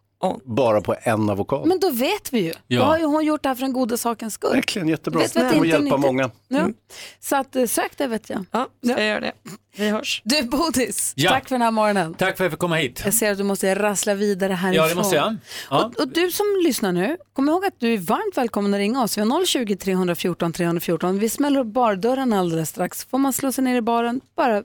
Bara 0.45 0.81
på 0.81 0.95
en 1.01 1.29
avokado. 1.29 1.65
Men 1.65 1.79
då 1.79 1.89
vet 1.89 2.33
vi 2.33 2.39
ju. 2.39 2.53
Ja. 2.67 2.79
Då 2.79 2.85
har 2.85 2.97
ju 2.99 3.05
hon 3.05 3.25
gjort 3.25 3.43
det 3.43 3.49
här 3.49 3.55
för 3.55 3.61
den 3.61 3.73
goda 3.73 3.97
sakens 3.97 4.33
skull. 4.33 4.53
Verkligen 4.55 4.87
jättebra. 4.87 5.21
Vet 5.21 5.35
vi 5.35 5.39
att 5.39 5.45
Det 5.49 5.53
kommer 5.53 5.65
inte 5.65 5.77
hjälpa 5.77 5.95
nyttigt? 5.97 6.05
många. 6.11 6.31
Ja. 6.47 6.57
Mm. 6.59 6.73
Så 7.19 7.35
att 7.35 7.55
eh, 7.55 7.65
sök 7.65 7.97
det 7.97 8.07
vet 8.07 8.29
jag. 8.29 8.45
Ja, 8.51 8.67
jag 8.81 9.05
gör 9.05 9.21
det. 9.21 9.31
Vi 9.77 9.89
hörs. 9.89 10.21
Du 10.25 10.43
Bodis, 10.43 11.13
Ja. 11.15 11.29
tack 11.29 11.47
för 11.47 11.55
den 11.55 11.61
här 11.61 11.71
morgonen. 11.71 12.13
Tack 12.13 12.27
för 12.37 12.43
att 12.43 12.45
jag 12.45 12.51
fick 12.51 12.59
komma 12.59 12.75
hit. 12.75 13.01
Jag 13.05 13.13
ser 13.13 13.31
att 13.31 13.37
du 13.37 13.43
måste 13.43 13.75
rassla 13.75 14.13
vidare 14.15 14.53
härifrån. 14.53 14.83
Ja, 14.85 14.89
det 14.89 14.95
måste 14.95 15.15
jag. 15.15 15.35
Ja. 15.69 15.85
Och, 15.85 15.99
och 15.99 16.07
du 16.07 16.31
som 16.31 16.45
lyssnar 16.63 16.91
nu, 16.91 17.17
kom 17.33 17.49
ihåg 17.49 17.65
att 17.65 17.79
du 17.79 17.93
är 17.93 17.97
varmt 17.97 18.37
välkommen 18.37 18.73
att 18.73 18.77
ringa 18.77 19.03
oss. 19.03 19.17
Vi 19.17 19.21
har 19.21 19.45
020 19.45 19.75
314 19.75 20.53
314. 20.53 21.19
Vi 21.19 21.29
smäller 21.29 21.59
upp 21.59 21.67
bardörren 21.67 22.33
alldeles 22.33 22.69
strax. 22.69 23.05
Får 23.05 23.17
man 23.17 23.33
slå 23.33 23.51
sig 23.51 23.63
ner 23.63 23.75
i 23.75 23.81
baren, 23.81 24.21
bara 24.35 24.63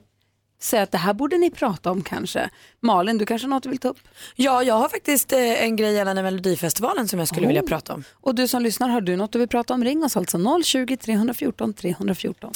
säga 0.65 0.83
att 0.83 0.91
det 0.91 0.97
här 0.97 1.13
borde 1.13 1.37
ni 1.37 1.51
prata 1.51 1.91
om 1.91 2.01
kanske. 2.03 2.49
Malin, 2.79 3.17
du 3.17 3.25
kanske 3.25 3.45
har 3.45 3.49
något 3.49 3.63
du 3.63 3.69
vill 3.69 3.77
ta 3.77 3.87
upp? 3.87 3.97
Ja, 4.35 4.63
jag 4.63 4.75
har 4.75 4.89
faktiskt 4.89 5.31
eh, 5.33 5.63
en 5.63 5.75
grej 5.75 5.93
gällande 5.93 6.23
Melodifestivalen 6.23 7.07
som 7.07 7.19
jag 7.19 7.27
skulle 7.27 7.45
Oh. 7.45 7.47
vilja 7.47 7.63
prata 7.63 7.93
om. 7.93 8.03
Och 8.21 8.35
du 8.35 8.47
som 8.47 8.61
lyssnar, 8.61 8.89
har 8.89 9.01
du 9.01 9.15
något 9.15 9.31
du 9.31 9.39
vill 9.39 9.47
prata 9.47 9.73
om? 9.73 9.83
Ring 9.83 10.03
oss 10.03 10.17
alltså 10.17 10.37
020 10.63 10.97
314 10.97 11.73
314. 11.73 12.51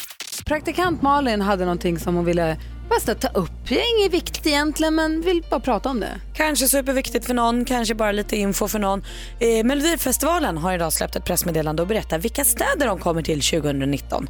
Praktikant 0.45 1.01
Malin 1.01 1.41
hade 1.41 1.65
någonting 1.65 1.99
som 1.99 2.15
hon 2.15 2.25
ville 2.25 2.57
bästa 2.89 3.15
ta 3.15 3.27
upp. 3.39 3.51
Det 3.67 3.79
är 3.81 3.99
inget 3.99 4.13
viktigt 4.13 4.45
egentligen, 4.47 4.95
men 4.95 5.21
vill 5.21 5.43
bara 5.49 5.59
prata 5.59 5.89
om 5.89 5.99
det. 5.99 6.21
Kanske 6.35 6.67
superviktigt 6.67 7.25
för 7.25 7.33
någon, 7.33 7.65
kanske 7.65 7.95
bara 7.95 8.11
lite 8.11 8.35
info 8.35 8.67
för 8.67 8.79
någon. 8.79 9.03
Eh, 9.39 9.63
Melodifestivalen 9.65 10.57
har 10.57 10.73
idag 10.73 10.93
släppt 10.93 11.15
ett 11.15 11.25
pressmeddelande 11.25 11.81
och 11.81 11.87
berättar 11.87 12.19
vilka 12.19 12.43
städer 12.45 12.87
de 12.87 12.99
kommer 12.99 13.21
till 13.21 13.41
2019. 13.41 14.29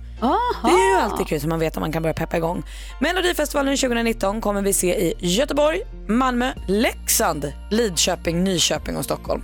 Det 0.64 0.70
är 0.72 0.95
ju 0.95 1.01
alltid 1.01 1.28
kul 1.28 1.41
så 1.41 1.47
man 1.47 1.60
vet 1.60 1.78
om 1.78 1.82
man 1.82 1.91
kan 1.91 2.01
börja 2.03 2.14
peppa 2.14 2.38
igång. 2.38 2.64
Melodifestivalen 3.01 3.78
2019 3.78 4.41
kommer 4.41 4.62
vi 4.62 4.74
se 4.74 4.95
i 4.95 5.14
Göteborg, 5.20 5.82
Malmö, 6.07 6.51
Leksand, 6.68 7.53
Lidköping, 7.72 8.43
Nyköping 8.43 8.97
och 8.97 9.03
Stockholm. 9.05 9.41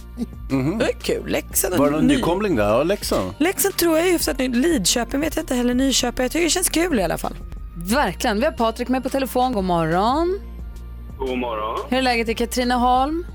Det 0.80 0.86
är 0.86 1.00
kul. 1.02 1.28
Leksand 1.32 1.74
och 1.74 1.80
Var 1.80 1.86
det 1.86 1.92
någon 1.92 2.08
Ny- 2.08 2.16
nykomling 2.16 2.56
där? 2.56 2.64
Ja, 2.68 2.84
Leksand. 2.84 3.34
Leksand 3.40 3.76
tror 3.78 3.98
jag 3.98 4.08
är 4.08 4.12
hyfsat 4.12 4.38
nytt. 4.40 4.56
Lidköping 4.56 5.22
vet 5.22 5.36
jag 5.36 5.44
inte 5.44 5.56
heller. 5.56 5.74
Nyköping. 5.74 6.24
Jag 6.24 6.32
tycker 6.32 6.44
det 6.44 6.50
känns 6.50 6.70
kul 6.70 7.00
i 7.00 7.04
alla 7.04 7.18
fall. 7.18 7.36
Verkligen. 7.94 8.40
Vi 8.40 8.46
har 8.46 8.52
Patrik 8.52 8.88
med 8.88 9.04
på 9.04 9.10
telefon. 9.10 9.54
God 9.54 9.64
morgon. 9.64 10.40
God 11.20 11.38
morgon. 11.38 11.80
Hur 11.90 11.98
är 11.98 12.02
läget 12.02 12.30
i 12.30 12.34
Katrineholm? 12.34 13.26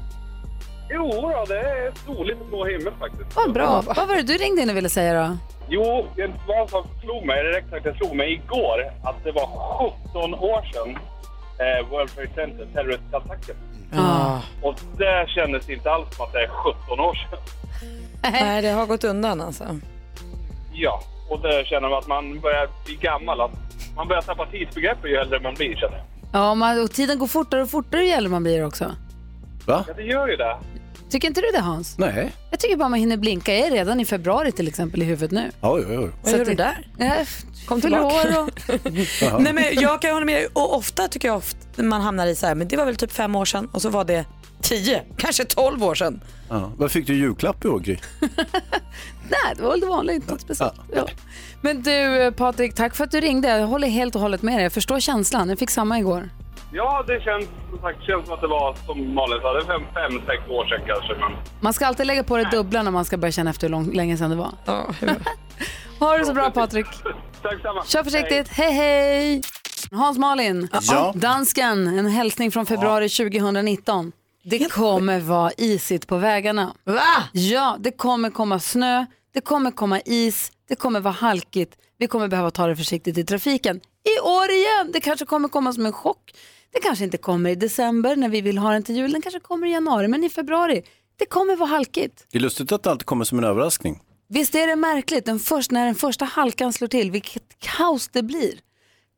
Jo, 0.91 1.11
då, 1.11 1.45
det 1.49 1.61
är 1.61 1.93
soligt 2.07 2.41
och 2.41 2.47
blå 2.47 2.65
himmel 2.65 2.93
faktiskt. 2.99 3.37
Vad 3.37 3.53
bra. 3.53 3.83
Vad 3.87 4.09
var 4.09 4.17
det 4.17 4.23
du 4.23 4.33
ringde 4.33 4.63
in 4.63 4.71
och 4.71 4.77
ville 4.77 4.89
säga 4.89 5.23
då? 5.23 5.37
Jo, 5.69 6.07
det 6.17 6.27
var 6.27 6.67
som 6.67 6.85
slog 7.03 7.27
mig, 7.27 7.41
eller 7.41 7.51
rättare 7.51 7.71
sagt 7.71 7.85
det 7.85 7.95
slog 7.95 8.17
mig 8.17 8.33
igår, 8.33 8.79
att 9.05 9.25
det 9.25 9.33
var 9.33 9.47
17 10.13 10.35
år 10.35 10.63
sedan 10.73 10.99
eh, 11.59 11.91
World 11.91 12.11
Trade 12.15 12.31
Center, 12.35 12.67
terroristattacken. 12.75 13.57
Och 14.63 14.75
det 14.99 15.29
kändes 15.29 15.71
inte 15.71 15.91
alls 15.91 16.17
som 16.17 16.25
att 16.27 16.33
det 16.33 16.43
är 16.43 16.49
17 16.49 17.01
år 17.01 17.15
sedan. 17.15 17.39
Nej, 18.33 18.63
det 18.63 18.69
har 18.71 18.87
gått 18.87 19.05
undan 19.05 19.41
alltså. 19.41 19.65
Ja, 20.73 21.01
och 21.29 21.41
det 21.41 21.67
känner 21.67 21.89
man 21.89 21.99
att 21.99 22.07
man 22.07 22.41
börjar 22.41 22.69
bli 22.85 22.95
gammal. 22.95 23.41
Att 23.41 23.51
man 24.01 24.09
börjar 24.09 24.23
tappa 24.23 24.47
tidsbegreppet 24.47 25.11
ju 25.11 25.15
äldre 25.15 25.41
man 25.41 25.55
blir, 25.55 25.77
känner 25.77 25.97
jag. 25.97 26.07
Ja, 26.33 26.55
man, 26.55 26.83
och 26.85 26.93
tiden 26.93 27.19
går 27.19 27.27
fortare 27.27 27.63
och 27.63 27.71
fortare 27.71 28.05
ju 28.05 28.11
äldre 28.11 28.31
man 28.31 28.43
blir 28.43 28.65
också. 28.65 28.85
Va? 29.67 29.85
Ja, 29.89 29.95
det 29.97 30.03
gör 30.03 30.29
ju 30.29 30.37
det. 30.37 30.57
Tycker 31.11 31.29
inte 31.29 31.41
du 31.41 31.47
det 31.53 31.61
Hans? 31.61 31.99
Nej. 31.99 32.33
Jag 32.51 32.61
tycker 32.61 32.77
bara 32.77 32.89
man 32.89 32.99
hinner 32.99 33.17
blinka. 33.17 33.55
Jag 33.55 33.67
är 33.67 33.71
redan 33.71 34.01
i 34.01 34.05
februari 34.05 34.53
till 34.53 34.69
exempel 34.69 35.03
i 35.03 35.05
huvudet 35.05 35.31
nu. 35.31 35.51
Ja, 35.61 35.79
ja, 35.79 35.93
ja. 35.93 36.09
Vad 36.23 36.33
gör 36.33 36.45
du 36.45 36.55
där? 36.55 36.89
Jag 36.99 37.27
Kom 37.67 37.81
tillbaka. 37.81 38.05
år 38.05 38.43
och... 38.43 39.41
Nej, 39.41 39.53
men 39.53 39.65
jag 39.73 40.03
kan 40.03 40.13
hålla 40.13 40.27
med. 40.27 40.47
Och 40.53 40.77
ofta 40.77 41.09
tycker 41.09 41.29
jag 41.29 41.37
ofta 41.37 41.83
man 41.83 42.01
hamnar 42.01 42.27
i 42.27 42.35
så 42.35 42.47
här, 42.47 42.55
men 42.55 42.69
det 42.69 42.77
var 42.77 42.85
väl 42.85 42.97
typ 42.97 43.13
fem 43.13 43.37
år 43.37 43.45
sedan 43.45 43.69
och 43.73 43.83
så 43.83 43.89
var 43.89 44.05
det 44.05 44.25
tio, 44.63 45.03
kanske 45.17 45.45
tolv 45.45 45.85
år 45.85 45.95
sedan. 45.95 46.21
Ja. 46.49 46.73
Vad 46.77 46.91
fick 46.91 47.07
du 47.07 47.15
julklapp 47.15 47.65
i 47.65 47.69
år, 47.69 47.81
Gry? 47.81 47.97
Nej, 49.31 49.55
det 49.57 49.63
var 49.63 49.71
väl 49.71 49.81
det 49.81 49.87
vanliga, 49.87 50.17
inte 50.17 50.33
något 50.33 50.41
speciellt. 50.41 50.75
Ja. 50.95 51.07
Men 51.63 51.83
du 51.83 52.33
Patrik, 52.37 52.75
tack 52.75 52.95
för 52.97 53.05
att 53.05 53.11
du 53.11 53.21
ringde. 53.21 53.49
Jag 53.59 53.67
håller 53.67 53.89
helt 53.89 54.15
och 54.15 54.21
hållet 54.21 54.43
med 54.43 54.55
dig. 54.55 54.63
Jag 54.63 54.73
förstår 54.73 55.01
känslan. 55.01 55.49
Jag 55.49 55.59
fick 55.59 55.71
samma 55.71 55.99
igår. 55.99 56.29
Ja, 56.73 57.05
det 57.07 57.21
känns 57.21 57.47
som 57.71 57.79
sagt 57.81 58.03
känns 58.03 58.25
som 58.25 58.35
att 58.35 58.41
det 58.41 58.47
var 58.47 58.77
som 58.87 59.15
Malin 59.15 59.41
sa, 59.43 59.53
det 59.53 59.65
fem, 59.65 59.83
fem, 59.95 60.21
sex 60.27 60.49
år 60.49 60.65
sedan 60.65 60.81
kanske. 60.87 61.15
Men 61.15 61.33
Man 61.61 61.73
ska 61.73 61.87
alltid 61.87 62.07
lägga 62.07 62.25
på 62.25 62.37
det 62.37 62.49
dubbla 62.51 62.83
när 62.83 62.91
man 62.91 63.05
ska 63.05 63.17
börja 63.17 63.33
känna 63.33 63.51
efter 63.51 63.67
hur 63.67 63.71
lång, 63.71 63.93
länge 63.93 64.17
sedan 64.17 64.31
det 64.31 64.37
var. 64.37 64.51
ha 65.99 66.19
det 66.19 66.25
så 66.25 66.35
bra 66.35 66.51
Patrik. 66.51 66.87
Tack 67.43 67.61
samma. 67.63 67.85
Kör 67.85 68.05
försiktigt. 68.05 68.49
Hej 68.49 68.73
hej! 68.73 69.43
Hans 69.93 70.19
Malin, 70.19 70.69
Ja. 70.91 71.13
dansken, 71.17 71.99
en 71.99 72.07
hälsning 72.07 72.51
från 72.51 72.67
februari 72.67 73.09
2019. 73.09 74.13
Det 74.51 74.73
kommer 74.73 75.21
vara 75.21 75.53
isigt 75.57 76.07
på 76.07 76.17
vägarna. 76.19 76.75
Va? 76.85 77.29
Ja, 77.33 77.77
det 77.81 77.91
kommer 77.91 78.31
komma 78.31 78.61
snö, 78.61 79.07
det 79.35 79.41
kommer 79.41 79.71
komma 79.71 80.01
is, 80.01 80.53
det 80.69 80.77
kommer 80.77 81.01
vara 81.01 81.15
halkigt. 81.15 81.77
Vi 81.99 82.07
kommer 82.07 82.29
behöva 82.29 82.51
ta 82.51 82.67
det 82.67 82.77
försiktigt 82.77 83.19
i 83.19 83.25
trafiken. 83.25 83.77
I 84.17 84.21
år 84.21 84.51
igen! 84.51 84.93
Det 84.93 85.01
kanske 85.01 85.27
kommer 85.27 85.49
komma 85.49 85.73
som 85.73 85.87
en 85.87 85.93
chock. 85.93 86.35
Det 86.73 86.81
kanske 86.81 87.05
inte 87.05 87.17
kommer 87.19 87.51
i 87.51 87.55
december 87.55 88.17
när 88.17 88.29
vi 88.29 88.41
vill 88.41 88.59
ha 88.59 88.73
den 88.73 88.83
till 88.83 88.97
jul. 88.97 89.13
Den 89.13 89.23
kanske 89.23 89.41
kommer 89.41 89.67
i 89.67 89.71
januari, 89.71 90.09
men 90.09 90.25
i 90.25 90.31
februari. 90.31 90.83
Det 91.19 91.27
kommer 91.27 91.57
vara 91.57 91.69
halkigt. 91.69 92.27
Det 92.33 92.39
är 92.39 92.43
lustigt 92.43 92.73
att 92.73 92.83
det 92.83 92.91
alltid 92.91 93.07
kommer 93.07 93.25
som 93.25 93.39
en 93.39 93.45
överraskning. 93.45 94.01
Visst 94.29 94.55
är 94.55 94.67
det 94.67 94.77
märkligt, 94.77 95.25
den 95.25 95.39
först, 95.39 95.71
när 95.71 95.87
den 95.87 95.95
första 95.95 96.25
halkan 96.25 96.73
slår 96.73 96.89
till, 96.89 97.11
vilket 97.11 97.59
kaos 97.59 98.09
det 98.09 98.23
blir. 98.23 98.55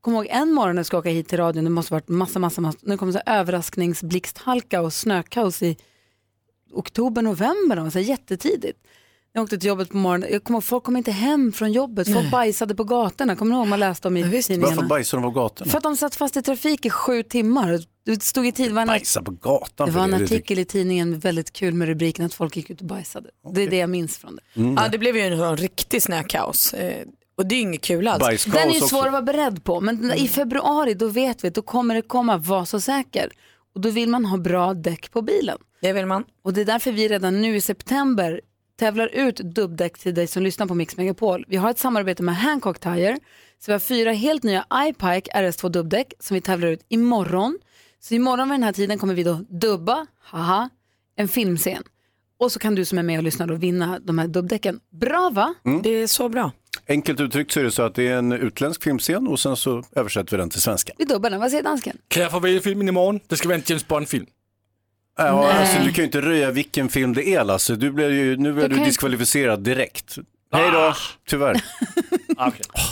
Kom 0.03 0.14
ihåg 0.14 0.26
en 0.30 0.53
morgon 0.53 0.74
när 0.74 0.80
jag 0.80 0.86
ska 0.86 0.98
åka 0.98 1.09
hit 1.11 1.28
till 1.28 1.38
radion, 1.38 1.64
det 1.64 1.70
måste 1.70 1.92
varit 1.92 2.09
massa, 2.09 2.38
massa, 2.38 2.61
massa, 2.61 2.78
när 2.82 2.90
det 2.94 2.98
kom 2.98 3.12
så 3.12 3.20
överraskningsblixthalka 3.26 4.80
och 4.80 4.92
snökaos 4.92 5.62
i 5.62 5.76
oktober, 6.72 7.22
november, 7.22 7.90
så 7.90 7.98
här 7.98 8.07
jättetidigt. 8.07 8.78
Jag 9.32 9.42
åkte 9.42 9.59
till 9.59 9.68
jobbet 9.68 9.90
på 9.90 9.96
morgonen, 9.96 10.28
jag 10.32 10.44
kommer 10.44 10.57
ihåg, 10.57 10.64
folk 10.64 10.84
kom 10.84 10.96
inte 10.96 11.12
hem 11.12 11.53
från 11.53 11.72
jobbet, 11.72 12.07
folk 12.07 12.22
Nej. 12.22 12.30
bajsade 12.30 12.74
på 12.74 12.84
gatorna, 12.84 13.36
kommer 13.36 13.53
ni 13.53 13.59
ihåg 13.59 13.68
man 13.68 13.80
läste 13.80 14.09
om 14.09 14.16
i 14.16 14.22
Varför 14.22 14.42
tidningarna? 14.42 14.82
bajsar 14.82 15.18
de 15.18 15.22
på 15.22 15.40
gatorna? 15.40 15.70
För 15.70 15.78
att 15.78 15.84
de 15.84 15.96
satt 15.96 16.14
fast 16.14 16.36
i 16.36 16.42
trafik 16.42 16.86
i 16.86 16.90
sju 16.90 17.22
timmar 17.22 17.80
Det 18.05 18.22
stod 18.22 18.46
i 18.46 18.53
tid, 18.53 18.72
var 18.72 18.82
en, 18.82 18.88
Bajsa 18.88 19.22
på 19.22 19.30
gatan. 19.30 19.88
det 19.88 19.94
var 19.94 20.05
en 20.05 20.14
artikel 20.14 20.59
i 20.59 20.64
tidningen 20.64 21.18
väldigt 21.18 21.53
kul 21.53 21.74
med 21.74 21.88
rubriken 21.88 22.24
att 22.26 22.34
folk 22.34 22.57
gick 22.57 22.70
ut 22.70 22.80
och 22.80 22.86
bajsade. 22.86 23.30
Det 23.55 23.62
är 23.62 23.70
det 23.70 23.76
jag 23.76 23.90
minns 23.90 24.18
från 24.18 24.36
det. 24.36 24.61
Mm. 24.61 24.74
Ja, 24.74 24.88
det 24.88 24.98
blev 24.98 25.16
ju 25.16 25.22
en, 25.22 25.40
en 25.40 25.57
riktig 25.57 26.03
snökaos. 26.03 26.74
Och 27.35 27.47
det 27.47 27.55
är 27.55 27.57
ju 27.57 27.62
inget 27.62 27.83
kul 27.83 28.09
alls. 28.09 28.45
Den 28.45 28.68
är 28.68 28.74
ju 28.74 28.80
svår 28.80 29.07
att 29.07 29.12
vara 29.12 29.22
beredd 29.22 29.64
på, 29.64 29.80
men 29.80 30.12
i 30.12 30.28
februari 30.28 30.95
då 30.95 31.09
vet 31.09 31.45
vi 31.45 31.49
att 31.49 31.55
då 31.55 31.62
kommer 31.62 31.95
det 31.95 32.03
komma 32.03 32.37
Var 32.37 32.64
så 32.64 32.80
säker. 32.80 33.33
Och 33.74 33.80
då 33.80 33.91
vill 33.91 34.09
man 34.09 34.24
ha 34.24 34.39
bra 34.39 34.74
däck 34.74 35.11
på 35.12 35.22
bilen. 35.22 35.59
Det 35.80 35.93
vill 35.93 36.07
man. 36.07 36.24
Och 36.43 36.53
det 36.53 36.61
är 36.61 36.64
därför 36.64 36.93
vi 36.93 37.09
redan 37.09 37.41
nu 37.41 37.57
i 37.57 37.61
september 37.61 38.41
tävlar 38.78 39.07
ut 39.07 39.37
dubbdäck 39.37 39.99
till 39.99 40.14
dig 40.14 40.26
som 40.26 40.43
lyssnar 40.43 40.66
på 40.66 40.74
Mix 40.74 40.97
Megapol. 40.97 41.45
Vi 41.49 41.57
har 41.57 41.70
ett 41.70 41.78
samarbete 41.78 42.22
med 42.22 42.37
Hancock 42.37 42.78
Tire. 42.78 43.18
Så 43.59 43.66
vi 43.66 43.72
har 43.72 43.80
fyra 43.80 44.12
helt 44.12 44.43
nya 44.43 44.66
iPike 44.74 45.30
RS2 45.35 45.68
dubbdäck 45.68 46.14
som 46.18 46.35
vi 46.35 46.41
tävlar 46.41 46.68
ut 46.68 46.85
imorgon. 46.89 47.59
Så 48.01 48.14
imorgon 48.14 48.49
vid 48.49 48.55
den 48.55 48.62
här 48.62 48.72
tiden 48.72 48.99
kommer 48.99 49.14
vi 49.14 49.22
då 49.22 49.35
dubba, 49.49 50.07
haha, 50.20 50.70
en 51.16 51.28
filmscen. 51.28 51.83
Och 52.39 52.53
så 52.53 52.59
kan 52.59 52.74
du 52.74 52.85
som 52.85 52.99
är 52.99 53.03
med 53.03 53.18
och 53.18 53.24
lyssnar 53.24 53.47
då 53.47 53.55
vinna 53.55 53.99
de 53.99 54.18
här 54.18 54.28
dubbdäcken. 54.28 54.80
Bra 54.91 55.30
va? 55.30 55.55
Mm. 55.64 55.83
Det 55.83 55.91
är 55.91 56.07
så 56.07 56.28
bra. 56.28 56.53
Enkelt 56.93 57.20
uttryckt 57.20 57.53
så 57.53 57.61
är 57.61 57.64
det 57.64 57.70
så 57.70 57.82
att 57.82 57.95
det 57.95 58.09
är 58.09 58.16
en 58.16 58.32
utländsk 58.32 58.82
filmscen 58.82 59.28
och 59.28 59.40
sen 59.40 59.57
så 59.57 59.82
översätter 59.97 60.30
vi 60.30 60.36
den 60.36 60.51
till 60.51 60.61
svenska. 60.61 60.93
Vi 60.99 61.05
dubbar 61.05 61.30
den, 61.30 61.40
vad 61.40 61.51
säger 61.51 61.62
dansken? 61.62 61.97
Kan 62.09 62.22
jag 62.22 62.30
få 62.32 62.38
välja 62.38 62.61
filmen 62.61 62.88
imorgon? 62.88 63.20
Det 63.28 63.36
ska 63.36 63.49
vara 63.49 63.57
en 63.59 63.62
James 63.66 63.88
Bond-film. 63.88 64.26
Ja, 65.18 65.40
Nej. 65.40 65.53
alltså, 65.61 65.78
du 65.78 65.84
kan 65.84 65.97
ju 65.97 66.05
inte 66.05 66.20
röja 66.20 66.51
vilken 66.51 66.88
film 66.88 67.14
det 67.14 67.28
är 67.34 67.45
Lasse. 67.45 67.76
Du 67.76 67.90
blir 67.93 68.11
ju, 68.11 68.36
nu 68.36 68.62
är 68.62 68.68
Du 68.68 68.76
du 68.76 68.84
diskvalificerad 68.84 69.61
direkt. 69.62 70.16
Hej 70.53 70.64
Ah. 70.68 70.70
då, 70.88 70.95
tyvärr. 71.28 71.64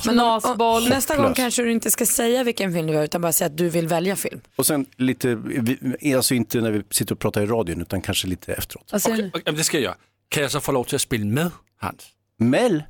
Men 0.07 0.14
Knasboll. 0.14 0.88
Nästa 0.88 1.16
gång 1.16 1.34
kanske 1.34 1.62
du 1.62 1.72
inte 1.72 1.90
ska 1.90 2.07
säga 2.07 2.44
vilken 2.44 2.72
film 2.72 2.86
du 2.86 2.92
vill 2.92 3.03
utan 3.03 3.20
bara 3.20 3.32
säga 3.32 3.46
att 3.46 3.57
du 3.57 3.68
vill 3.68 3.88
välja 3.88 4.16
film. 4.16 4.40
Och 4.57 4.66
sen 4.66 4.86
lite, 4.96 5.34
vi- 5.34 6.14
alltså 6.16 6.34
inte 6.34 6.61
när 6.61 6.70
vi 6.70 6.82
sitter 6.90 7.14
och 7.14 7.18
pratar 7.18 7.42
i 7.42 7.46
radion 7.46 7.80
utan 7.80 8.01
kanske 8.03 8.26
lite 8.28 8.53
efteråt. 8.53 8.90
Okej, 8.92 9.30
okay, 9.34 9.55
det 9.55 9.64
ska 9.64 9.76
jag 9.76 9.84
göra. 9.84 9.94
Kan 10.28 10.42
jag 10.42 10.53
så 10.53 10.61
få 10.61 10.72
lov 10.72 10.84
till 10.84 10.94
att 10.94 11.01
spela 11.03 11.24
med 11.24 11.51
Hans? 11.80 12.07
Mel? 12.38 12.82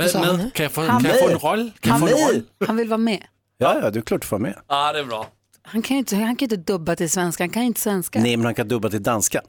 Med, 0.00 0.38
med? 0.38 0.54
Kan, 0.54 0.62
jag 0.64 0.72
få, 0.72 0.80
Han 0.80 1.02
kan 1.02 1.10
jag 1.10 1.20
få 1.20 1.28
en 1.28 1.38
roll? 1.38 1.70
Kan 1.80 1.92
jag 1.92 1.92
Han, 1.92 2.00
få 2.00 2.06
en 2.06 2.26
roll? 2.34 2.42
han 2.66 2.76
vill 2.76 2.88
vara 2.88 2.98
med. 2.98 3.22
Ja, 3.58 3.80
ja, 3.82 3.90
det 3.90 3.98
är 3.98 4.02
klart 4.02 4.20
du 4.20 4.26
får 4.26 4.38
vara 4.38 4.48
med. 4.48 4.58
Ja, 4.68 4.92
det 4.92 4.98
är 4.98 5.04
bra. 5.04 5.26
Han 5.62 5.82
kan 5.82 5.94
ju 5.94 5.98
inte, 5.98 6.16
han 6.16 6.36
kan 6.36 6.46
inte 6.46 6.56
dubba 6.56 6.96
till 6.96 7.10
svenska, 7.10 7.42
han 7.42 7.50
kan 7.50 7.62
ju 7.62 7.66
inte 7.66 7.80
svenska. 7.80 8.20
Nej, 8.20 8.36
men 8.36 8.44
han 8.44 8.54
kan 8.54 8.68
dubba 8.68 8.90
till 8.90 9.02
danska. 9.02 9.42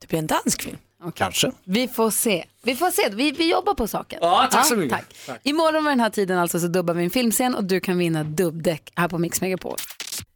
Det 0.00 0.08
blir 0.08 0.18
en 0.18 0.26
dansk 0.26 0.62
film. 0.62 0.76
Kanske. 1.14 1.52
Vi 1.64 1.88
får 1.88 2.10
se. 2.10 2.44
Vi 2.62 2.76
får 2.76 2.90
se. 2.90 3.08
Vi, 3.12 3.30
vi 3.30 3.50
jobbar 3.50 3.74
på 3.74 3.86
saken. 3.86 4.18
Ja, 4.22 4.48
tack 4.50 4.66
så 4.66 4.76
mycket. 4.76 4.98
tack. 5.26 5.40
Imorgon 5.42 5.84
vid 5.84 5.90
den 5.92 6.00
här 6.00 6.10
tiden 6.10 6.38
alltså 6.38 6.60
så 6.60 6.66
dubbar 6.66 6.94
vi 6.94 7.04
en 7.04 7.10
filmscen 7.10 7.54
och 7.54 7.64
du 7.64 7.80
kan 7.80 7.98
vinna 7.98 8.24
dubbdäck 8.24 8.92
här 8.94 9.08
på 9.08 9.18
Mix 9.18 9.40
Megapol. 9.40 9.76